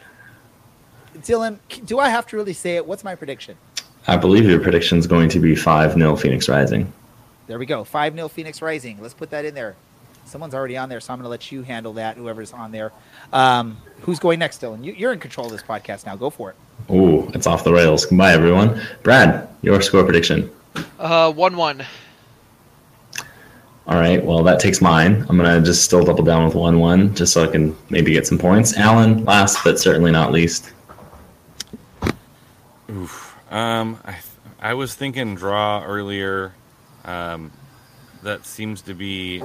Dylan, 1.17 1.59
do 1.85 1.99
I 1.99 2.09
have 2.09 2.25
to 2.27 2.35
really 2.35 2.53
say 2.53 2.75
it? 2.75 2.85
What's 2.85 3.03
my 3.03 3.15
prediction? 3.15 3.57
I 4.07 4.17
believe 4.17 4.45
your 4.45 4.59
prediction 4.59 4.97
is 4.97 5.07
going 5.07 5.29
to 5.29 5.39
be 5.39 5.55
five 5.55 5.93
0 5.93 6.15
Phoenix 6.15 6.49
Rising. 6.49 6.91
There 7.47 7.59
we 7.59 7.65
go. 7.65 7.83
5 7.83 8.15
0 8.15 8.27
Phoenix 8.27 8.61
Rising. 8.61 9.01
Let's 9.01 9.13
put 9.13 9.29
that 9.29 9.45
in 9.45 9.53
there. 9.53 9.75
Someone's 10.25 10.53
already 10.53 10.77
on 10.77 10.89
there, 10.89 10.99
so 10.99 11.13
I'm 11.13 11.19
going 11.19 11.25
to 11.25 11.29
let 11.29 11.51
you 11.51 11.61
handle 11.61 11.93
that, 11.93 12.17
whoever's 12.17 12.53
on 12.53 12.71
there. 12.71 12.91
Um, 13.31 13.77
who's 14.01 14.19
going 14.19 14.39
next, 14.39 14.61
Dylan? 14.61 14.83
You, 14.83 14.93
you're 14.93 15.13
in 15.13 15.19
control 15.19 15.47
of 15.47 15.51
this 15.51 15.63
podcast 15.63 16.05
now. 16.05 16.15
Go 16.15 16.29
for 16.29 16.49
it. 16.51 16.55
Ooh, 16.91 17.29
it's 17.33 17.45
off 17.47 17.63
the 17.63 17.73
rails. 17.73 18.05
Goodbye, 18.05 18.33
everyone. 18.33 18.81
Brad, 19.03 19.47
your 19.61 19.81
score 19.81 20.03
prediction. 20.03 20.49
uh, 20.99 21.31
one 21.31 21.55
one. 21.55 21.85
All 23.85 23.95
right. 23.99 24.23
Well, 24.23 24.43
that 24.43 24.59
takes 24.59 24.81
mine. 24.81 25.25
I'm 25.29 25.37
gonna 25.37 25.61
just 25.61 25.83
still 25.83 26.03
double 26.05 26.23
down 26.23 26.45
with 26.45 26.55
one 26.55 26.79
one, 26.79 27.13
just 27.15 27.33
so 27.33 27.43
I 27.43 27.47
can 27.47 27.75
maybe 27.89 28.13
get 28.13 28.25
some 28.25 28.37
points. 28.37 28.77
Alan, 28.77 29.25
last 29.25 29.59
but 29.63 29.77
certainly 29.77 30.11
not 30.11 30.31
least. 30.31 30.71
Oof. 32.89 33.35
Um, 33.51 33.99
I 34.05 34.15
I 34.61 34.73
was 34.73 34.95
thinking 34.95 35.35
draw 35.35 35.83
earlier. 35.85 36.53
Um, 37.03 37.51
that 38.23 38.45
seems 38.45 38.81
to 38.83 38.93
be 38.93 39.43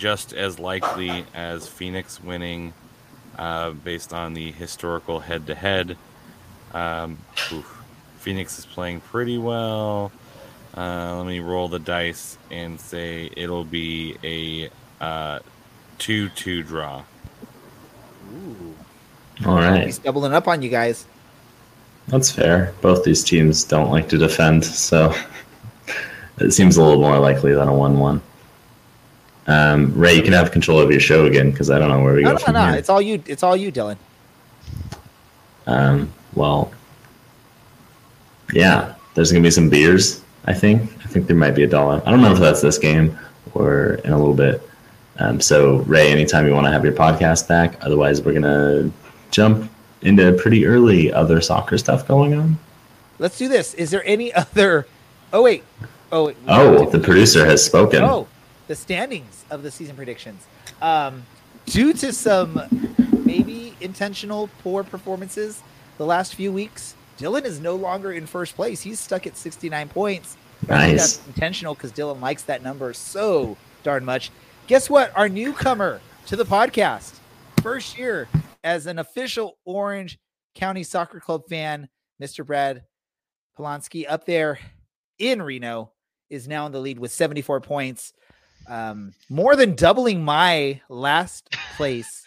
just 0.00 0.32
as 0.32 0.58
likely 0.58 1.24
as 1.34 1.68
Phoenix 1.68 2.20
winning, 2.20 2.72
uh, 3.38 3.70
based 3.70 4.12
on 4.12 4.34
the 4.34 4.50
historical 4.50 5.20
head-to-head. 5.20 5.96
Um. 6.74 7.18
Phoenix 8.20 8.58
is 8.58 8.66
playing 8.66 9.00
pretty 9.00 9.38
well. 9.38 10.12
Uh, 10.76 11.16
let 11.16 11.26
me 11.26 11.40
roll 11.40 11.68
the 11.68 11.78
dice 11.78 12.36
and 12.50 12.78
say 12.78 13.30
it'll 13.36 13.64
be 13.64 14.16
a 14.22 14.68
uh, 15.02 15.38
two-two 15.98 16.62
draw. 16.62 17.02
Ooh, 18.32 18.74
All 19.46 19.54
right. 19.56 19.84
he's 19.86 19.98
doubling 19.98 20.32
up 20.34 20.46
on 20.46 20.60
you 20.62 20.68
guys. 20.68 21.06
That's 22.08 22.30
fair. 22.30 22.74
Both 22.82 23.04
these 23.04 23.24
teams 23.24 23.64
don't 23.64 23.90
like 23.90 24.08
to 24.10 24.18
defend, 24.18 24.64
so 24.64 25.14
it 26.38 26.52
seems 26.52 26.76
a 26.76 26.82
little 26.82 27.00
more 27.00 27.18
likely 27.18 27.54
than 27.54 27.68
a 27.68 27.74
one-one. 27.74 28.20
Um, 29.50 29.92
Ray, 29.94 30.14
you 30.14 30.22
can 30.22 30.32
have 30.32 30.52
control 30.52 30.78
of 30.80 30.90
your 30.90 31.00
show 31.00 31.26
again 31.26 31.50
because 31.50 31.70
I 31.70 31.78
don't 31.78 31.88
know 31.88 32.02
where 32.02 32.14
we 32.14 32.22
No, 32.22 32.30
go 32.30 32.32
no, 32.34 32.38
from 32.44 32.54
no. 32.54 32.66
here. 32.68 32.76
It's 32.78 32.88
all 32.88 33.02
you. 33.02 33.22
It's 33.26 33.42
all 33.42 33.56
you, 33.56 33.72
Dylan. 33.72 33.96
Um, 35.66 36.12
well, 36.34 36.72
yeah, 38.52 38.94
there's 39.14 39.32
gonna 39.32 39.42
be 39.42 39.50
some 39.50 39.68
beers. 39.68 40.22
I 40.46 40.54
think. 40.54 40.82
I 41.04 41.08
think 41.08 41.26
there 41.26 41.36
might 41.36 41.52
be 41.54 41.64
a 41.64 41.66
dollar. 41.66 42.02
I 42.06 42.10
don't 42.10 42.20
know 42.22 42.32
if 42.32 42.38
that's 42.38 42.60
this 42.62 42.78
game 42.78 43.18
or 43.54 43.94
in 44.04 44.12
a 44.12 44.18
little 44.18 44.34
bit. 44.34 44.62
Um, 45.18 45.40
so 45.40 45.78
Ray, 45.78 46.10
anytime 46.10 46.46
you 46.46 46.54
want 46.54 46.66
to 46.66 46.70
have 46.70 46.84
your 46.84 46.94
podcast 46.94 47.46
back. 47.48 47.76
Otherwise, 47.84 48.22
we're 48.22 48.32
gonna 48.32 48.90
jump 49.30 49.70
into 50.02 50.32
pretty 50.34 50.64
early 50.66 51.12
other 51.12 51.40
soccer 51.40 51.76
stuff 51.76 52.06
going 52.08 52.34
on. 52.34 52.58
Let's 53.18 53.36
do 53.36 53.48
this. 53.48 53.74
Is 53.74 53.90
there 53.90 54.02
any 54.06 54.32
other? 54.34 54.86
Oh 55.32 55.42
wait. 55.42 55.64
Oh. 56.12 56.26
Wait. 56.26 56.36
Oh, 56.48 56.88
the 56.88 56.98
producer 56.98 57.44
has 57.44 57.64
spoken. 57.64 58.02
Oh, 58.02 58.26
the 58.70 58.76
standings 58.76 59.44
of 59.50 59.64
the 59.64 59.70
season 59.72 59.96
predictions. 59.96 60.46
Um, 60.80 61.24
due 61.66 61.92
to 61.94 62.12
some 62.12 62.62
maybe 63.24 63.74
intentional 63.80 64.48
poor 64.62 64.84
performances 64.84 65.60
the 65.98 66.06
last 66.06 66.36
few 66.36 66.52
weeks, 66.52 66.94
Dylan 67.18 67.44
is 67.44 67.58
no 67.58 67.74
longer 67.74 68.12
in 68.12 68.26
first 68.26 68.54
place. 68.54 68.80
He's 68.80 69.00
stuck 69.00 69.26
at 69.26 69.36
69 69.36 69.88
points. 69.88 70.36
Nice. 70.68 71.16
that's 71.16 71.26
intentional 71.26 71.74
because 71.74 71.90
Dylan 71.90 72.20
likes 72.20 72.44
that 72.44 72.62
number 72.62 72.92
so 72.92 73.56
darn 73.82 74.04
much. 74.04 74.30
Guess 74.68 74.88
what? 74.88 75.10
Our 75.16 75.28
newcomer 75.28 76.00
to 76.26 76.36
the 76.36 76.44
podcast, 76.44 77.16
first 77.62 77.98
year 77.98 78.28
as 78.62 78.86
an 78.86 79.00
official 79.00 79.58
Orange 79.64 80.16
County 80.54 80.84
Soccer 80.84 81.18
Club 81.18 81.42
fan, 81.48 81.88
Mr. 82.22 82.46
Brad 82.46 82.84
Polanski 83.58 84.06
up 84.08 84.26
there 84.26 84.60
in 85.18 85.42
Reno 85.42 85.90
is 86.28 86.46
now 86.46 86.66
in 86.66 86.72
the 86.72 86.78
lead 86.78 87.00
with 87.00 87.10
74 87.10 87.60
points, 87.62 88.12
um, 88.66 89.12
more 89.28 89.56
than 89.56 89.74
doubling 89.74 90.22
my 90.24 90.80
last 90.88 91.56
place 91.76 92.26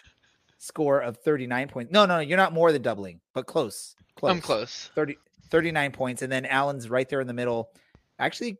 score 0.58 1.00
of 1.00 1.18
39 1.18 1.68
points. 1.68 1.92
No, 1.92 2.06
no, 2.06 2.16
no, 2.16 2.20
you're 2.20 2.38
not 2.38 2.52
more 2.52 2.72
than 2.72 2.82
doubling, 2.82 3.20
but 3.34 3.46
close. 3.46 3.94
Close. 4.16 4.30
I'm 4.30 4.40
close. 4.40 4.90
30, 4.94 5.16
39 5.50 5.92
points. 5.92 6.22
And 6.22 6.32
then 6.32 6.46
Alan's 6.46 6.88
right 6.88 7.08
there 7.08 7.20
in 7.20 7.26
the 7.26 7.32
middle. 7.34 7.70
Actually, 8.18 8.58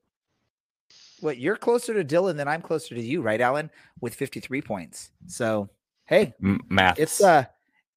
what 1.20 1.38
you're 1.38 1.56
closer 1.56 1.94
to 1.94 2.04
Dylan 2.04 2.36
than 2.36 2.48
I'm 2.48 2.60
closer 2.62 2.94
to 2.94 3.00
you, 3.00 3.22
right, 3.22 3.40
Alan? 3.40 3.70
With 4.00 4.14
53 4.14 4.60
points. 4.62 5.10
So, 5.26 5.70
hey, 6.04 6.34
M- 6.42 6.60
maths. 6.68 7.00
it's 7.00 7.20
uh 7.22 7.44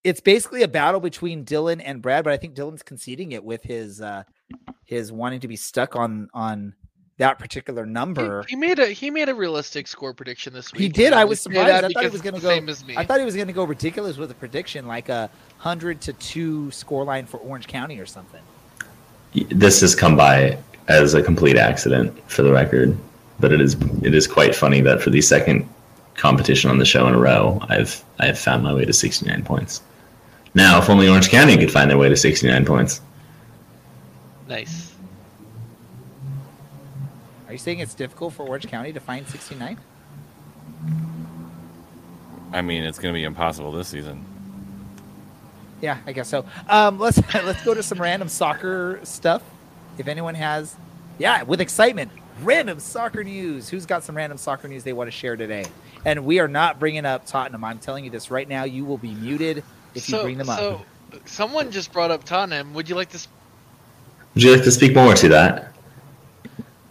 it's 0.03 0.21
basically 0.21 0.63
a 0.63 0.67
battle 0.67 1.01
between 1.01 1.43
Dylan 1.43 1.81
and 1.83 2.01
Brad, 2.01 2.23
but 2.23 2.31
I 2.31 2.37
think 2.37 2.55
Dylan's 2.55 2.83
conceding 2.83 3.33
it 3.33 3.43
with 3.43 3.63
his 3.63 3.99
uh 3.99 4.23
his 4.85 5.11
wanting 5.11 5.41
to 5.41 5.47
be 5.47 5.57
stuck 5.57 5.95
on 5.95 6.29
on 6.33 6.73
that 7.17 7.39
particular 7.39 7.85
number. 7.85 8.45
he 8.47 8.55
made 8.55 8.79
a 8.79 8.87
he 8.87 9.09
made 9.09 9.27
a 9.29 9.35
realistic 9.35 9.87
score 9.87 10.13
prediction 10.13 10.53
this 10.53 10.71
week. 10.71 10.81
He 10.81 10.89
did. 10.89 11.13
I 11.13 11.25
was 11.25 11.41
surprised. 11.41 11.85
I 11.85 11.89
thought 11.89 12.03
he 12.03 12.09
was 12.09 12.21
going 12.21 12.35
to 12.35 12.41
go. 12.41 12.49
Same 12.49 12.69
as 12.69 12.85
me. 12.85 12.95
I 12.95 13.05
thought 13.05 13.19
he 13.19 13.25
was 13.25 13.35
going 13.35 13.47
to 13.47 13.53
go 13.53 13.63
ridiculous 13.63 14.17
with 14.17 14.31
a 14.31 14.35
prediction, 14.35 14.87
like 14.87 15.09
a 15.09 15.29
hundred 15.57 16.01
to 16.01 16.13
two 16.13 16.67
scoreline 16.67 17.27
for 17.27 17.37
Orange 17.37 17.67
County 17.67 17.99
or 17.99 18.05
something. 18.05 18.41
This 19.49 19.81
has 19.81 19.95
come 19.95 20.15
by 20.15 20.57
as 20.87 21.13
a 21.13 21.21
complete 21.21 21.57
accident, 21.57 22.17
for 22.29 22.43
the 22.43 22.51
record. 22.51 22.97
But 23.39 23.51
it 23.51 23.61
is 23.61 23.75
it 24.03 24.13
is 24.13 24.27
quite 24.27 24.55
funny 24.55 24.81
that 24.81 25.01
for 25.01 25.09
the 25.09 25.21
second 25.21 25.67
competition 26.15 26.69
on 26.69 26.77
the 26.77 26.85
show 26.85 27.07
in 27.07 27.13
a 27.13 27.19
row, 27.19 27.59
I've 27.69 28.03
I've 28.19 28.37
found 28.37 28.63
my 28.63 28.73
way 28.73 28.85
to 28.85 28.93
69 28.93 29.43
points. 29.43 29.81
Now, 30.53 30.79
if 30.79 30.89
only 30.89 31.07
Orange 31.07 31.29
County 31.29 31.57
could 31.57 31.71
find 31.71 31.89
their 31.89 31.97
way 31.97 32.09
to 32.09 32.15
69 32.15 32.65
points. 32.65 33.01
nice. 34.47 34.86
Are 37.57 37.59
you 37.59 37.63
saying 37.63 37.79
it's 37.79 37.95
difficult 37.95 38.35
for 38.35 38.47
Orange 38.47 38.67
County 38.67 38.93
to 38.93 38.99
find 38.99 39.27
69? 39.27 39.79
I 42.53 42.61
mean, 42.61 42.83
it's 42.83 42.99
going 42.99 43.11
to 43.11 43.17
be 43.17 43.23
impossible 43.23 43.71
this 43.71 43.87
season. 43.87 44.23
Yeah, 45.81 45.97
I 46.05 46.11
guess 46.11 46.29
so. 46.29 46.45
Um, 46.69 46.99
let's 46.99 47.17
let's 47.33 47.63
go 47.63 47.73
to 47.73 47.81
some 47.81 47.99
random 47.99 48.29
soccer 48.29 48.99
stuff. 49.01 49.41
If 49.97 50.07
anyone 50.07 50.35
has, 50.35 50.75
yeah, 51.17 51.41
with 51.41 51.59
excitement, 51.59 52.11
random 52.43 52.79
soccer 52.79 53.23
news. 53.23 53.69
Who's 53.69 53.87
got 53.87 54.03
some 54.03 54.15
random 54.15 54.37
soccer 54.37 54.67
news 54.67 54.83
they 54.83 54.93
want 54.93 55.07
to 55.07 55.17
share 55.17 55.35
today? 55.35 55.65
And 56.05 56.25
we 56.25 56.37
are 56.37 56.47
not 56.47 56.79
bringing 56.79 57.07
up 57.07 57.25
Tottenham. 57.25 57.63
I'm 57.63 57.79
telling 57.79 58.03
you 58.05 58.11
this 58.11 58.29
right 58.29 58.47
now. 58.47 58.65
You 58.65 58.85
will 58.85 58.99
be 58.99 59.15
muted 59.15 59.63
if 59.95 60.03
so, 60.03 60.17
you 60.17 60.23
bring 60.23 60.37
them 60.37 60.49
up. 60.49 60.59
So, 60.59 60.85
someone 61.25 61.71
just 61.71 61.91
brought 61.91 62.11
up 62.11 62.23
Tottenham. 62.23 62.75
Would 62.75 62.87
you 62.87 62.93
like 62.93 63.09
to? 63.09 63.17
Sp- 63.17 63.33
Would 64.35 64.43
you 64.43 64.51
like 64.53 64.63
to 64.63 64.71
speak 64.71 64.93
more 64.93 65.15
to 65.15 65.29
that? 65.29 65.73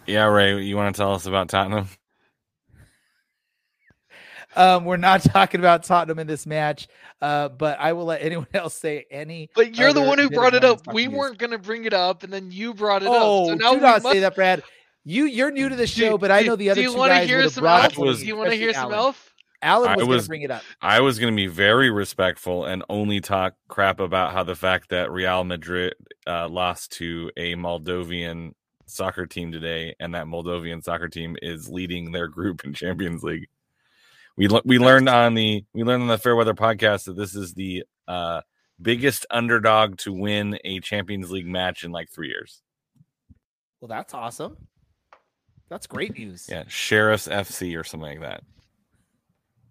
Yeah, 0.07 0.27
Ray, 0.27 0.63
you 0.63 0.77
want 0.77 0.95
to 0.95 1.01
tell 1.01 1.13
us 1.15 1.27
about 1.27 1.49
Tottenham? 1.49 1.89
Um, 4.55 4.85
we're 4.87 4.97
not 4.97 5.21
talking 5.23 5.61
about 5.61 5.83
Tottenham 5.85 6.19
in 6.19 6.27
this 6.27 6.47
match, 6.47 6.89
uh, 7.21 7.49
but 7.51 7.79
I 7.79 7.93
will 7.93 8.07
let 8.07 8.23
anyone 8.23 8.47
else 8.55 8.75
say 8.75 9.05
any. 9.11 9.51
but 9.55 9.77
you're 9.77 9.93
the 9.93 10.01
one 10.01 10.19
who 10.19 10.31
brought 10.31 10.55
it 10.55 10.65
up. 10.65 10.81
We 10.95 11.09
weren't 11.09 11.37
gonna 11.39 11.59
bring 11.59 11.85
it 11.85 11.93
up, 11.93 12.23
and 12.23 12.33
then 12.33 12.51
you 12.51 12.73
brought 12.73 13.03
it 13.03 13.09
Oh, 13.11 13.43
up. 13.43 13.49
So 13.49 13.55
now 13.57 13.71
do 13.73 13.77
we 13.77 13.83
not 13.83 14.03
must, 14.03 14.13
say 14.15 14.21
that, 14.21 14.35
Brad. 14.35 14.63
You 15.05 15.27
you're 15.27 15.51
new 15.51 15.69
to 15.69 15.77
the 15.77 15.83
Do- 15.87 15.93
show, 15.93 16.19
but 16.19 16.31
I 16.31 16.41
know 16.43 16.57
the 16.57 16.71
other 16.71 16.81
do 16.81 16.87
you 16.87 16.93
two 16.93 16.99
wanna 16.99 17.15
guys 17.15 17.29
hear 17.29 17.49
some 17.51 17.63
brought 17.63 17.85
elf? 17.85 17.99
was- 17.99 18.21
Do 18.21 18.27
you 18.27 18.37
want 18.37 18.51
to 18.51 18.57
hear 18.57 18.73
some 18.73 18.85
Alan. 18.85 18.95
elf? 18.95 19.35
Alan 19.63 19.89
I 19.89 19.97
was, 19.97 20.07
going 20.07 20.21
to 20.21 20.29
bring 20.29 20.43
it 20.43 20.51
up. 20.51 20.63
I 20.83 21.01
was 21.01 21.19
going 21.19 21.33
to 21.33 21.37
be 21.37 21.47
very 21.47 21.91
respectful 21.91 22.67
and 22.67 22.85
only 22.91 23.21
talk 23.21 23.55
crap 23.69 24.01
about 24.01 24.33
how 24.35 24.43
the 24.43 24.55
fact 24.55 24.91
that 24.91 25.11
Real 25.11 25.45
Madrid 25.45 25.95
uh, 26.27 26.47
lost 26.49 26.93
to 26.93 27.31
a 27.39 27.55
Moldovan 27.55 28.53
soccer 28.87 29.27
team 29.27 29.53
today, 29.53 29.95
and 30.01 30.15
that 30.15 30.27
Moldovan 30.27 30.83
soccer 30.83 31.09
team 31.09 31.37
is 31.43 31.69
leading 31.69 32.13
their 32.13 32.29
group 32.29 32.65
in 32.65 32.73
Champions 32.73 33.23
League. 33.23 33.49
We 34.37 34.49
we 34.65 34.79
learned 34.79 35.09
on 35.09 35.35
the 35.35 35.65
we 35.73 35.83
learned 35.83 36.03
on 36.03 36.09
the 36.09 36.19
Fairweather 36.19 36.55
podcast 36.55 37.05
that 37.05 37.17
this 37.17 37.35
is 37.35 37.55
the 37.55 37.85
uh, 38.07 38.43
biggest 38.81 39.25
underdog 39.31 39.97
to 39.99 40.13
win 40.13 40.59
a 40.65 40.81
Champions 40.81 41.31
League 41.31 41.47
match 41.47 41.85
in 41.85 41.91
like 41.93 42.11
three 42.11 42.29
years. 42.29 42.61
Well, 43.81 43.89
that's 43.89 44.15
awesome. 44.15 44.57
That's 45.69 45.87
great 45.87 46.17
news. 46.19 46.47
Yeah, 46.49 46.65
Sheriffs 46.69 47.29
FC 47.29 47.79
or 47.79 47.83
something 47.85 48.09
like 48.11 48.21
that. 48.21 48.43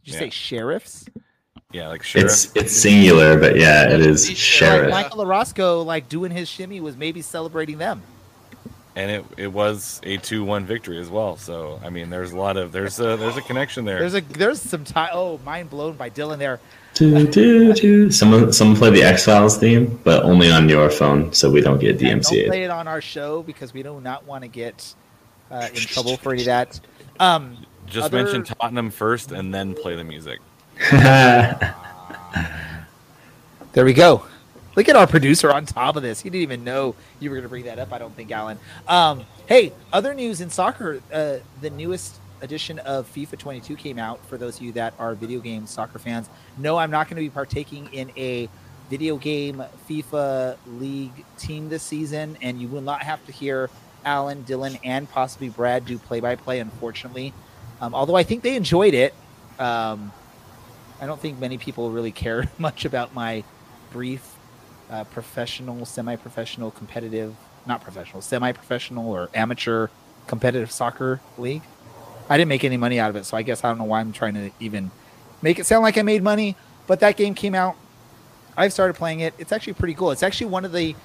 Did 0.04 0.12
you 0.12 0.14
Yeah. 0.14 0.20
say 0.20 0.30
sheriffs? 0.30 1.06
Yeah, 1.72 1.88
like 1.88 2.04
sheriff. 2.04 2.32
It's 2.32 2.56
it's 2.56 2.76
singular, 2.76 3.40
but 3.40 3.58
yeah, 3.58 3.90
it 3.90 4.00
is 4.02 4.26
Sheriff. 4.26 4.38
sheriff. 4.40 4.92
Like 4.92 5.06
Michael 5.06 5.22
Orozco, 5.22 5.82
like 5.84 6.10
doing 6.10 6.32
his 6.32 6.48
shimmy, 6.50 6.80
was 6.82 6.96
maybe 6.98 7.22
celebrating 7.22 7.78
them. 7.78 8.02
And 8.96 9.12
it, 9.12 9.26
it 9.38 9.48
was 9.48 10.00
a 10.04 10.18
two 10.18 10.44
one 10.44 10.66
victory 10.66 11.00
as 11.00 11.10
well. 11.10 11.38
So 11.38 11.80
I 11.84 11.90
mean, 11.90 12.10
there's 12.10 12.32
a 12.32 12.38
lot 12.38 12.58
of 12.58 12.72
there's 12.72 13.00
a 13.00 13.18
there's 13.18 13.38
a 13.38 13.42
connection 13.42 13.86
there. 13.86 14.00
There's 14.00 14.16
a 14.16 14.22
there's 14.22 14.62
some 14.62 14.84
time. 14.84 15.10
Oh, 15.14 15.38
mind 15.46 15.70
blown 15.70 15.96
by 15.96 16.10
Dylan 16.10 16.38
there. 16.38 16.60
Do, 16.94 17.28
do, 17.28 17.74
do. 17.74 18.10
Someone 18.10 18.54
someone 18.54 18.78
play 18.78 18.90
the 18.90 19.04
X 19.04 19.26
Files 19.26 19.58
theme, 19.58 20.00
but 20.06 20.24
only 20.24 20.50
on 20.50 20.70
your 20.70 20.90
phone, 20.90 21.34
so 21.34 21.52
we 21.52 21.60
don't 21.60 21.78
get 21.80 22.02
And 22.02 22.22
Don't 22.22 22.34
DMCA. 22.34 22.48
play 22.48 22.64
it 22.64 22.70
on 22.72 22.88
our 22.88 23.02
show 23.02 23.44
because 23.44 23.74
we 23.74 23.84
do 23.84 24.00
not 24.00 24.26
want 24.26 24.44
to 24.44 24.48
get 24.48 24.96
uh, 25.52 25.68
in 25.70 25.76
trouble 25.76 26.16
for 26.16 26.32
any 26.32 26.44
of 26.44 26.46
that. 26.46 26.80
Um, 27.20 27.66
Just 27.86 28.06
other- 28.06 28.24
mention 28.24 28.46
Tottenham 28.46 28.92
first 28.92 29.34
and 29.34 29.54
then 29.54 29.74
play 29.76 29.98
the 29.98 30.06
music. 30.06 30.40
there 30.92 31.76
we 33.84 33.94
go. 33.94 34.26
Look 34.76 34.90
at 34.90 34.96
our 34.96 35.08
producer 35.08 35.52
on 35.52 35.66
top 35.66 35.96
of 35.96 36.04
this. 36.04 36.22
He 36.22 36.30
didn't 36.30 36.44
even 36.44 36.64
know 36.64 36.96
you 37.20 37.30
were 37.30 37.36
going 37.38 37.44
to 37.44 37.50
bring 37.50 37.64
that 37.66 37.80
up. 37.80 37.94
I 37.94 37.98
don't 37.98 38.14
think, 38.16 38.32
Alan. 38.32 38.58
Um, 38.88 39.26
hey, 39.48 39.72
other 39.94 40.14
news 40.14 40.42
in 40.42 40.50
soccer. 40.50 41.02
Uh, 41.12 41.38
the 41.62 41.70
newest 41.70 42.20
edition 42.42 42.80
of 42.80 43.12
FIFA 43.14 43.38
22 43.38 43.76
came 43.78 43.98
out. 43.98 44.24
For 44.26 44.38
those 44.38 44.58
of 44.58 44.64
you 44.64 44.74
that 44.74 44.94
are 45.00 45.16
video 45.16 45.40
game 45.40 45.66
soccer 45.66 45.98
fans, 45.98 46.30
no, 46.58 46.78
I'm 46.78 46.92
not 46.92 47.08
going 47.08 47.16
to 47.16 47.22
be 47.22 47.30
partaking 47.30 47.88
in 47.94 48.12
a 48.18 48.50
video 48.90 49.16
game 49.18 49.64
FIFA 49.90 50.58
League 50.78 51.26
team 51.38 51.70
this 51.70 51.82
season, 51.82 52.38
and 52.42 52.60
you 52.62 52.68
will 52.68 52.82
not 52.82 53.02
have 53.02 53.26
to 53.28 53.32
hear 53.32 53.70
Alan, 54.04 54.44
Dylan, 54.44 54.78
and 54.84 55.10
possibly 55.10 55.50
Brad 55.50 55.86
do 55.86 55.98
play 55.98 56.20
by 56.20 56.36
play. 56.36 56.60
Unfortunately, 56.60 57.34
Um, 57.82 57.96
although 57.96 58.16
I 58.16 58.24
think 58.24 58.44
they 58.44 58.56
enjoyed 58.56 58.94
it. 58.94 59.14
Um, 59.58 60.12
I 61.02 61.06
don't 61.06 61.20
think 61.20 61.40
many 61.40 61.58
people 61.58 61.92
really 61.92 62.12
care 62.24 62.50
much 62.58 62.84
about 62.86 63.14
my 63.14 63.44
brief 63.92 64.35
uh, 64.90 65.04
professional, 65.06 65.86
semi-professional, 65.86 66.72
competitive, 66.72 67.36
not 67.66 67.82
professional, 67.82 68.22
semi-professional 68.22 69.10
or 69.10 69.30
amateur 69.34 69.88
competitive 70.28 70.72
soccer 70.72 71.22
league. 71.38 71.64
I 72.30 72.38
didn't 72.38 72.50
make 72.50 72.64
any 72.64 72.78
money 72.78 73.00
out 73.00 73.10
of 73.10 73.16
it, 73.16 73.26
so 73.26 73.38
I 73.38 73.44
guess 73.44 73.64
I 73.64 73.70
don't 73.70 73.78
know 73.78 73.84
why 73.84 74.00
I'm 74.00 74.12
trying 74.12 74.34
to 74.34 74.52
even 74.60 74.92
make 75.42 75.60
it 75.60 75.66
sound 75.66 75.84
like 75.84 75.98
I 75.98 76.02
made 76.02 76.24
money. 76.24 76.56
But 76.88 77.00
that 77.00 77.18
game 77.18 77.34
came 77.34 77.56
out. 77.56 77.76
I've 78.58 78.74
started 78.74 78.96
playing 78.96 79.20
it. 79.20 79.34
It's 79.38 79.52
actually 79.52 79.74
pretty 79.74 79.96
cool. 79.96 80.12
It's 80.12 80.24
actually 80.24 80.48
one 80.48 80.66
of 80.66 80.72
the 80.72 80.96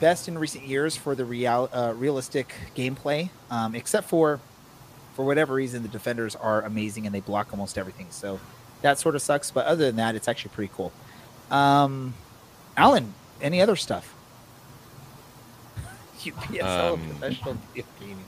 best 0.00 0.26
in 0.26 0.36
recent 0.36 0.66
years 0.66 0.96
for 0.96 1.14
the 1.14 1.24
real 1.24 1.68
uh, 1.72 1.94
realistic 1.96 2.54
gameplay, 2.74 3.30
um, 3.50 3.74
except 3.74 4.08
for 4.08 4.40
for 5.14 5.24
whatever 5.24 5.54
reason 5.54 5.82
the 5.82 5.88
defenders 5.88 6.34
are 6.34 6.62
amazing 6.62 7.04
and 7.04 7.14
they 7.14 7.20
block 7.20 7.48
almost 7.52 7.76
everything. 7.76 8.06
So 8.10 8.40
that 8.80 8.98
sort 8.98 9.14
of 9.14 9.22
sucks. 9.22 9.50
But 9.50 9.66
other 9.66 9.84
than 9.86 9.96
that, 9.96 10.14
it's 10.14 10.28
actually 10.28 10.52
pretty 10.54 10.72
cool. 10.74 10.92
Um, 11.50 12.14
Alan, 12.76 13.14
any 13.40 13.60
other 13.60 13.76
stuff? 13.76 14.14
UPSL 16.20 16.92
Um, 16.94 17.00
professional 17.08 17.54
video 17.74 17.84
gaming. 18.00 18.24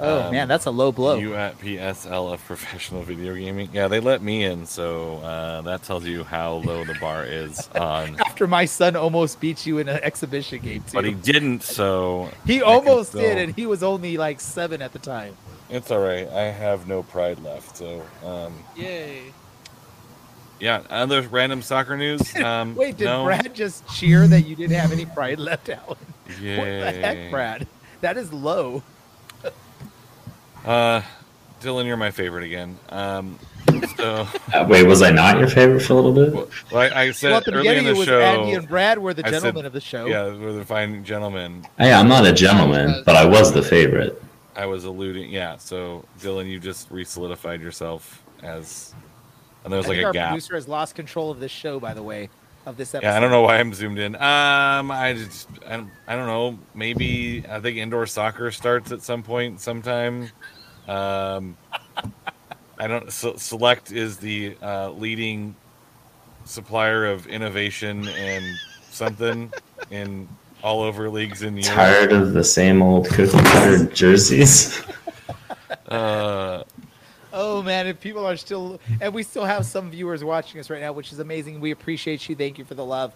Oh 0.00 0.22
um, 0.24 0.32
man, 0.32 0.48
that's 0.48 0.66
a 0.66 0.70
low 0.70 0.90
blow. 0.92 1.16
You 1.16 1.34
at 1.36 1.58
PSL 1.60 2.32
of 2.32 2.44
professional 2.44 3.02
video 3.02 3.34
gaming? 3.34 3.68
Yeah, 3.72 3.86
they 3.88 4.00
let 4.00 4.22
me 4.22 4.42
in, 4.44 4.66
so 4.66 5.18
uh, 5.18 5.60
that 5.62 5.82
tells 5.84 6.04
you 6.04 6.24
how 6.24 6.54
low 6.54 6.84
the 6.84 6.94
bar 7.00 7.24
is 7.24 7.68
on. 7.74 8.16
After 8.20 8.46
my 8.48 8.64
son 8.64 8.96
almost 8.96 9.40
beat 9.40 9.66
you 9.66 9.78
in 9.78 9.88
an 9.88 10.00
exhibition 10.02 10.60
game 10.60 10.82
too. 10.82 10.94
But 10.94 11.04
he 11.04 11.12
didn't, 11.12 11.62
so 11.62 12.28
He 12.46 12.60
I 12.60 12.64
almost 12.66 13.10
still- 13.10 13.20
did, 13.22 13.38
and 13.38 13.54
he 13.54 13.66
was 13.66 13.82
only 13.84 14.16
like 14.16 14.40
seven 14.40 14.82
at 14.82 14.92
the 14.92 14.98
time. 14.98 15.36
It's 15.70 15.90
all 15.90 16.00
right. 16.00 16.28
I 16.28 16.42
have 16.50 16.86
no 16.88 17.02
pride 17.04 17.38
left. 17.42 17.76
So, 17.78 18.02
um, 18.24 18.52
Yay. 18.76 19.32
Yeah. 20.64 20.82
Other 20.90 21.20
random 21.22 21.60
soccer 21.62 21.96
news. 21.96 22.22
Um, 22.44 22.74
Wait, 22.74 22.96
did 22.96 23.04
no? 23.04 23.24
Brad 23.24 23.54
just 23.54 23.86
cheer 23.88 24.26
that 24.26 24.42
you 24.42 24.56
didn't 24.56 24.76
have 24.76 24.92
any 24.92 25.04
pride 25.06 25.38
left, 25.38 25.68
Alan? 25.68 25.96
Yay. 26.40 26.56
What 26.58 26.64
the 26.64 26.92
heck, 27.00 27.30
Brad? 27.30 27.66
That 28.00 28.16
is 28.16 28.32
low. 28.32 28.82
Uh, 30.64 31.02
Dylan, 31.60 31.86
you're 31.86 31.96
my 31.96 32.10
favorite 32.10 32.44
again. 32.44 32.78
Um, 32.88 33.38
so 33.96 34.26
Uh, 34.52 34.66
wait, 34.68 34.84
was 34.86 35.02
I 35.02 35.10
not 35.10 35.38
your 35.38 35.48
favorite 35.48 35.80
for 35.80 35.92
a 35.94 35.96
little 35.96 36.12
bit? 36.12 36.48
well, 36.72 36.82
I, 36.94 37.02
I 37.04 37.10
said 37.10 37.28
well, 37.30 37.38
at 37.38 37.44
the 37.44 37.52
early 37.52 37.68
in 37.76 37.84
the 37.84 37.90
it 37.90 37.96
was 37.96 38.06
show. 38.06 38.20
Andy 38.20 38.52
and 38.52 38.68
Brad 38.68 38.98
were 38.98 39.14
the 39.14 39.26
I 39.26 39.30
said- 39.30 39.40
gentlemen 39.42 39.66
of 39.66 39.72
the 39.72 39.80
show. 39.80 40.06
yeah, 40.06 40.24
we're 40.26 40.52
the 40.52 40.64
fine 40.64 41.04
gentlemen. 41.04 41.66
Hey, 41.78 41.92
I'm 41.92 42.08
not 42.08 42.26
a 42.26 42.32
gentleman, 42.32 43.02
but 43.06 43.16
I 43.16 43.24
was 43.24 43.52
the 43.52 43.62
favorite. 43.62 44.22
I 44.56 44.66
was 44.66 44.84
alluding. 44.84 45.30
Yeah. 45.30 45.56
So, 45.56 46.04
Dylan, 46.20 46.46
you 46.48 46.60
just 46.60 46.90
re-solidified 46.90 47.60
yourself 47.60 48.22
as, 48.42 48.94
and 49.64 49.72
there 49.72 49.78
was 49.78 49.86
I 49.86 49.88
like 49.90 49.96
think 49.96 50.04
a 50.04 50.06
our 50.06 50.12
gap. 50.12 50.28
producer 50.30 50.54
has 50.54 50.68
lost 50.68 50.94
control 50.94 51.30
of 51.30 51.40
this 51.40 51.50
show, 51.50 51.80
by 51.80 51.94
the 51.94 52.02
way, 52.02 52.28
of 52.66 52.76
this 52.76 52.94
episode. 52.94 53.08
Yeah, 53.08 53.16
I 53.16 53.20
don't 53.20 53.30
know 53.30 53.42
why 53.42 53.58
I'm 53.58 53.74
zoomed 53.74 53.98
in. 53.98 54.14
Um, 54.16 54.90
I 54.90 55.14
just, 55.18 55.48
I 55.66 55.76
don't, 55.76 55.90
I 56.06 56.16
don't 56.16 56.26
know. 56.26 56.58
Maybe 56.74 57.44
I 57.48 57.60
think 57.60 57.76
indoor 57.78 58.06
soccer 58.06 58.50
starts 58.50 58.92
at 58.92 59.02
some 59.02 59.22
point, 59.22 59.60
sometime. 59.60 60.30
Um, 60.88 61.56
I 62.78 62.86
don't. 62.86 63.10
Se- 63.12 63.36
Select 63.36 63.92
is 63.92 64.18
the 64.18 64.56
uh, 64.62 64.90
leading 64.90 65.54
supplier 66.44 67.06
of 67.06 67.26
innovation 67.26 68.06
and 68.08 68.44
something 68.90 69.50
in 69.90 70.28
all 70.62 70.82
over 70.82 71.08
leagues 71.08 71.42
in 71.42 71.56
Europe. 71.56 71.74
Tired 71.74 72.12
of 72.12 72.32
the 72.34 72.44
same 72.44 72.82
old 72.82 73.08
cookie 73.08 73.38
cutter 73.38 73.86
jerseys. 73.86 74.82
Uh, 75.88 76.62
Oh 77.36 77.62
man, 77.62 77.88
if 77.88 78.00
people 78.00 78.24
are 78.24 78.36
still, 78.36 78.80
and 79.00 79.12
we 79.12 79.24
still 79.24 79.44
have 79.44 79.66
some 79.66 79.90
viewers 79.90 80.22
watching 80.22 80.60
us 80.60 80.70
right 80.70 80.80
now, 80.80 80.92
which 80.92 81.12
is 81.12 81.18
amazing. 81.18 81.58
We 81.60 81.72
appreciate 81.72 82.28
you. 82.28 82.36
Thank 82.36 82.58
you 82.58 82.64
for 82.64 82.74
the 82.74 82.84
love. 82.84 83.12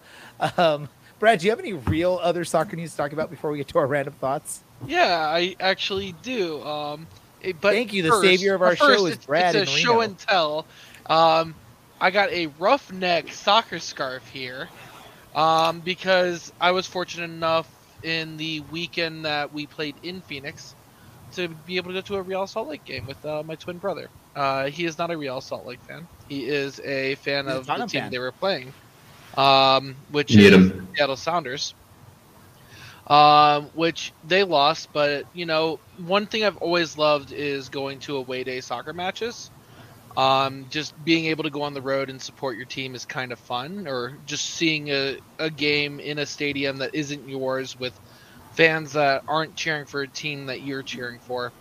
Um, 0.57 0.89
Brad, 1.21 1.39
do 1.39 1.47
you 1.47 1.51
have 1.53 1.59
any 1.61 1.73
real 1.73 2.19
other 2.23 2.45
soccer 2.45 2.77
news 2.77 2.91
to 2.93 2.97
talk 2.97 3.13
about 3.13 3.31
before 3.31 3.51
we 3.51 3.59
get 3.59 3.69
to 3.69 3.79
our 3.79 3.87
random 3.87 4.15
thoughts? 4.15 4.63
Yeah, 4.87 5.19
I 5.29 5.57
actually 5.61 6.15
do. 6.23 6.63
Um, 6.65 7.07
it- 7.41 7.61
but 7.61 7.75
Thank 7.75 7.93
you. 7.93 8.03
The 8.03 8.09
first- 8.11 8.23
savior 8.23 8.55
of 8.55 8.63
our 8.63 8.77
show 8.77 9.07
is 9.07 9.17
Brad 9.19 9.55
It's 9.55 9.71
a 9.71 9.77
show 9.77 10.01
and 10.01 10.19
tell. 10.19 10.67
Um, 11.07 11.55
I 12.01 12.11
got 12.11 12.31
a 12.31 12.47
roughneck 12.59 13.33
soccer 13.33 13.79
scarf 13.79 14.27
here 14.29 14.69
um, 15.35 15.81
because 15.81 16.53
I 16.61 16.71
was 16.73 16.87
fortunate 16.87 17.25
enough 17.31 17.69
in 18.03 18.37
the 18.37 18.61
weekend 18.73 19.25
that 19.25 19.53
we 19.53 19.67
played 19.67 19.97
in 20.03 20.21
Phoenix 20.21 20.75
to 21.39 21.49
be 21.55 21.77
able 21.79 21.91
to 21.91 21.95
go 21.95 22.03
to 22.03 22.17
a 22.17 22.23
Real 22.23 22.47
Salt 22.47 22.69
Lake 22.69 22.85
game 22.85 23.07
with 23.07 23.25
uh, 23.25 23.43
my 23.45 23.57
twin 23.57 23.79
brother. 23.79 24.11
Uh, 24.35 24.67
he 24.69 24.85
is 24.87 24.99
not 24.99 25.11
a 25.11 25.19
Real 25.19 25.41
Salt 25.41 25.67
Lake 25.67 25.81
fan. 25.89 26.09
He 26.29 26.47
is 26.47 26.81
a 26.81 27.17
fan 27.17 27.49
He's 27.49 27.57
a 27.57 27.61
of 27.61 27.75
the 27.75 27.85
team 27.85 28.09
fan. 28.09 28.11
they 28.11 28.19
were 28.19 28.33
playing, 28.33 28.75
um, 29.37 30.05
which 30.09 30.37
Need 30.37 30.53
is 30.53 30.55
'em. 30.55 30.89
Seattle 30.97 31.17
Sounders. 31.17 31.75
Um, 33.07 33.71
which 33.73 34.13
they 34.23 34.45
lost, 34.45 34.93
but 34.93 35.27
you 35.33 35.47
know, 35.47 35.81
one 35.97 36.27
thing 36.27 36.45
I've 36.45 36.57
always 36.59 36.97
loved 36.97 37.33
is 37.33 37.69
going 37.69 38.01
to 38.01 38.17
away 38.17 38.45
day 38.45 38.61
soccer 38.61 38.93
matches. 38.93 39.51
Um, 40.17 40.67
just 40.69 41.03
being 41.03 41.27
able 41.27 41.45
to 41.45 41.51
go 41.51 41.63
on 41.63 41.75
the 41.75 41.83
road 41.83 42.11
and 42.11 42.21
support 42.21 42.57
your 42.57 42.67
team 42.67 42.95
is 42.95 43.05
kind 43.07 43.33
of 43.33 43.39
fun, 43.41 43.87
or 43.89 44.19
just 44.25 44.45
seeing 44.47 44.91
a, 44.91 45.19
a 45.39 45.51
game 45.51 46.01
in 46.01 46.19
a 46.19 46.27
stadium 46.27 46.79
that 46.79 46.91
isn't 46.95 47.29
yours 47.29 47.77
with 47.77 47.99
fans 48.59 48.93
that 48.95 49.25
aren't 49.29 49.57
cheering 49.57 49.87
for 49.87 50.03
a 50.03 50.13
team 50.13 50.47
that 50.49 50.63
you're 50.63 50.85
cheering 50.85 51.21
for 51.21 51.55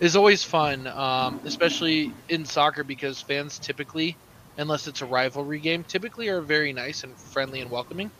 is 0.00 0.16
always 0.16 0.44
fun, 0.44 0.86
um, 0.88 1.40
especially 1.46 2.16
in 2.28 2.46
soccer 2.46 2.84
because 2.84 3.22
fans 3.22 3.60
typically, 3.60 4.18
unless 4.58 4.86
it's 4.88 5.02
a 5.02 5.06
rivalry 5.06 5.60
game, 5.60 5.84
typically 5.84 6.28
are 6.28 6.42
very 6.42 6.72
nice 6.74 7.04
and 7.04 7.18
friendly 7.20 7.60
and 7.62 7.70
welcoming. 7.70 8.12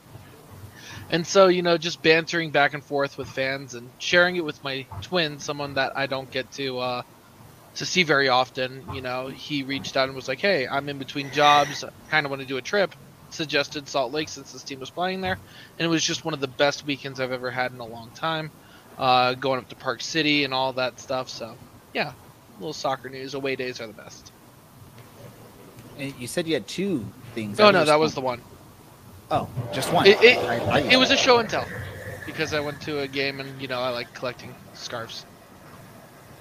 And 1.11 1.27
so, 1.27 1.49
you 1.49 1.63
know, 1.63 1.79
just 1.79 2.03
bantering 2.03 2.51
back 2.53 2.75
and 2.75 2.85
forth 2.85 3.17
with 3.19 3.29
fans 3.29 3.75
and 3.75 3.95
sharing 3.99 4.37
it 4.37 4.45
with 4.45 4.63
my 4.65 4.89
twin, 5.03 5.39
someone 5.39 5.75
that 5.75 5.93
I 5.97 6.07
don't 6.07 6.31
get 6.31 6.51
to 6.53 6.79
uh, 6.79 7.03
to 7.77 7.87
see 7.87 8.05
very 8.05 8.29
often. 8.29 8.83
You 8.89 9.03
know, 9.03 9.29
he 9.29 9.65
reached 9.65 9.97
out 9.97 10.09
and 10.09 10.17
was 10.17 10.29
like, 10.29 10.41
"Hey, 10.41 10.69
I'm 10.69 10.89
in 10.89 10.99
between 10.99 11.31
jobs. 11.33 11.85
Kind 12.11 12.27
of 12.27 12.31
want 12.31 12.41
to 12.43 12.47
do 12.47 12.59
a 12.59 12.63
trip." 12.63 12.95
Suggested 13.33 13.89
Salt 13.89 14.13
Lake 14.13 14.29
since 14.29 14.53
this 14.53 14.63
team 14.63 14.81
was 14.81 14.91
playing 14.91 15.21
there, 15.23 15.39
and 15.79 15.87
it 15.87 15.89
was 15.89 16.05
just 16.05 16.25
one 16.25 16.35
of 16.35 16.41
the 16.41 16.49
best 16.49 16.85
weekends 16.87 17.19
I've 17.19 17.33
ever 17.33 17.51
had 17.51 17.73
in 17.73 17.81
a 17.81 17.87
long 17.87 18.11
time. 18.11 18.51
Uh, 18.99 19.33
going 19.35 19.59
up 19.59 19.69
to 19.71 19.75
Park 19.75 20.03
City 20.03 20.45
and 20.45 20.53
all 20.53 20.75
that 20.75 21.01
stuff. 21.01 21.31
So, 21.31 21.57
yeah, 21.95 22.13
little 22.59 22.75
soccer 22.75 23.09
news. 23.09 23.35
Away 23.35 23.57
days 23.57 23.81
are 23.81 23.87
the 23.87 23.95
best. 23.95 24.33
And 25.99 26.15
you 26.19 26.27
said 26.27 26.47
you 26.47 26.55
had 26.55 26.69
two 26.69 27.07
things. 27.35 27.59
Oh 27.59 27.71
no, 27.71 27.85
that 27.85 27.99
was 27.99 28.15
the 28.15 28.21
one. 28.21 28.41
Oh, 29.31 29.49
just 29.73 29.93
one. 29.93 30.07
It, 30.07 30.23
it, 30.23 30.39
I 30.39 30.81
you 30.81 30.91
it 30.91 30.97
was 30.97 31.11
a 31.11 31.17
show 31.17 31.39
and 31.39 31.49
tell 31.49 31.67
because 32.27 32.53
I 32.53 32.61
went 32.61 32.81
to 32.83 33.01
a 33.01 33.09
game 33.09 33.41
and 33.41 33.61
you 33.61 33.69
know 33.69 33.81
I 33.81 33.89
like 33.89 34.13
collecting 34.15 34.55
scarves. 34.75 35.25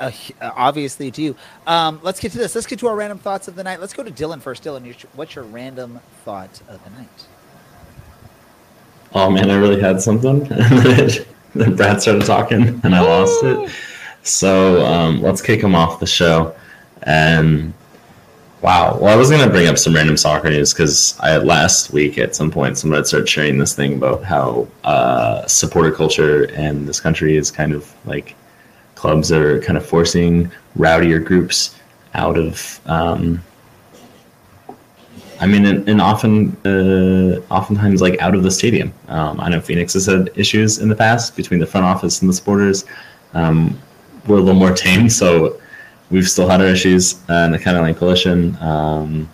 Uh, 0.01 0.11
obviously 0.41 1.11
do. 1.11 1.35
Um, 1.67 1.99
let's 2.01 2.19
get 2.19 2.31
to 2.31 2.39
this. 2.39 2.55
Let's 2.55 2.65
get 2.65 2.79
to 2.79 2.87
our 2.87 2.95
random 2.95 3.19
thoughts 3.19 3.47
of 3.47 3.55
the 3.55 3.63
night. 3.63 3.79
Let's 3.79 3.93
go 3.93 4.01
to 4.01 4.09
Dylan 4.09 4.41
first. 4.41 4.63
Dylan, 4.63 4.91
what's 5.13 5.35
your 5.35 5.43
random 5.43 5.99
thought 6.25 6.59
of 6.67 6.83
the 6.83 6.89
night? 6.89 7.27
Oh 9.13 9.29
man, 9.29 9.51
I 9.51 9.55
really 9.55 9.79
had 9.79 10.01
something. 10.01 10.43
then 11.53 11.75
Brad 11.75 12.01
started 12.01 12.25
talking, 12.25 12.81
and 12.83 12.95
I 12.95 13.01
lost 13.01 13.43
it. 13.43 13.71
So 14.23 14.83
um, 14.83 15.21
let's 15.21 15.41
kick 15.41 15.61
him 15.61 15.75
off 15.75 15.99
the 15.99 16.07
show. 16.07 16.55
And 17.03 17.71
wow, 18.63 18.97
well, 18.99 19.13
I 19.13 19.15
was 19.15 19.29
gonna 19.29 19.51
bring 19.51 19.67
up 19.67 19.77
some 19.77 19.93
random 19.93 20.17
soccer 20.17 20.49
news 20.49 20.73
because 20.73 21.15
I 21.19 21.37
last 21.37 21.91
week 21.91 22.17
at 22.17 22.35
some 22.35 22.49
point 22.49 22.79
somebody 22.79 23.03
started 23.03 23.29
sharing 23.29 23.59
this 23.59 23.75
thing 23.75 23.93
about 23.93 24.23
how 24.23 24.67
uh, 24.83 25.45
supporter 25.45 25.91
culture 25.91 26.45
in 26.45 26.87
this 26.87 26.99
country 26.99 27.37
is 27.37 27.51
kind 27.51 27.73
of 27.73 27.93
like 28.05 28.35
clubs 29.01 29.29
that 29.29 29.41
are 29.41 29.59
kind 29.59 29.77
of 29.77 29.85
forcing 29.85 30.51
rowdier 30.77 31.23
groups 31.23 31.75
out 32.13 32.37
of. 32.37 32.79
Um, 32.85 33.43
I 35.39 35.47
mean, 35.47 35.65
and, 35.65 35.89
and 35.89 35.99
often, 35.99 36.55
uh, 36.65 37.41
oftentimes, 37.49 37.99
like 37.99 38.21
out 38.21 38.35
of 38.35 38.43
the 38.43 38.51
stadium. 38.51 38.93
Um, 39.07 39.39
I 39.39 39.49
know 39.49 39.59
Phoenix 39.59 39.93
has 39.93 40.05
had 40.05 40.29
issues 40.35 40.77
in 40.77 40.87
the 40.87 40.95
past 40.95 41.35
between 41.35 41.59
the 41.59 41.65
front 41.65 41.85
office 41.85 42.21
and 42.21 42.29
the 42.29 42.33
supporters. 42.33 42.85
Um, 43.33 43.79
we're 44.27 44.37
a 44.37 44.41
little 44.41 44.59
more 44.59 44.75
tame, 44.75 45.09
so 45.09 45.59
we've 46.11 46.29
still 46.29 46.47
had 46.47 46.61
our 46.61 46.67
issues 46.67 47.15
uh, 47.27 47.45
in 47.47 47.51
the 47.53 47.59
County 47.59 47.79
Line 47.79 47.95
Coalition. 47.95 48.55
Um, 48.61 49.27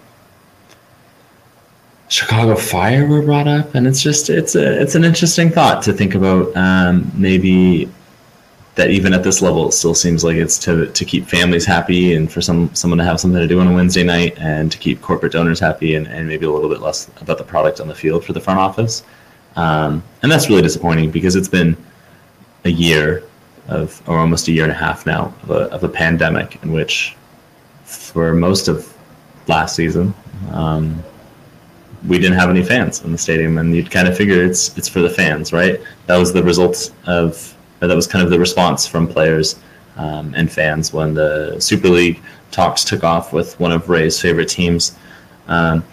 Chicago 2.07 2.55
Fire 2.55 3.05
were 3.05 3.21
brought 3.21 3.49
up, 3.49 3.75
and 3.75 3.85
it's 3.85 4.01
just 4.01 4.29
it's 4.29 4.55
a 4.55 4.81
it's 4.81 4.95
an 4.95 5.03
interesting 5.03 5.49
thought 5.49 5.83
to 5.83 5.91
think 5.91 6.15
about. 6.15 6.55
Um, 6.55 7.11
maybe 7.15 7.89
that 8.77 8.89
even 8.91 9.13
at 9.13 9.23
this 9.23 9.41
level, 9.41 9.67
it 9.67 9.73
still 9.73 9.93
seems 9.95 10.23
like 10.23 10.37
it's 10.37 10.57
to 10.59 10.87
to 10.87 11.03
keep 11.03 11.27
families 11.27 11.65
happy 11.65 12.15
and 12.15 12.31
for 12.31 12.41
some 12.41 12.73
someone 12.73 12.99
to 12.99 13.03
have 13.03 13.19
something 13.19 13.41
to 13.41 13.47
do 13.47 13.59
on 13.59 13.67
a 13.67 13.73
Wednesday 13.73 14.03
night, 14.03 14.37
and 14.39 14.71
to 14.71 14.77
keep 14.77 15.01
corporate 15.01 15.33
donors 15.33 15.59
happy, 15.59 15.95
and, 15.95 16.07
and 16.07 16.27
maybe 16.27 16.45
a 16.45 16.51
little 16.51 16.69
bit 16.69 16.81
less 16.81 17.09
about 17.19 17.37
the 17.37 17.43
product 17.43 17.81
on 17.81 17.87
the 17.87 17.95
field 17.95 18.23
for 18.23 18.33
the 18.33 18.39
front 18.39 18.59
office. 18.59 19.03
Um, 19.55 20.03
and 20.21 20.31
that's 20.31 20.49
really 20.49 20.61
disappointing 20.61 21.11
because 21.11 21.35
it's 21.35 21.49
been 21.49 21.75
a 22.63 22.69
year 22.69 23.23
of, 23.67 24.01
or 24.07 24.19
almost 24.19 24.47
a 24.47 24.51
year 24.51 24.63
and 24.63 24.71
a 24.71 24.75
half 24.75 25.05
now, 25.05 25.33
of 25.43 25.49
a, 25.49 25.61
of 25.75 25.83
a 25.83 25.89
pandemic 25.89 26.61
in 26.63 26.71
which 26.71 27.15
for 27.83 28.33
most 28.33 28.67
of 28.67 28.95
last 29.47 29.75
season. 29.75 30.13
Um, 30.51 31.03
we 32.07 32.19
didn't 32.19 32.37
have 32.37 32.51
any 32.51 32.63
fans 32.63 33.01
in 33.03 33.11
the 33.11 33.17
stadium, 33.17 33.57
and 33.57 33.75
you'd 33.75 33.89
kind 33.89 34.07
of 34.07 34.15
figure 34.15 34.43
it's 34.45 34.77
it's 34.77 34.87
for 34.87 35.01
the 35.01 35.09
fans, 35.09 35.51
right? 35.51 35.81
That 36.05 36.17
was 36.17 36.31
the 36.31 36.43
result 36.43 36.93
of, 37.07 37.56
that 37.79 37.95
was 37.95 38.07
kind 38.07 38.23
of 38.23 38.31
the 38.31 38.39
response 38.39 38.87
from 38.87 39.07
players 39.07 39.59
um, 39.97 40.33
and 40.35 40.51
fans 40.51 40.93
when 40.93 41.13
the 41.13 41.59
Super 41.59 41.89
League 41.89 42.21
talks 42.51 42.83
took 42.83 43.03
off 43.03 43.33
with 43.33 43.59
one 43.59 43.71
of 43.71 43.89
Ray's 43.89 44.19
favorite 44.19 44.49
teams. 44.49 44.97
Um, 45.47 45.83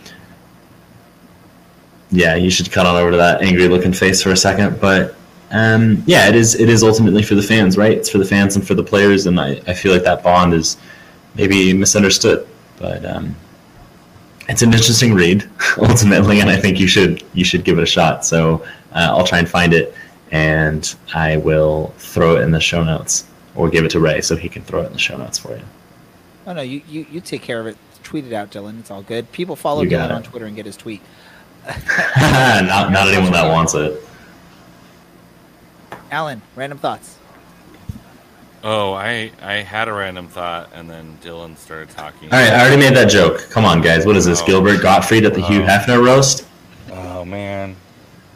yeah, 2.10 2.36
you 2.36 2.50
should 2.50 2.70
cut 2.70 2.86
on 2.86 2.96
over 2.96 3.10
to 3.10 3.16
that 3.16 3.42
angry 3.42 3.68
looking 3.68 3.92
face 3.92 4.22
for 4.22 4.30
a 4.30 4.36
second, 4.36 4.80
but 4.80 5.16
um, 5.50 6.02
yeah, 6.06 6.28
it 6.28 6.34
is 6.34 6.54
it 6.54 6.68
is 6.68 6.82
ultimately 6.82 7.22
for 7.22 7.34
the 7.34 7.42
fans, 7.42 7.76
right? 7.76 7.92
It's 7.92 8.08
for 8.08 8.18
the 8.18 8.24
fans 8.24 8.56
and 8.56 8.66
for 8.66 8.74
the 8.74 8.82
players, 8.82 9.26
and 9.26 9.38
I, 9.38 9.60
I 9.66 9.74
feel 9.74 9.92
like 9.92 10.02
that 10.04 10.22
bond 10.22 10.54
is 10.54 10.76
maybe 11.34 11.72
misunderstood, 11.72 12.46
but 12.78 13.04
um, 13.04 13.34
it's 14.48 14.62
an 14.62 14.72
interesting 14.72 15.14
read 15.14 15.48
ultimately, 15.78 16.40
and 16.40 16.50
I 16.50 16.56
think 16.56 16.78
you 16.78 16.86
should 16.86 17.22
you 17.34 17.44
should 17.44 17.64
give 17.64 17.78
it 17.78 17.82
a 17.82 17.86
shot. 17.86 18.24
So 18.24 18.64
uh, 18.92 19.08
I'll 19.10 19.26
try 19.26 19.38
and 19.38 19.48
find 19.48 19.72
it, 19.72 19.94
and 20.30 20.94
I 21.14 21.36
will 21.36 21.94
throw 21.98 22.36
it 22.36 22.42
in 22.42 22.50
the 22.50 22.60
show 22.60 22.82
notes, 22.84 23.24
or 23.54 23.68
give 23.68 23.84
it 23.84 23.90
to 23.92 24.00
Ray 24.00 24.20
so 24.20 24.36
he 24.36 24.48
can 24.48 24.62
throw 24.62 24.82
it 24.82 24.86
in 24.86 24.92
the 24.92 24.98
show 24.98 25.16
notes 25.16 25.38
for 25.38 25.56
you. 25.56 25.62
Oh 26.46 26.52
no, 26.52 26.62
you 26.62 26.82
you, 26.88 27.06
you 27.10 27.20
take 27.20 27.42
care 27.42 27.60
of 27.60 27.66
it. 27.66 27.76
Tweet 28.02 28.26
it 28.26 28.32
out, 28.34 28.50
Dylan. 28.50 28.78
It's 28.80 28.90
all 28.90 29.02
good. 29.02 29.30
People 29.32 29.56
follow 29.56 29.82
You 29.82 29.88
got 29.88 30.10
Dylan 30.10 30.16
on. 30.16 30.22
Twitter 30.24 30.44
and 30.46 30.54
get 30.54 30.66
his 30.66 30.76
tweet. 30.76 31.00
not 31.66 32.92
not 32.92 33.08
anyone 33.08 33.32
that 33.32 33.48
wants 33.50 33.74
it. 33.74 34.00
Alan, 36.10 36.42
random 36.54 36.78
thoughts. 36.78 37.18
Oh, 38.62 38.92
I 38.94 39.30
I 39.42 39.54
had 39.54 39.88
a 39.88 39.92
random 39.92 40.28
thought, 40.28 40.70
and 40.74 40.88
then 40.88 41.18
Dylan 41.22 41.56
started 41.56 41.90
talking. 41.90 42.32
All 42.32 42.38
right, 42.38 42.52
I 42.52 42.60
already 42.60 42.76
made 42.76 42.94
that 42.96 43.10
joke. 43.10 43.48
Come 43.50 43.64
on, 43.64 43.80
guys. 43.82 44.06
What 44.06 44.16
is 44.16 44.24
this? 44.24 44.40
Oh. 44.42 44.46
Gilbert 44.46 44.82
Gottfried 44.82 45.24
at 45.24 45.34
the 45.34 45.42
Hugh 45.42 45.62
Oh. 45.62 45.66
Hefner 45.66 46.04
roast? 46.04 46.46
Oh 46.90 47.24
man, 47.24 47.76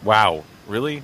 wow, 0.02 0.42
really? 0.66 1.02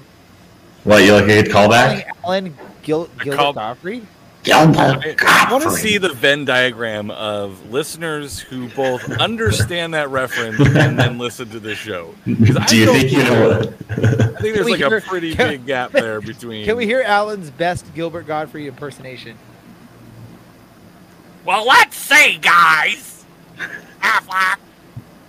What 0.84 1.02
you 1.04 1.12
like 1.14 1.24
a 1.24 1.26
good 1.42 1.46
callback? 1.46 2.04
Alan 2.24 2.56
Gil, 2.82 3.08
I 3.18 3.24
Gilbert 3.24 3.36
called- 3.36 3.54
Gottfried. 3.56 4.06
Gilbert 4.42 5.16
I 5.26 5.48
want 5.50 5.64
to 5.64 5.70
see 5.70 5.96
the 5.96 6.10
Venn 6.10 6.44
diagram 6.44 7.10
of 7.10 7.70
listeners 7.70 8.38
who 8.38 8.68
both 8.68 9.08
understand 9.18 9.94
that 9.94 10.10
reference 10.10 10.60
and 10.76 10.98
then 10.98 11.16
listen 11.16 11.48
to 11.50 11.58
this 11.60 11.78
show. 11.78 12.14
'Cause 12.26 12.56
I 12.58 12.66
Do 12.66 12.76
you 12.76 12.86
think 12.92 13.10
you 13.10 13.24
know 13.24 13.48
what? 13.48 13.68
I 13.90 14.26
think 14.42 14.54
there's 14.54 14.68
like 14.68 14.76
hear- 14.80 14.98
a 14.98 15.00
pretty 15.00 15.34
can- 15.34 15.48
big 15.48 15.64
gap 15.66 15.92
there 15.92 16.20
between. 16.20 16.66
Can 16.66 16.76
we 16.76 16.84
hear 16.84 17.00
Alan's 17.00 17.50
best 17.50 17.94
Gilbert 17.94 18.26
Gottfried 18.26 18.66
impersonation? 18.66 19.38
Well, 21.46 21.66
let's 21.66 21.96
see, 21.96 22.38
guys. 22.42 23.24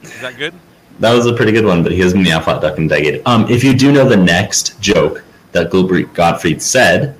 Is 0.03 0.21
that 0.21 0.35
good? 0.37 0.53
That 0.99 1.13
was 1.13 1.25
a 1.25 1.33
pretty 1.33 1.51
good 1.53 1.65
one, 1.65 1.83
but 1.83 1.91
he 1.93 1.99
has 2.01 2.13
been 2.13 2.23
the 2.23 2.29
Aflac 2.31 2.61
Duck 2.61 2.77
and 2.77 2.89
Degate. 2.89 3.21
Um, 3.25 3.49
if 3.49 3.63
you 3.63 3.73
do 3.73 3.91
know 3.93 4.07
the 4.07 4.15
next 4.17 4.79
joke 4.81 5.23
that 5.55 5.71
Gilbert 5.71 6.13
Gottfried 6.13 6.61
said 6.61 7.15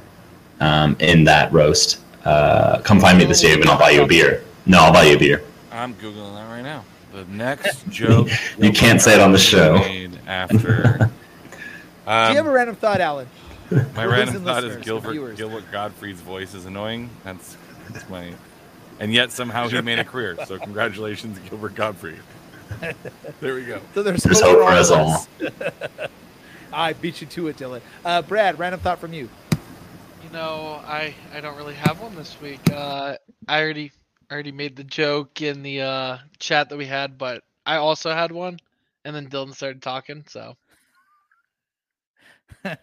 um, 0.60 0.98
in 1.00 1.24
that 1.24 1.52
roast, 1.54 2.02
uh, 2.26 2.82
come 2.82 3.00
find 3.00 3.18
me 3.18 3.24
at 3.24 3.30
the 3.30 3.34
stadium 3.34 3.62
and 3.62 3.70
I'll 3.70 3.80
buy 3.80 3.92
you 3.92 4.04
a 4.04 4.08
beer. 4.08 4.44
No, 4.66 4.80
I'll 4.80 4.94
buy 4.94 5.04
you 5.06 5.16
a 5.16 5.20
beer. 5.20 5.42
I'm 5.72 5.94
googling 5.96 6.36
that 6.36 6.50
right 6.50 6.62
now. 6.62 6.84
The 7.14 7.24
next 7.26 7.88
joke. 7.90 8.28
You 8.60 8.72
can't 8.74 9.02
say 9.02 9.14
it 9.16 9.22
on 9.22 9.32
the 9.32 9.38
show. 9.38 9.76
Made 9.76 10.20
after. 10.28 10.98
Do 10.98 12.12
you 12.12 12.12
have 12.12 12.38
Um, 12.40 12.48
a 12.48 12.52
random 12.52 12.76
thought, 12.76 13.00
Alan? 13.00 13.28
my 13.72 13.80
for 13.84 14.10
random 14.10 14.18
listeners, 14.18 14.44
thought 14.44 14.64
is 14.66 14.86
Gilbert 14.86 15.12
viewers? 15.12 15.38
Gilbert 15.38 15.72
Gottfried's 15.72 16.22
voice 16.22 16.54
is 16.54 16.66
annoying. 16.66 17.10
That's 17.24 17.58
that's 17.90 18.08
my. 18.10 18.34
And 19.00 19.14
yet 19.14 19.32
somehow 19.32 19.70
he 19.70 19.80
made 19.82 19.98
a 20.00 20.04
career. 20.04 20.38
So 20.46 20.60
congratulations, 20.60 21.40
Gilbert 21.50 21.74
Gottfried. 21.74 22.20
There 23.40 23.56
we 23.56 23.64
go. 23.64 23.80
So 23.94 24.04
there's, 24.04 24.24
There's 24.24 24.42
hope 24.42 24.60
hope 24.60 24.66
for 24.68 24.72
for 24.72 24.78
us 24.78 24.92
all. 24.92 25.28
I 26.76 26.94
beat 26.94 27.22
you 27.22 27.28
to 27.28 27.48
it, 27.48 27.58
Dylan. 27.58 27.82
Uh, 28.04 28.22
Brad, 28.22 28.60
random 28.60 28.82
thought 28.82 29.00
from 29.00 29.14
you. 29.14 29.30
You 30.24 30.30
know, 30.34 30.82
I 30.86 31.16
I 31.34 31.40
don't 31.40 31.56
really 31.56 31.74
have 31.76 32.02
one 32.02 32.14
this 32.16 32.40
week. 32.42 32.60
Uh, 32.70 33.16
I 33.48 33.62
already 33.62 33.92
I 34.30 34.34
already 34.34 34.52
made 34.52 34.76
the 34.76 34.84
joke 34.84 35.42
in 35.42 35.64
the 35.64 35.82
uh, 35.82 36.18
chat 36.40 36.70
that 36.70 36.78
we 36.78 36.86
had, 36.86 37.18
but 37.18 37.44
I 37.66 37.78
also 37.78 38.12
had 38.12 38.32
one, 38.32 38.60
and 39.06 39.16
then 39.16 39.30
Dylan 39.30 39.56
started 39.56 39.82
talking. 39.82 40.26
So 40.28 40.56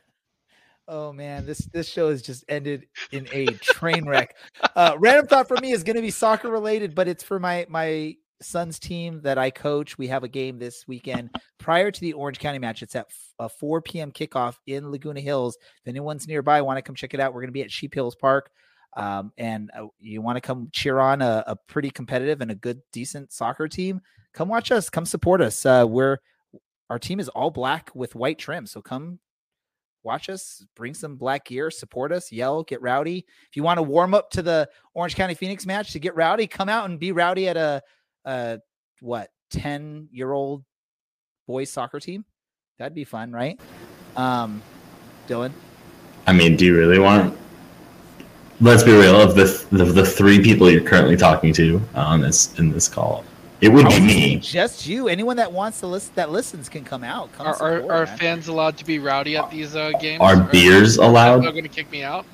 Oh 0.88 1.12
man, 1.12 1.46
this 1.46 1.58
this 1.72 1.88
show 1.88 2.10
has 2.10 2.22
just 2.22 2.44
ended 2.48 2.86
in 3.12 3.28
a 3.32 3.46
train 3.46 4.04
wreck. 4.04 4.36
Uh, 4.74 4.96
random 4.98 5.26
thought 5.26 5.46
for 5.46 5.56
me 5.58 5.72
is 5.72 5.84
going 5.84 5.96
to 5.96 6.02
be 6.02 6.10
soccer 6.10 6.50
related, 6.50 6.94
but 6.94 7.08
it's 7.08 7.22
for 7.22 7.38
my 7.38 7.66
my 7.68 8.16
son's 8.44 8.78
team 8.78 9.20
that 9.22 9.38
I 9.38 9.50
coach. 9.50 9.98
We 9.98 10.08
have 10.08 10.24
a 10.24 10.28
game 10.28 10.58
this 10.58 10.86
weekend 10.86 11.30
prior 11.58 11.90
to 11.90 12.00
the 12.00 12.12
Orange 12.12 12.38
County 12.38 12.58
match. 12.58 12.82
It's 12.82 12.94
at 12.96 13.08
a 13.38 13.48
4 13.48 13.82
p.m. 13.82 14.12
kickoff 14.12 14.56
in 14.66 14.90
Laguna 14.90 15.20
Hills. 15.20 15.56
If 15.84 15.88
anyone's 15.88 16.26
nearby, 16.26 16.62
want 16.62 16.78
to 16.78 16.82
come 16.82 16.94
check 16.94 17.14
it 17.14 17.20
out, 17.20 17.32
we're 17.32 17.40
going 17.40 17.48
to 17.48 17.52
be 17.52 17.62
at 17.62 17.70
Sheep 17.70 17.94
Hills 17.94 18.14
Park. 18.14 18.50
Um, 18.94 19.32
and 19.38 19.70
uh, 19.76 19.86
you 20.00 20.20
want 20.20 20.36
to 20.36 20.40
come 20.40 20.68
cheer 20.72 20.98
on 20.98 21.22
a, 21.22 21.44
a 21.46 21.56
pretty 21.56 21.90
competitive 21.90 22.40
and 22.40 22.50
a 22.50 22.54
good, 22.54 22.82
decent 22.92 23.32
soccer 23.32 23.66
team, 23.66 24.02
come 24.34 24.48
watch 24.48 24.70
us, 24.70 24.90
come 24.90 25.06
support 25.06 25.40
us. 25.40 25.64
Uh, 25.64 25.86
we're 25.88 26.18
our 26.90 26.98
team 26.98 27.20
is 27.20 27.30
all 27.30 27.50
black 27.50 27.90
with 27.94 28.14
white 28.14 28.38
trim, 28.38 28.66
so 28.66 28.82
come 28.82 29.18
watch 30.02 30.28
us, 30.28 30.64
bring 30.74 30.92
some 30.92 31.16
black 31.16 31.46
gear, 31.46 31.70
support 31.70 32.12
us, 32.12 32.30
yell, 32.30 32.62
get 32.64 32.82
rowdy. 32.82 33.24
If 33.48 33.56
you 33.56 33.62
want 33.62 33.78
to 33.78 33.82
warm 33.82 34.14
up 34.14 34.30
to 34.32 34.42
the 34.42 34.68
Orange 34.94 35.14
County 35.14 35.34
Phoenix 35.34 35.64
match 35.64 35.92
to 35.92 35.98
get 35.98 36.14
rowdy, 36.14 36.46
come 36.46 36.68
out 36.68 36.90
and 36.90 36.98
be 36.98 37.12
rowdy 37.12 37.48
at 37.48 37.56
a, 37.56 37.82
a 38.24 38.60
what, 39.00 39.30
10 39.50 40.08
year 40.12 40.32
old 40.32 40.64
boys 41.46 41.70
soccer 41.70 42.00
team. 42.00 42.24
That'd 42.78 42.94
be 42.94 43.04
fun, 43.04 43.32
right? 43.32 43.60
Um, 44.16 44.62
Dylan. 45.28 45.52
I 46.26 46.32
mean, 46.32 46.56
do 46.56 46.64
you 46.64 46.76
really 46.76 46.98
want? 46.98 47.36
Let's 48.60 48.82
be 48.82 48.92
real. 48.92 49.20
Of 49.20 49.34
the 49.34 49.44
the, 49.76 49.84
the 49.84 50.06
three 50.06 50.40
people 50.42 50.70
you're 50.70 50.82
currently 50.84 51.16
talking 51.16 51.52
to 51.54 51.80
on 51.94 52.20
this 52.20 52.56
in 52.58 52.70
this 52.70 52.88
call, 52.88 53.24
it 53.60 53.68
would 53.68 53.86
be 53.88 53.98
me. 54.00 54.36
Just 54.38 54.86
you. 54.86 55.08
Anyone 55.08 55.36
that 55.36 55.50
wants 55.52 55.80
to 55.80 55.88
listen, 55.88 56.12
that 56.14 56.30
listens, 56.30 56.68
can 56.68 56.84
come 56.84 57.02
out. 57.02 57.32
Come 57.32 57.46
are 57.48 57.50
are, 57.60 57.76
support, 57.78 57.90
are 57.92 58.06
man. 58.06 58.18
fans 58.18 58.48
allowed 58.48 58.76
to 58.78 58.84
be 58.84 58.98
rowdy 59.00 59.36
at 59.36 59.50
these 59.50 59.74
uh, 59.74 59.90
games? 60.00 60.20
Are 60.20 60.36
Or- 60.40 60.44
beers 60.44 60.98
Are 60.98 61.08
allowed? 61.08 61.40
they 61.40 61.50
going 61.50 61.62
to 61.64 61.68
kick 61.68 61.90
me 61.90 62.04
out? 62.04 62.24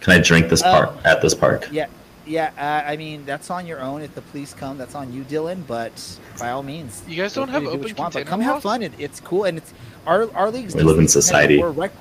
Can 0.00 0.12
I 0.14 0.18
drink 0.20 0.48
this 0.48 0.62
Uh, 0.62 0.72
park 0.86 0.96
at 1.04 1.22
this 1.22 1.34
park? 1.34 1.68
Yeah, 1.70 1.86
yeah. 2.28 2.52
Uh, 2.56 2.88
I 2.88 2.96
mean, 2.96 3.24
that's 3.24 3.50
on 3.50 3.66
your 3.66 3.80
own. 3.80 4.02
If 4.02 4.14
the 4.14 4.22
police 4.22 4.54
come, 4.54 4.78
that's 4.78 4.94
on 4.94 5.12
you, 5.12 5.24
Dylan. 5.24 5.66
But 5.66 5.92
by 6.38 6.50
all 6.50 6.62
means, 6.62 7.02
You 7.08 7.16
guys 7.16 7.34
don't 7.34 7.48
have 7.48 7.62
to 7.62 7.68
do 7.68 7.74
open 7.74 7.88
you 7.88 7.94
want, 7.94 8.14
but 8.14 8.26
come 8.26 8.40
have 8.40 8.62
fun. 8.62 8.82
It, 8.82 8.92
it's 8.98 9.20
cool, 9.20 9.44
and 9.44 9.58
it's 9.58 9.72
our 10.06 10.32
our 10.34 10.50
league's 10.50 10.74
We 10.74 10.82
live 10.82 10.98
in 10.98 11.04
decent. 11.04 11.24
society. 11.24 11.58
We're 11.58 11.68
a 11.68 11.70
rec, 11.72 11.92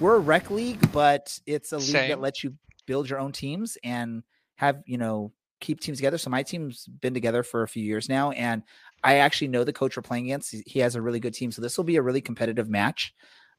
we're 0.00 0.16
a 0.16 0.20
rec 0.20 0.50
league, 0.50 0.90
but 0.92 1.38
it's 1.46 1.72
a 1.72 1.78
league 1.78 1.86
that 2.08 2.20
lets 2.20 2.42
you 2.42 2.54
build 2.86 3.08
your 3.08 3.18
own 3.18 3.32
teams 3.32 3.78
and 3.84 4.22
have 4.56 4.82
you 4.86 4.98
know 4.98 5.32
keep 5.60 5.80
teams 5.80 5.98
together. 5.98 6.18
So 6.18 6.30
my 6.30 6.42
team's 6.42 6.86
been 6.86 7.14
together 7.14 7.42
for 7.42 7.62
a 7.62 7.68
few 7.68 7.82
years 7.84 8.08
now, 8.08 8.30
and 8.32 8.62
I 9.02 9.16
actually 9.16 9.48
know 9.48 9.64
the 9.64 9.72
coach 9.72 9.96
we're 9.96 10.02
playing 10.02 10.24
against. 10.24 10.50
He- 10.52 10.62
He 10.66 10.78
has 10.80 10.94
a 10.94 11.02
really 11.02 11.20
good 11.20 11.34
team, 11.34 11.52
so 11.52 11.62
this 11.62 11.76
will 11.76 11.84
be 11.84 11.96
a 11.96 12.02
really 12.02 12.20
competitive 12.20 12.68
match. 12.68 13.14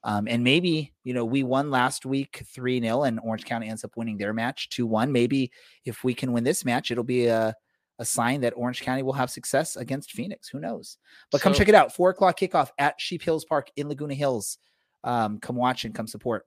Um, 0.05 0.27
and 0.29 0.43
maybe 0.43 0.93
you 1.03 1.13
know 1.15 1.25
we 1.25 1.41
won 1.43 1.71
last 1.71 2.05
week 2.05 2.45
three 2.53 2.79
0 2.79 3.03
and 3.03 3.19
Orange 3.23 3.43
County 3.43 3.67
ends 3.67 3.83
up 3.83 3.97
winning 3.97 4.17
their 4.17 4.33
match 4.33 4.69
two 4.69 4.85
one. 4.85 5.11
Maybe 5.11 5.51
if 5.83 6.03
we 6.03 6.13
can 6.13 6.31
win 6.31 6.43
this 6.43 6.63
match, 6.63 6.91
it'll 6.91 7.03
be 7.03 7.25
a 7.25 7.53
a 7.97 8.05
sign 8.05 8.41
that 8.41 8.53
Orange 8.55 8.81
County 8.81 9.01
will 9.03 9.13
have 9.13 9.29
success 9.31 9.75
against 9.77 10.11
Phoenix. 10.11 10.47
Who 10.49 10.59
knows? 10.59 10.97
But 11.31 11.41
come 11.41 11.53
So- 11.53 11.59
check 11.59 11.69
it 11.69 11.75
out. 11.75 11.95
Four 11.95 12.09
o'clock 12.11 12.37
kickoff 12.39 12.69
at 12.77 12.99
Sheep 13.01 13.21
Hills 13.23 13.45
Park 13.45 13.71
in 13.77 13.87
Laguna 13.89 14.13
Hills. 14.13 14.57
Um, 15.03 15.39
come 15.39 15.55
watch 15.55 15.85
and 15.85 15.95
come 15.95 16.05
support. 16.07 16.45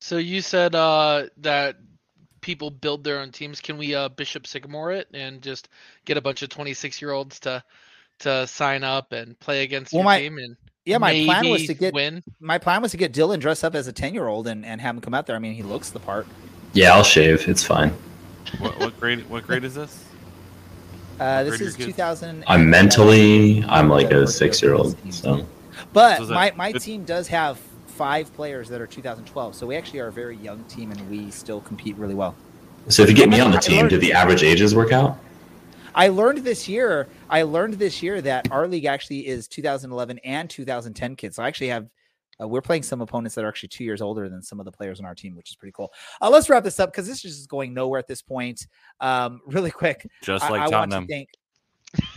So 0.00 0.16
you 0.18 0.40
said 0.42 0.74
uh, 0.74 1.26
that 1.38 1.76
people 2.40 2.70
build 2.70 3.04
their 3.04 3.20
own 3.20 3.30
teams. 3.30 3.60
Can 3.60 3.78
we 3.78 3.94
uh, 3.94 4.08
Bishop 4.08 4.46
Sycamore 4.46 4.92
it 4.92 5.08
and 5.14 5.40
just 5.42 5.68
get 6.06 6.16
a 6.16 6.20
bunch 6.20 6.42
of 6.42 6.48
26 6.48 7.00
year 7.00 7.12
olds 7.12 7.38
to 7.40 7.62
to 8.20 8.46
sign 8.46 8.82
up 8.84 9.12
and 9.12 9.38
play 9.40 9.62
against 9.62 9.92
Well, 9.92 10.00
your 10.00 10.04
my- 10.04 10.18
team 10.18 10.38
and 10.38 10.56
Yeah, 10.90 10.98
my 10.98 11.24
plan 11.24 11.48
was 11.48 11.66
to 11.66 11.74
get 11.74 11.94
win? 11.94 12.22
my 12.40 12.58
plan 12.58 12.82
was 12.82 12.90
to 12.90 12.96
get 12.96 13.12
Dylan 13.12 13.40
dressed 13.40 13.64
up 13.64 13.74
as 13.74 13.86
a 13.86 13.92
ten 13.92 14.12
year 14.14 14.26
old 14.26 14.46
and, 14.46 14.64
and 14.64 14.80
have 14.80 14.94
him 14.96 15.00
come 15.00 15.14
out 15.14 15.26
there. 15.26 15.36
I 15.36 15.38
mean, 15.38 15.54
he 15.54 15.62
looks 15.62 15.90
the 15.90 16.00
part. 16.00 16.26
Yeah, 16.72 16.94
I'll 16.94 17.02
shave. 17.04 17.48
It's 17.48 17.64
fine. 17.64 17.90
What, 18.58 18.78
what 18.78 18.98
grade? 18.98 19.28
What 19.28 19.46
grade 19.46 19.64
is 19.64 19.74
this? 19.74 20.04
Uh, 21.18 21.44
this 21.44 21.60
is 21.60 21.76
2000. 21.76 22.44
I'm 22.46 22.70
mentally, 22.70 23.62
I'm 23.64 23.90
like 23.90 24.10
a 24.10 24.26
six 24.26 24.62
year 24.62 24.72
old. 24.74 24.96
So 25.12 25.46
But 25.92 26.18
So 26.18 26.24
my, 26.32 26.52
my 26.56 26.72
team 26.72 27.04
does 27.04 27.28
have 27.28 27.60
five 27.88 28.32
players 28.34 28.70
that 28.70 28.80
are 28.80 28.86
2012. 28.86 29.54
So 29.54 29.66
we 29.66 29.76
actually 29.76 30.00
are 30.00 30.06
a 30.06 30.12
very 30.12 30.36
young 30.36 30.64
team 30.64 30.90
and 30.90 31.10
we 31.10 31.30
still 31.30 31.60
compete 31.60 31.96
really 31.96 32.14
well. 32.14 32.34
so 32.88 33.02
if 33.02 33.10
you 33.10 33.14
get 33.14 33.28
me 33.28 33.38
on 33.40 33.50
the 33.50 33.58
team, 33.58 33.76
learned- 33.78 33.90
do 33.90 33.98
the 33.98 34.14
average 34.14 34.42
ages 34.42 34.74
work 34.74 34.92
out? 34.92 35.18
I 35.94 36.08
learned 36.08 36.38
this 36.38 36.68
year. 36.68 37.08
I 37.30 37.42
learned 37.42 37.74
this 37.74 38.02
year 38.02 38.20
that 38.22 38.50
our 38.50 38.66
league 38.66 38.86
actually 38.86 39.26
is 39.26 39.46
2011 39.48 40.18
and 40.24 40.50
2010 40.50 41.16
kids. 41.16 41.36
So 41.36 41.44
I 41.44 41.48
actually 41.48 41.68
have 41.68 41.88
uh, 42.40 42.48
we're 42.48 42.60
playing 42.60 42.82
some 42.82 43.00
opponents 43.00 43.34
that 43.34 43.44
are 43.44 43.48
actually 43.48 43.68
two 43.68 43.84
years 43.84 44.00
older 44.00 44.28
than 44.28 44.42
some 44.42 44.58
of 44.58 44.64
the 44.64 44.72
players 44.72 44.98
on 44.98 45.06
our 45.06 45.14
team, 45.14 45.36
which 45.36 45.50
is 45.50 45.56
pretty 45.56 45.72
cool. 45.72 45.92
Uh, 46.20 46.30
let's 46.30 46.48
wrap 46.48 46.64
this 46.64 46.80
up 46.80 46.90
because 46.90 47.06
this 47.06 47.24
is 47.24 47.36
just 47.36 47.48
going 47.48 47.72
nowhere 47.72 47.98
at 47.98 48.08
this 48.08 48.22
point. 48.22 48.66
Um, 49.00 49.40
really 49.46 49.70
quick, 49.70 50.08
just 50.22 50.50
like 50.50 50.62
I, 50.62 50.64
I 50.64 50.70
Tottenham. 50.70 51.06
Thank... 51.06 51.28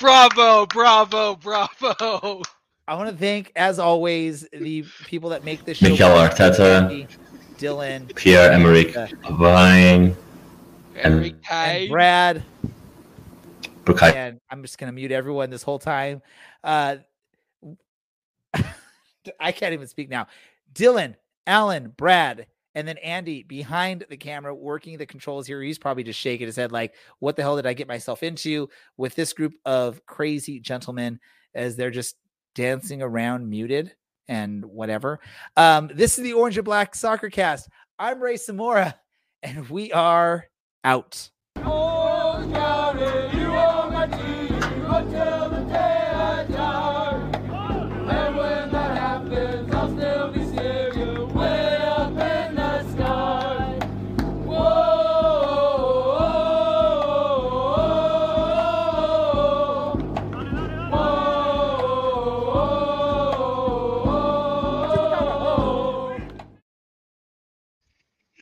bravo, 0.00 0.66
bravo, 0.66 1.36
bravo. 1.36 2.42
I 2.86 2.94
want 2.94 3.10
to 3.10 3.16
thank, 3.16 3.52
as 3.56 3.78
always, 3.78 4.48
the 4.52 4.84
people 5.04 5.30
that 5.30 5.44
make 5.44 5.64
this 5.64 5.78
show. 5.78 5.88
Mikel 5.88 6.08
Arteta, 6.08 7.08
Dylan, 7.58 8.14
Pierre 8.14 8.52
Emerick, 8.52 8.94
Vine. 9.30 10.16
Eric 10.98 11.36
And- 11.50 11.88
Brad. 11.90 12.42
Bukai. 13.84 14.14
And 14.14 14.40
I'm 14.50 14.62
just 14.62 14.78
gonna 14.78 14.92
mute 14.92 15.12
everyone 15.12 15.48
this 15.50 15.62
whole 15.62 15.78
time. 15.78 16.20
Uh, 16.62 16.96
I 19.40 19.52
can't 19.52 19.72
even 19.72 19.86
speak 19.88 20.08
now. 20.08 20.26
Dylan, 20.74 21.14
Alan, 21.46 21.88
Brad, 21.96 22.46
and 22.74 22.86
then 22.86 22.98
Andy 22.98 23.42
behind 23.42 24.04
the 24.10 24.16
camera 24.16 24.54
working 24.54 24.98
the 24.98 25.06
controls 25.06 25.46
here. 25.46 25.62
He's 25.62 25.78
probably 25.78 26.04
just 26.04 26.20
shaking 26.20 26.46
his 26.46 26.56
head 26.56 26.70
like, 26.72 26.94
"What 27.18 27.36
the 27.36 27.42
hell 27.42 27.56
did 27.56 27.66
I 27.66 27.72
get 27.72 27.88
myself 27.88 28.22
into?" 28.22 28.68
With 28.96 29.14
this 29.14 29.32
group 29.32 29.54
of 29.64 30.04
crazy 30.06 30.60
gentlemen 30.60 31.18
as 31.54 31.76
they're 31.76 31.90
just 31.90 32.16
dancing 32.54 33.02
around, 33.02 33.48
muted 33.48 33.94
and 34.28 34.64
whatever. 34.66 35.20
Um, 35.56 35.90
this 35.94 36.18
is 36.18 36.24
the 36.24 36.34
Orange 36.34 36.58
and 36.58 36.64
Black 36.64 36.94
Soccer 36.94 37.30
Cast. 37.30 37.68
I'm 37.98 38.22
Ray 38.22 38.34
Samora, 38.34 38.94
and 39.42 39.68
we 39.70 39.92
are 39.92 40.44
out. 40.84 41.30